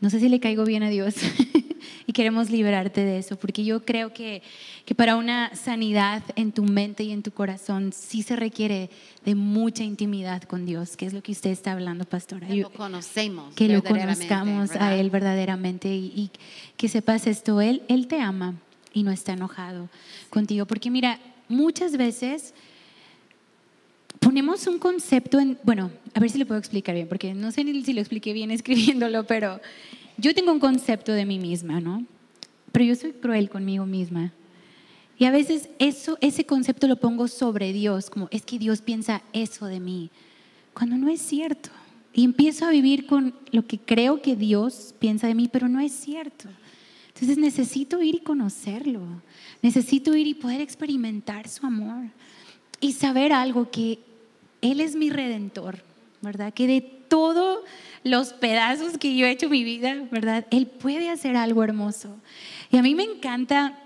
No 0.00 0.10
sé 0.10 0.20
si 0.20 0.28
le 0.28 0.38
caigo 0.38 0.64
bien 0.64 0.82
a 0.82 0.90
Dios. 0.90 1.14
y 2.08 2.14
queremos 2.14 2.48
liberarte 2.48 3.04
de 3.04 3.18
eso, 3.18 3.38
porque 3.38 3.66
yo 3.66 3.84
creo 3.84 4.14
que, 4.14 4.42
que 4.86 4.94
para 4.94 5.16
una 5.16 5.54
sanidad 5.54 6.22
en 6.36 6.52
tu 6.52 6.64
mente 6.64 7.04
y 7.04 7.12
en 7.12 7.22
tu 7.22 7.32
corazón 7.32 7.92
sí 7.92 8.22
se 8.22 8.34
requiere 8.34 8.88
de 9.26 9.34
mucha 9.34 9.84
intimidad 9.84 10.42
con 10.44 10.64
Dios, 10.64 10.96
que 10.96 11.04
es 11.04 11.12
lo 11.12 11.22
que 11.22 11.32
usted 11.32 11.50
está 11.50 11.72
hablando, 11.72 12.06
pastora. 12.06 12.46
Que 12.46 12.56
lo 12.56 12.72
conocemos. 12.72 13.54
Que 13.54 13.68
lo 13.68 13.84
conozcamos 13.84 14.70
a 14.76 14.96
Él 14.96 15.10
verdaderamente 15.10 15.94
y, 15.94 16.06
y, 16.16 16.30
que 16.78 16.88
sepas 16.88 17.26
esto, 17.26 17.60
Él, 17.60 17.82
Él 17.88 18.06
te 18.06 18.18
ama 18.22 18.54
y 18.94 19.02
no 19.02 19.10
está 19.10 19.34
enojado 19.34 19.90
contigo, 20.30 20.64
porque 20.64 20.90
mira, 20.90 21.20
muchas 21.46 21.98
veces 21.98 22.54
ponemos 24.18 24.66
un 24.66 24.78
concepto 24.78 25.38
en, 25.40 25.58
bueno, 25.62 25.90
a 26.14 26.20
ver 26.20 26.30
si 26.30 26.38
le 26.38 26.46
puedo 26.46 26.58
explicar 26.58 26.94
bien, 26.94 27.06
porque 27.06 27.34
no 27.34 27.52
sé 27.52 27.64
si 27.84 27.92
lo 27.92 28.00
expliqué 28.00 28.32
bien 28.32 28.50
escribiéndolo, 28.58 29.26
pero 29.26 29.60
yo 30.18 30.34
tengo 30.34 30.52
un 30.52 30.60
concepto 30.60 31.12
de 31.12 31.24
mí 31.24 31.38
misma, 31.38 31.80
¿no? 31.80 32.04
Pero 32.72 32.84
yo 32.84 32.94
soy 32.94 33.12
cruel 33.12 33.48
conmigo 33.48 33.86
misma. 33.86 34.32
Y 35.16 35.24
a 35.24 35.30
veces 35.30 35.68
eso, 35.78 36.18
ese 36.20 36.44
concepto 36.44 36.86
lo 36.86 36.96
pongo 36.96 37.28
sobre 37.28 37.72
Dios, 37.72 38.10
como 38.10 38.28
es 38.30 38.42
que 38.42 38.58
Dios 38.58 38.82
piensa 38.82 39.22
eso 39.32 39.66
de 39.66 39.80
mí, 39.80 40.10
cuando 40.74 40.96
no 40.96 41.08
es 41.08 41.20
cierto. 41.20 41.70
Y 42.12 42.24
empiezo 42.24 42.66
a 42.66 42.70
vivir 42.70 43.06
con 43.06 43.34
lo 43.52 43.66
que 43.66 43.78
creo 43.78 44.22
que 44.22 44.36
Dios 44.36 44.94
piensa 44.98 45.26
de 45.26 45.34
mí, 45.34 45.48
pero 45.50 45.68
no 45.68 45.80
es 45.80 45.92
cierto. 45.92 46.48
Entonces 47.08 47.38
necesito 47.38 48.02
ir 48.02 48.16
y 48.16 48.20
conocerlo. 48.20 49.02
Necesito 49.62 50.14
ir 50.14 50.26
y 50.26 50.34
poder 50.34 50.60
experimentar 50.60 51.48
su 51.48 51.66
amor. 51.66 52.10
Y 52.80 52.92
saber 52.92 53.32
algo, 53.32 53.70
que 53.70 53.98
Él 54.62 54.80
es 54.80 54.94
mi 54.94 55.10
redentor, 55.10 55.82
¿verdad? 56.22 56.54
Que 56.54 56.66
de 56.66 56.80
todo 56.80 57.64
los 58.04 58.32
pedazos 58.32 58.98
que 58.98 59.16
yo 59.16 59.26
he 59.26 59.30
hecho 59.30 59.46
en 59.46 59.52
mi 59.52 59.64
vida, 59.64 59.96
¿verdad? 60.10 60.46
Él 60.50 60.66
puede 60.66 61.10
hacer 61.10 61.36
algo 61.36 61.64
hermoso. 61.64 62.16
Y 62.70 62.76
a 62.76 62.82
mí 62.82 62.94
me 62.94 63.04
encanta 63.04 63.78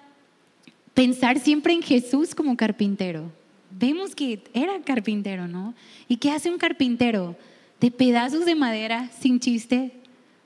pensar 0.94 1.38
siempre 1.38 1.72
en 1.72 1.82
Jesús 1.82 2.34
como 2.34 2.56
carpintero. 2.56 3.30
Vemos 3.70 4.14
que 4.14 4.42
era 4.52 4.80
carpintero, 4.80 5.48
¿no? 5.48 5.74
¿Y 6.08 6.16
qué 6.16 6.30
hace 6.30 6.50
un 6.50 6.58
carpintero? 6.58 7.36
De 7.80 7.90
pedazos 7.90 8.44
de 8.44 8.54
madera, 8.54 9.10
sin 9.18 9.40
chiste. 9.40 9.92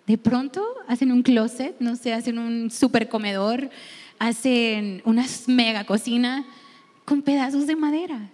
De 0.07 0.17
pronto 0.17 0.65
hacen 0.87 1.11
un 1.11 1.23
closet, 1.23 1.75
no 1.81 1.97
sé, 1.97 2.13
hacen 2.13 2.39
un 2.39 2.71
super 2.71 3.09
comedor, 3.09 3.71
hacen 4.19 5.03
una 5.05 5.27
mega 5.49 5.85
cocina 5.85 6.45
con 7.05 7.23
pedazos 7.23 7.67
de 7.67 7.77
madera. 7.77 8.31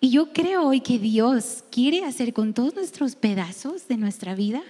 Y 0.00 0.10
yo 0.10 0.32
creo 0.32 0.66
hoy 0.66 0.80
que 0.80 0.98
Dios 0.98 1.64
quiere 1.70 2.04
hacer 2.04 2.32
con 2.32 2.54
todos 2.54 2.74
nuestros 2.74 3.16
pedazos 3.16 3.88
de 3.88 3.96
nuestra 3.96 4.34
vida, 4.34 4.62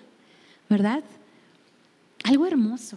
¿verdad? 0.70 1.04
Algo 2.24 2.46
hermoso. 2.46 2.96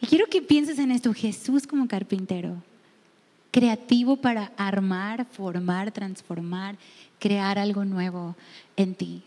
Y 0.00 0.06
quiero 0.06 0.26
que 0.26 0.42
pienses 0.42 0.78
en 0.78 0.90
esto, 0.90 1.14
Jesús 1.14 1.66
como 1.66 1.86
carpintero, 1.86 2.56
creativo 3.52 4.16
para 4.16 4.52
armar, 4.56 5.26
formar, 5.26 5.92
transformar, 5.92 6.76
crear 7.20 7.58
algo 7.58 7.84
nuevo 7.84 8.34
en 8.76 8.94
ti. 8.94 9.22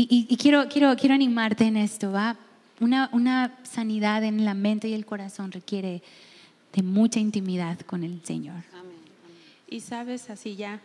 Y, 0.00 0.36
quiero, 0.36 0.68
quiero, 0.68 0.94
quiero 0.94 1.16
animarte 1.16 1.64
en 1.64 1.76
esto, 1.76 2.12
¿va? 2.12 2.36
Una, 2.78 3.10
una 3.12 3.58
sanidad 3.64 4.22
en 4.22 4.44
la 4.44 4.54
mente 4.54 4.88
y 4.88 4.94
el 4.94 5.04
corazón 5.04 5.50
requiere 5.50 6.02
de 6.72 6.82
mucha 6.84 7.18
intimidad 7.18 7.80
con 7.80 8.04
el 8.04 8.24
Señor. 8.24 8.62
Y 9.68 9.80
sabes, 9.80 10.30
así 10.30 10.54
ya 10.54 10.80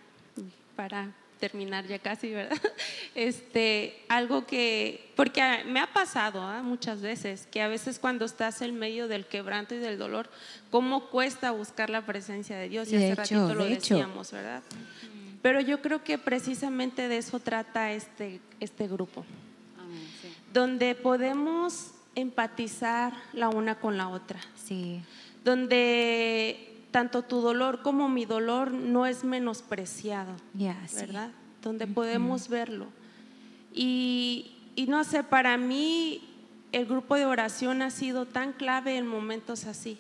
para 0.76 1.14
terminar 1.44 1.86
ya 1.86 2.00
casi, 2.00 2.30
¿verdad? 2.32 2.58
Este, 3.16 4.02
algo 4.08 4.48
que, 4.48 5.12
porque 5.16 5.42
me 5.66 5.82
ha 5.82 5.92
pasado 5.92 6.42
¿ah? 6.42 6.64
muchas 6.64 7.02
veces, 7.02 7.48
que 7.52 7.62
a 7.62 7.68
veces 7.68 8.00
cuando 8.00 8.24
estás 8.24 8.62
en 8.62 8.80
medio 8.80 9.10
del 9.10 9.26
quebranto 9.26 9.76
y 9.76 9.78
del 9.78 9.98
dolor, 9.98 10.30
cómo 10.72 11.10
cuesta 11.10 11.52
buscar 11.52 11.90
la 11.90 12.06
presencia 12.06 12.58
de 12.58 12.70
Dios, 12.70 12.92
y 12.92 12.96
hace 12.96 13.14
ratito 13.14 13.54
lo 13.54 13.66
decíamos, 13.66 14.32
¿verdad? 14.32 14.64
Pero 15.42 15.60
yo 15.60 15.82
creo 15.82 16.02
que 16.04 16.18
precisamente 16.18 17.10
de 17.10 17.18
eso 17.18 17.40
trata 17.40 17.92
este, 17.92 18.40
este 18.62 18.88
grupo, 18.88 19.26
donde 20.54 20.96
podemos 20.96 21.92
empatizar 22.16 23.14
la 23.34 23.50
una 23.50 23.76
con 23.76 23.98
la 23.98 24.08
otra, 24.08 24.40
sí. 24.56 25.02
donde 25.44 26.73
tanto 26.94 27.24
tu 27.24 27.42
dolor 27.42 27.82
como 27.82 28.08
mi 28.08 28.24
dolor 28.24 28.72
no 28.72 29.08
es 29.08 29.24
menospreciado, 29.24 30.32
¿verdad? 30.54 31.32
Donde 31.64 31.88
podemos 31.88 32.48
verlo. 32.48 32.86
Y, 33.74 34.52
no 34.88 35.04
sé, 35.04 35.24
para 35.24 35.58
mí 35.58 36.22
el 36.72 36.86
grupo 36.86 37.16
de 37.16 37.26
oración 37.26 37.82
ha 37.82 37.90
sido 37.90 38.28
tan 38.28 38.54
clave 38.54 38.96
en 38.96 39.08
momentos 39.08 39.66
así. 39.66 39.98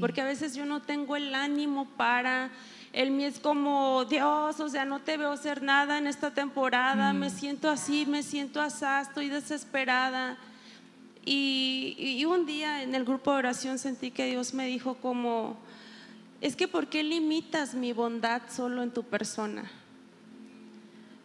Porque 0.00 0.20
a 0.20 0.24
veces 0.24 0.54
yo 0.54 0.66
no 0.66 0.82
tengo 0.82 1.14
el 1.14 1.32
ánimo 1.34 1.86
para, 1.96 2.50
el 2.92 3.12
mío 3.12 3.28
es 3.28 3.38
como, 3.38 4.04
Dios, 4.04 4.58
o 4.58 4.68
sea, 4.68 4.84
no 4.84 5.00
te 5.00 5.16
veo 5.16 5.30
hacer 5.30 5.62
nada 5.62 5.98
en 5.98 6.08
esta 6.08 6.32
temporada, 6.32 7.12
me 7.12 7.28
mm. 7.28 7.32
siento 7.32 7.70
así, 7.70 8.04
me 8.06 8.24
siento 8.24 8.60
así, 8.60 8.84
estoy 9.00 9.28
desesperada. 9.28 10.38
Y, 11.24 11.94
y, 11.98 12.24
un 12.24 12.46
día 12.46 12.82
en 12.82 12.96
el 12.96 13.04
grupo 13.04 13.30
de 13.32 13.38
oración 13.38 13.78
sentí 13.78 14.10
que 14.10 14.26
Dios 14.26 14.54
me 14.54 14.66
dijo 14.66 14.94
como, 14.94 15.56
es 16.42 16.56
que 16.56 16.66
¿por 16.66 16.88
qué 16.88 17.04
limitas 17.04 17.74
mi 17.74 17.92
bondad 17.92 18.42
solo 18.50 18.82
en 18.82 18.90
tu 18.90 19.04
persona? 19.04 19.70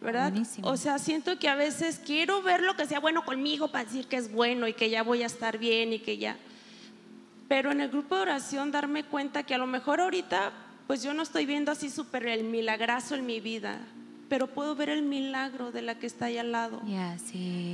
¿Verdad? 0.00 0.32
O 0.62 0.76
sea, 0.76 1.00
siento 1.00 1.36
que 1.40 1.48
a 1.48 1.56
veces 1.56 2.00
quiero 2.06 2.40
ver 2.40 2.62
lo 2.62 2.76
que 2.76 2.86
sea 2.86 3.00
bueno 3.00 3.24
conmigo 3.24 3.66
para 3.66 3.84
decir 3.84 4.06
que 4.06 4.14
es 4.14 4.32
bueno 4.32 4.68
y 4.68 4.74
que 4.74 4.90
ya 4.90 5.02
voy 5.02 5.24
a 5.24 5.26
estar 5.26 5.58
bien 5.58 5.92
y 5.92 5.98
que 5.98 6.18
ya. 6.18 6.36
Pero 7.48 7.72
en 7.72 7.80
el 7.80 7.88
grupo 7.88 8.14
de 8.14 8.22
oración 8.22 8.70
darme 8.70 9.04
cuenta 9.04 9.42
que 9.42 9.56
a 9.56 9.58
lo 9.58 9.66
mejor 9.66 10.00
ahorita 10.00 10.52
pues 10.86 11.02
yo 11.02 11.12
no 11.12 11.24
estoy 11.24 11.46
viendo 11.46 11.72
así 11.72 11.90
súper 11.90 12.28
el 12.28 12.44
milagrazo 12.44 13.16
en 13.16 13.26
mi 13.26 13.40
vida, 13.40 13.80
pero 14.28 14.46
puedo 14.46 14.74
ver 14.74 14.90
el 14.90 15.02
milagro 15.02 15.72
de 15.72 15.82
la 15.82 15.98
que 15.98 16.06
está 16.06 16.26
ahí 16.26 16.38
al 16.38 16.52
lado. 16.52 16.82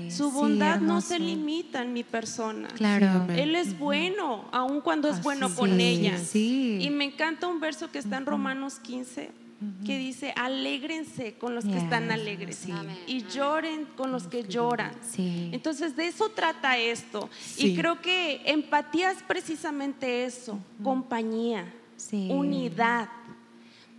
Su 0.08 0.30
bondad 0.30 0.80
no 0.80 1.00
se 1.00 1.18
limita 1.18 1.82
en 1.82 1.92
mi 1.92 2.04
persona. 2.04 2.68
Claro. 2.68 3.26
Él 3.32 3.56
es 3.56 3.78
bueno, 3.78 4.48
aun 4.52 4.80
cuando 4.80 5.08
es 5.08 5.22
bueno 5.22 5.54
con 5.54 5.80
ella. 5.80 6.18
Y 6.32 6.88
me 6.90 7.04
encanta 7.04 7.46
un 7.48 7.60
verso 7.60 7.90
que 7.90 7.98
está 7.98 8.16
en 8.16 8.26
Romanos 8.26 8.78
15 8.80 9.44
que 9.86 9.98
dice, 9.98 10.32
alégrense 10.36 11.34
con 11.34 11.54
los 11.54 11.64
que 11.64 11.78
están 11.78 12.10
alegres 12.10 12.66
y 13.06 13.24
lloren 13.24 13.86
con 13.96 14.12
los 14.12 14.26
que 14.26 14.44
lloran. 14.44 14.92
Entonces, 15.16 15.96
de 15.96 16.08
eso 16.08 16.30
trata 16.30 16.76
esto. 16.78 17.30
Y 17.56 17.74
creo 17.74 18.00
que 18.00 18.42
empatía 18.44 19.10
es 19.10 19.22
precisamente 19.22 20.24
eso, 20.24 20.58
compañía, 20.82 21.72
unidad. 22.12 23.08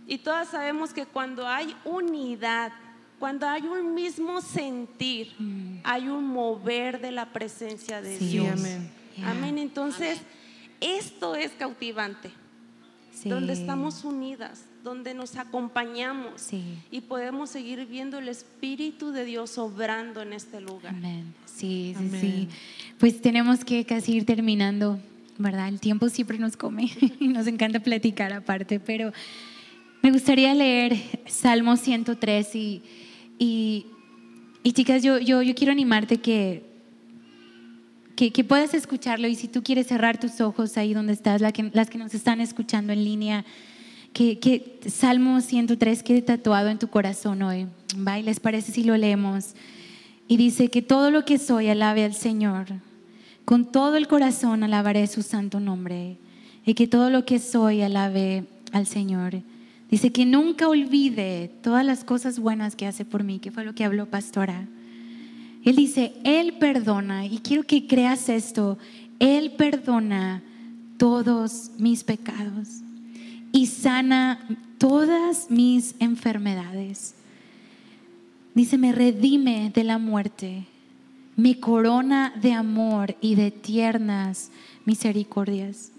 Y 0.06 0.18
todas 0.18 0.48
sabemos 0.48 0.92
que 0.92 1.06
cuando 1.06 1.46
hay 1.46 1.74
unidad, 1.84 2.72
cuando 3.18 3.48
hay 3.48 3.62
un 3.62 3.94
mismo 3.94 4.40
sentir, 4.40 5.32
mm. 5.38 5.78
hay 5.84 6.08
un 6.08 6.26
mover 6.26 7.00
de 7.00 7.12
la 7.12 7.32
presencia 7.32 8.00
de 8.00 8.18
Dios. 8.18 8.52
Amén. 8.52 8.90
amén. 9.24 9.58
Entonces, 9.58 10.20
esto 10.80 11.34
es 11.34 11.52
cautivante. 11.52 12.30
Donde 13.24 13.54
estamos 13.54 14.04
unidas, 14.04 14.66
donde 14.84 15.14
nos 15.14 15.36
acompañamos 15.36 16.50
y 16.90 17.00
podemos 17.00 17.48
seguir 17.48 17.86
viendo 17.86 18.18
el 18.18 18.28
Espíritu 18.28 19.10
de 19.10 19.24
Dios 19.24 19.56
obrando 19.56 20.20
en 20.20 20.34
este 20.34 20.60
lugar. 20.60 20.94
Amén. 20.94 21.34
Sí, 21.46 21.94
sí, 21.98 22.10
sí. 22.20 22.48
Pues 22.98 23.22
tenemos 23.22 23.64
que 23.64 23.86
casi 23.86 24.16
ir 24.16 24.26
terminando, 24.26 25.00
¿verdad? 25.38 25.68
El 25.68 25.80
tiempo 25.80 26.10
siempre 26.10 26.38
nos 26.38 26.58
come 26.58 26.90
y 27.18 27.28
nos 27.28 27.46
encanta 27.46 27.80
platicar 27.80 28.34
aparte, 28.34 28.78
pero 28.78 29.12
me 30.06 30.12
gustaría 30.12 30.54
leer 30.54 30.96
Salmo 31.26 31.76
103 31.76 32.54
y, 32.54 32.80
y, 33.40 34.72
chicas, 34.72 35.02
yo, 35.02 35.18
yo, 35.18 35.42
yo, 35.42 35.52
quiero 35.56 35.72
animarte 35.72 36.18
que, 36.18 36.62
que, 38.14 38.44
puedas 38.44 38.72
escucharlo 38.72 39.26
y 39.26 39.34
si 39.34 39.48
tú 39.48 39.64
quieres 39.64 39.88
cerrar 39.88 40.20
tus 40.20 40.40
ojos 40.40 40.76
ahí 40.76 40.94
donde 40.94 41.12
estás, 41.12 41.40
las 41.40 41.90
que 41.90 41.98
nos 41.98 42.14
están 42.14 42.40
escuchando 42.40 42.92
en 42.92 43.02
línea, 43.02 43.44
que, 44.12 44.38
que 44.38 44.78
Salmo 44.88 45.40
103 45.40 46.04
quede 46.04 46.22
tatuado 46.22 46.68
en 46.68 46.78
tu 46.78 46.86
corazón 46.86 47.42
hoy. 47.42 47.66
¿va? 48.06 48.16
les 48.20 48.38
parece 48.38 48.70
si 48.70 48.84
lo 48.84 48.96
leemos? 48.96 49.56
Y 50.28 50.36
dice 50.36 50.68
que 50.68 50.82
todo 50.82 51.10
lo 51.10 51.24
que 51.24 51.36
soy 51.36 51.66
alabe 51.66 52.04
al 52.04 52.14
Señor. 52.14 52.66
Con 53.44 53.72
todo 53.72 53.96
el 53.96 54.06
corazón 54.06 54.62
alabaré 54.62 55.08
su 55.08 55.22
santo 55.22 55.58
nombre. 55.58 56.16
Y 56.64 56.74
que 56.74 56.86
todo 56.86 57.10
lo 57.10 57.24
que 57.24 57.40
soy 57.40 57.82
alabe 57.82 58.44
al 58.70 58.86
Señor 58.86 59.42
Dice 59.90 60.10
que 60.10 60.26
nunca 60.26 60.68
olvide 60.68 61.50
todas 61.62 61.84
las 61.84 62.02
cosas 62.02 62.38
buenas 62.38 62.74
que 62.74 62.86
hace 62.86 63.04
por 63.04 63.22
mí, 63.22 63.38
que 63.38 63.52
fue 63.52 63.64
lo 63.64 63.74
que 63.74 63.84
habló 63.84 64.06
Pastora. 64.06 64.66
Él 65.64 65.76
dice, 65.76 66.12
Él 66.24 66.54
perdona, 66.58 67.26
y 67.26 67.38
quiero 67.38 67.62
que 67.62 67.86
creas 67.86 68.28
esto, 68.28 68.78
Él 69.18 69.52
perdona 69.52 70.42
todos 70.96 71.70
mis 71.78 72.04
pecados 72.04 72.82
y 73.52 73.66
sana 73.66 74.46
todas 74.78 75.50
mis 75.50 75.94
enfermedades. 75.98 77.14
Dice, 78.54 78.78
me 78.78 78.92
redime 78.92 79.70
de 79.74 79.84
la 79.84 79.98
muerte, 79.98 80.66
me 81.36 81.60
corona 81.60 82.32
de 82.40 82.52
amor 82.52 83.16
y 83.20 83.34
de 83.34 83.50
tiernas 83.50 84.50
misericordias. 84.84 85.92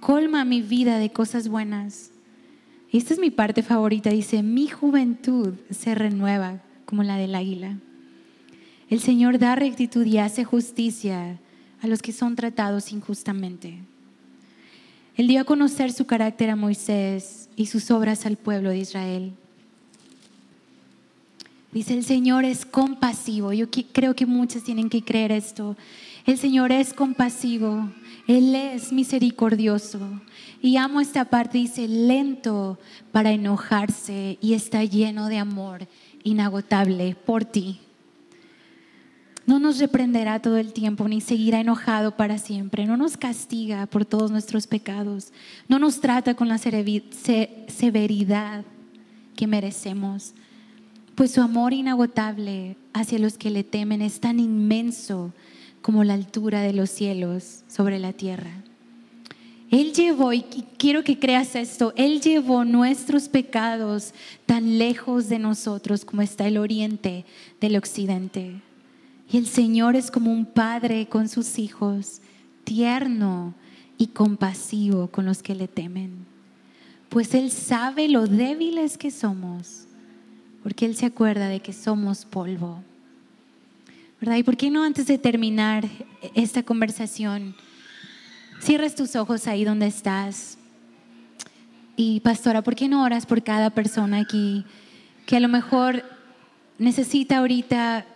Colma 0.00 0.44
mi 0.44 0.62
vida 0.62 0.98
de 0.98 1.10
cosas 1.10 1.48
buenas. 1.48 2.10
Y 2.94 2.98
esta 2.98 3.12
es 3.12 3.18
mi 3.18 3.32
parte 3.32 3.64
favorita. 3.64 4.10
Dice, 4.10 4.44
mi 4.44 4.68
juventud 4.68 5.54
se 5.68 5.96
renueva 5.96 6.60
como 6.86 7.02
la 7.02 7.16
del 7.16 7.34
águila. 7.34 7.76
El 8.88 9.00
Señor 9.00 9.40
da 9.40 9.56
rectitud 9.56 10.06
y 10.06 10.18
hace 10.18 10.44
justicia 10.44 11.40
a 11.82 11.88
los 11.88 12.02
que 12.02 12.12
son 12.12 12.36
tratados 12.36 12.92
injustamente. 12.92 13.80
Él 15.16 15.26
dio 15.26 15.40
a 15.40 15.44
conocer 15.44 15.90
su 15.90 16.06
carácter 16.06 16.50
a 16.50 16.54
Moisés 16.54 17.48
y 17.56 17.66
sus 17.66 17.90
obras 17.90 18.26
al 18.26 18.36
pueblo 18.36 18.70
de 18.70 18.78
Israel. 18.78 19.32
Dice, 21.72 21.94
el 21.94 22.04
Señor 22.04 22.44
es 22.44 22.64
compasivo. 22.64 23.52
Yo 23.52 23.66
creo 23.92 24.14
que 24.14 24.24
muchos 24.24 24.62
tienen 24.62 24.88
que 24.88 25.02
creer 25.02 25.32
esto. 25.32 25.76
El 26.26 26.38
Señor 26.38 26.70
es 26.70 26.94
compasivo. 26.94 27.88
Él 28.26 28.54
es 28.54 28.92
misericordioso. 28.92 30.00
Y 30.62 30.76
amo 30.76 31.00
esta 31.00 31.26
parte, 31.26 31.58
dice, 31.58 31.88
lento 31.88 32.78
para 33.12 33.32
enojarse 33.32 34.38
y 34.40 34.54
está 34.54 34.84
lleno 34.84 35.28
de 35.28 35.38
amor 35.38 35.86
inagotable 36.22 37.14
por 37.14 37.44
ti. 37.44 37.80
No 39.46 39.58
nos 39.58 39.78
reprenderá 39.78 40.40
todo 40.40 40.56
el 40.56 40.72
tiempo 40.72 41.06
ni 41.06 41.20
seguirá 41.20 41.60
enojado 41.60 42.16
para 42.16 42.38
siempre. 42.38 42.86
No 42.86 42.96
nos 42.96 43.18
castiga 43.18 43.84
por 43.84 44.06
todos 44.06 44.30
nuestros 44.30 44.66
pecados. 44.66 45.34
No 45.68 45.78
nos 45.78 46.00
trata 46.00 46.34
con 46.34 46.48
la 46.48 46.56
severidad 46.56 48.64
que 49.36 49.46
merecemos 49.46 50.32
pues 51.14 51.32
su 51.32 51.40
amor 51.40 51.72
inagotable 51.72 52.76
hacia 52.92 53.18
los 53.18 53.38
que 53.38 53.50
le 53.50 53.64
temen 53.64 54.02
es 54.02 54.20
tan 54.20 54.40
inmenso 54.40 55.32
como 55.84 56.02
la 56.02 56.14
altura 56.14 56.62
de 56.62 56.72
los 56.72 56.88
cielos 56.88 57.62
sobre 57.68 57.98
la 57.98 58.14
tierra. 58.14 58.50
Él 59.70 59.92
llevó, 59.92 60.32
y 60.32 60.40
quiero 60.78 61.04
que 61.04 61.18
creas 61.18 61.54
esto, 61.54 61.92
Él 61.94 62.22
llevó 62.22 62.64
nuestros 62.64 63.28
pecados 63.28 64.14
tan 64.46 64.78
lejos 64.78 65.28
de 65.28 65.38
nosotros 65.38 66.06
como 66.06 66.22
está 66.22 66.48
el 66.48 66.56
oriente 66.56 67.26
del 67.60 67.76
occidente. 67.76 68.62
Y 69.30 69.36
el 69.36 69.46
Señor 69.46 69.94
es 69.94 70.10
como 70.10 70.32
un 70.32 70.46
padre 70.46 71.06
con 71.06 71.28
sus 71.28 71.58
hijos, 71.58 72.22
tierno 72.64 73.52
y 73.98 74.06
compasivo 74.06 75.08
con 75.08 75.26
los 75.26 75.42
que 75.42 75.54
le 75.54 75.68
temen. 75.68 76.24
Pues 77.10 77.34
Él 77.34 77.50
sabe 77.50 78.08
lo 78.08 78.26
débiles 78.26 78.96
que 78.96 79.10
somos 79.10 79.84
porque 80.62 80.86
Él 80.86 80.96
se 80.96 81.04
acuerda 81.04 81.48
de 81.48 81.60
que 81.60 81.74
somos 81.74 82.24
polvo. 82.24 82.82
¿Verdad? 84.20 84.36
¿Y 84.36 84.42
por 84.42 84.56
qué 84.56 84.70
no 84.70 84.84
antes 84.84 85.06
de 85.06 85.18
terminar 85.18 85.88
esta 86.34 86.62
conversación, 86.62 87.54
cierras 88.60 88.94
tus 88.94 89.16
ojos 89.16 89.46
ahí 89.46 89.64
donde 89.64 89.86
estás? 89.86 90.58
Y 91.96 92.20
pastora, 92.20 92.62
¿por 92.62 92.74
qué 92.74 92.88
no 92.88 93.02
oras 93.02 93.26
por 93.26 93.42
cada 93.42 93.70
persona 93.70 94.18
aquí 94.18 94.64
que 95.26 95.36
a 95.36 95.40
lo 95.40 95.48
mejor 95.48 96.02
necesita 96.78 97.38
ahorita 97.38 98.06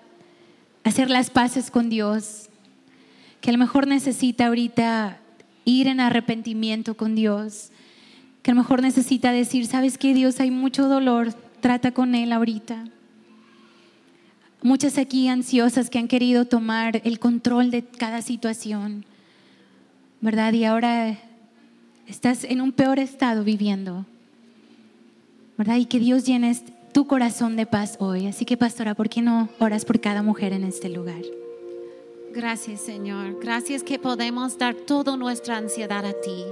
hacer 0.84 1.10
las 1.10 1.30
paces 1.30 1.70
con 1.70 1.90
Dios? 1.90 2.48
Que 3.40 3.50
a 3.50 3.52
lo 3.52 3.58
mejor 3.58 3.86
necesita 3.86 4.46
ahorita 4.46 5.18
ir 5.64 5.86
en 5.86 6.00
arrepentimiento 6.00 6.96
con 6.96 7.14
Dios? 7.14 7.70
Que 8.42 8.50
a 8.50 8.54
lo 8.54 8.60
mejor 8.60 8.82
necesita 8.82 9.32
decir, 9.32 9.66
¿sabes 9.66 9.98
qué, 9.98 10.14
Dios? 10.14 10.40
Hay 10.40 10.50
mucho 10.50 10.88
dolor 10.88 11.34
Trata 11.60 11.90
con 11.90 12.14
Él 12.14 12.32
ahorita. 12.32 12.84
Muchas 14.62 14.98
aquí 14.98 15.28
ansiosas 15.28 15.88
que 15.88 15.98
han 15.98 16.08
querido 16.08 16.44
tomar 16.44 17.00
el 17.04 17.20
control 17.20 17.70
de 17.70 17.84
cada 17.84 18.22
situación, 18.22 19.04
¿verdad? 20.20 20.52
Y 20.52 20.64
ahora 20.64 21.16
estás 22.08 22.42
en 22.42 22.60
un 22.60 22.72
peor 22.72 22.98
estado 22.98 23.44
viviendo, 23.44 24.04
¿verdad? 25.56 25.76
Y 25.76 25.84
que 25.84 26.00
Dios 26.00 26.26
llene 26.26 26.56
tu 26.92 27.06
corazón 27.06 27.54
de 27.54 27.66
paz 27.66 27.96
hoy. 28.00 28.26
Así 28.26 28.44
que, 28.44 28.56
pastora, 28.56 28.94
¿por 28.96 29.08
qué 29.08 29.22
no 29.22 29.48
oras 29.60 29.84
por 29.84 30.00
cada 30.00 30.22
mujer 30.22 30.52
en 30.52 30.64
este 30.64 30.88
lugar? 30.88 31.22
Gracias, 32.34 32.80
Señor. 32.80 33.38
Gracias 33.40 33.84
que 33.84 34.00
podemos 34.00 34.58
dar 34.58 34.74
toda 34.74 35.16
nuestra 35.16 35.56
ansiedad 35.56 36.04
a 36.04 36.12
ti. 36.12 36.44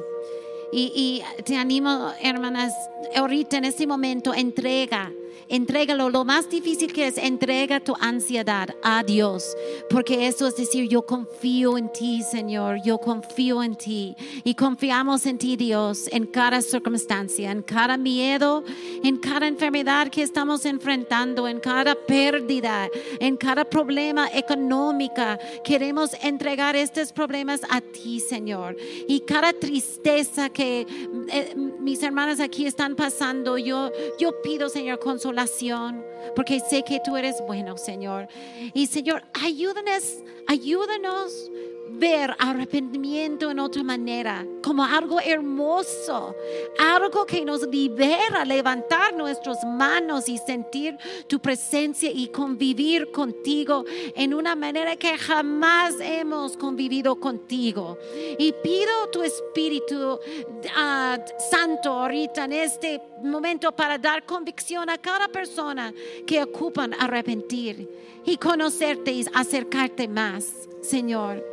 Y, 0.72 0.92
y, 0.94 1.42
te 1.42 1.56
animo, 1.56 2.12
hermanas, 2.22 2.72
ahorita 3.16 3.56
en 3.56 3.64
este 3.64 3.86
momento, 3.86 4.32
entrega 4.32 5.10
Entrégalo. 5.48 6.10
Lo 6.10 6.24
más 6.24 6.48
difícil 6.50 6.92
que 6.92 7.06
es, 7.06 7.18
entrega 7.18 7.80
tu 7.80 7.94
ansiedad 8.00 8.70
a 8.82 9.02
Dios. 9.02 9.56
Porque 9.90 10.26
eso 10.26 10.46
es 10.46 10.56
decir, 10.56 10.88
yo 10.88 11.02
confío 11.02 11.78
en 11.78 11.92
ti, 11.92 12.22
Señor. 12.22 12.78
Yo 12.84 12.98
confío 12.98 13.62
en 13.62 13.76
ti. 13.76 14.14
Y 14.44 14.54
confiamos 14.54 15.26
en 15.26 15.38
ti, 15.38 15.56
Dios, 15.56 16.08
en 16.12 16.26
cada 16.26 16.60
circunstancia, 16.62 17.50
en 17.50 17.62
cada 17.62 17.96
miedo, 17.96 18.64
en 19.02 19.16
cada 19.18 19.46
enfermedad 19.46 20.08
que 20.08 20.22
estamos 20.22 20.64
enfrentando, 20.64 21.48
en 21.48 21.60
cada 21.60 21.94
pérdida, 21.94 22.88
en 23.20 23.36
cada 23.36 23.64
problema 23.64 24.28
económico. 24.32 25.22
Queremos 25.64 26.10
entregar 26.22 26.76
estos 26.76 27.12
problemas 27.12 27.60
a 27.70 27.80
ti, 27.80 28.20
Señor. 28.20 28.76
Y 29.08 29.20
cada 29.20 29.52
tristeza 29.52 30.50
que 30.50 30.86
eh, 31.30 31.54
mis 31.80 32.02
hermanas 32.02 32.40
aquí 32.40 32.66
están 32.66 32.96
pasando, 32.96 33.58
yo, 33.58 33.90
yo 34.18 34.42
pido, 34.42 34.68
Señor, 34.68 34.98
consolación 35.26 36.04
porque 36.34 36.60
sé 36.60 36.84
que 36.84 37.00
tú 37.00 37.16
eres 37.16 37.42
bueno, 37.46 37.76
Señor. 37.76 38.28
Y 38.74 38.86
Señor, 38.86 39.24
ayúdanos, 39.42 40.22
ayúdanos 40.46 41.50
ver 41.90 42.34
arrepentimiento 42.38 43.50
en 43.50 43.58
otra 43.58 43.82
manera, 43.82 44.46
como 44.62 44.84
algo 44.84 45.20
hermoso, 45.20 46.34
algo 46.78 47.24
que 47.24 47.44
nos 47.44 47.66
libera, 47.66 48.44
levantar 48.44 49.14
nuestras 49.14 49.64
manos 49.64 50.28
y 50.28 50.38
sentir 50.38 50.96
tu 51.26 51.40
presencia 51.40 52.10
y 52.10 52.28
convivir 52.28 53.10
contigo 53.10 53.84
en 54.14 54.34
una 54.34 54.54
manera 54.54 54.96
que 54.96 55.16
jamás 55.16 55.94
hemos 56.00 56.56
convivido 56.56 57.16
contigo. 57.18 57.98
Y 58.38 58.52
pido 58.62 59.08
tu 59.10 59.22
Espíritu 59.22 60.14
uh, 60.14 61.40
Santo 61.50 61.90
ahorita 61.92 62.44
en 62.44 62.52
este 62.52 63.00
momento 63.22 63.72
para 63.72 63.98
dar 63.98 64.24
convicción 64.24 64.90
a 64.90 64.98
cada 64.98 65.28
persona 65.28 65.92
que 66.26 66.42
ocupan 66.42 66.94
arrepentir 66.94 67.88
y 68.24 68.36
conocerte 68.36 69.12
y 69.12 69.24
acercarte 69.32 70.08
más, 70.08 70.68
Señor. 70.82 71.44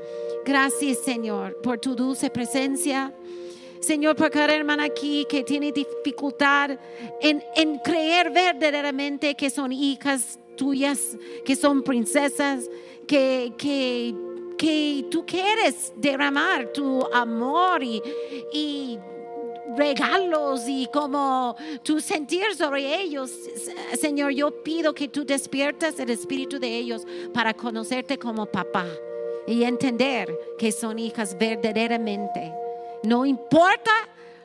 Gracias, 0.45 0.99
Señor, 0.99 1.57
por 1.61 1.79
tu 1.79 1.95
dulce 1.95 2.29
presencia. 2.29 3.13
Señor, 3.79 4.15
por 4.15 4.29
cada 4.29 4.53
hermana 4.53 4.85
aquí 4.85 5.25
que 5.29 5.43
tiene 5.43 5.71
dificultad 5.71 6.71
en, 7.21 7.41
en 7.55 7.77
creer 7.79 8.29
verdaderamente 8.29 9.35
que 9.35 9.49
son 9.49 9.71
hijas 9.71 10.39
tuyas, 10.57 11.17
que 11.45 11.55
son 11.55 11.81
princesas, 11.81 12.69
que, 13.07 13.53
que, 13.57 14.13
que 14.57 15.05
tú 15.09 15.25
quieres 15.25 15.93
derramar 15.95 16.73
tu 16.73 17.05
amor 17.13 17.81
y, 17.81 18.01
y 18.53 18.99
regalos 19.77 20.61
y 20.67 20.87
como 20.93 21.55
tu 21.83 22.01
sentir 22.01 22.53
sobre 22.55 23.01
ellos. 23.01 23.31
Señor, 23.99 24.31
yo 24.31 24.63
pido 24.63 24.93
que 24.93 25.07
tú 25.07 25.25
despiertas 25.25 25.99
el 25.99 26.09
espíritu 26.09 26.59
de 26.59 26.77
ellos 26.77 27.05
para 27.33 27.53
conocerte 27.53 28.17
como 28.17 28.45
papá 28.45 28.85
y 29.47 29.63
entender 29.63 30.33
que 30.57 30.71
son 30.71 30.99
hijas 30.99 31.37
verdaderamente. 31.37 32.53
No 33.03 33.25
importa 33.25 33.91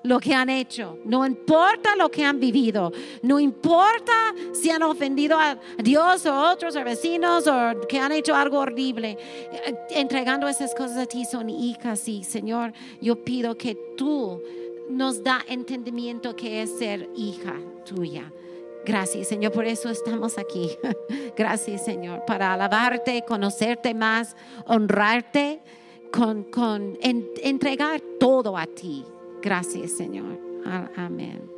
lo 0.03 0.21
que 0.21 0.35
han 0.35 0.49
hecho, 0.49 0.99
no 1.05 1.27
importa 1.27 1.97
lo 1.97 2.11
que 2.11 2.25
han 2.25 2.39
vivido, 2.39 2.93
no 3.23 3.41
importa 3.41 4.35
si 4.53 4.71
han 4.71 4.83
ofendido 4.83 5.39
a 5.39 5.59
Dios 5.79 6.25
o 6.27 6.51
otros 6.51 6.77
o 6.77 6.85
vecinos 6.85 7.47
o 7.47 7.87
que 7.89 7.99
han 7.99 8.13
hecho 8.13 8.35
algo 8.35 8.59
horrible, 8.59 9.19
entregando 9.91 10.49
esas 10.49 10.75
cosas 10.75 10.99
a 10.99 11.07
ti 11.07 11.25
son 11.25 11.51
hijas 11.51 12.09
y 12.09 12.25
Señor, 12.25 12.73
yo 13.01 13.23
pido 13.23 13.57
que 13.57 13.77
tú 13.97 14.43
nos 14.89 15.23
da 15.23 15.45
entendimiento 15.49 16.35
que 16.35 16.63
es 16.63 16.79
ser 16.79 17.09
hija 17.15 17.55
tuya. 17.85 18.33
Gracias, 18.89 19.29
Señor, 19.29 19.53
por 19.53 19.67
eso 19.67 19.91
estamos 19.91 20.39
aquí. 20.39 20.71
Gracias, 21.37 21.85
Señor, 21.85 22.25
para 22.25 22.55
alabarte, 22.55 23.23
conocerte 23.29 23.93
más, 23.93 24.35
honrarte, 24.65 25.61
con, 26.11 26.45
con 26.45 26.97
entregar 27.03 28.01
todo 28.19 28.57
a 28.57 28.65
ti. 28.65 29.05
Gracias, 29.43 29.91
Señor. 29.93 30.39
Amén. 30.65 30.91
Amén. 30.97 31.58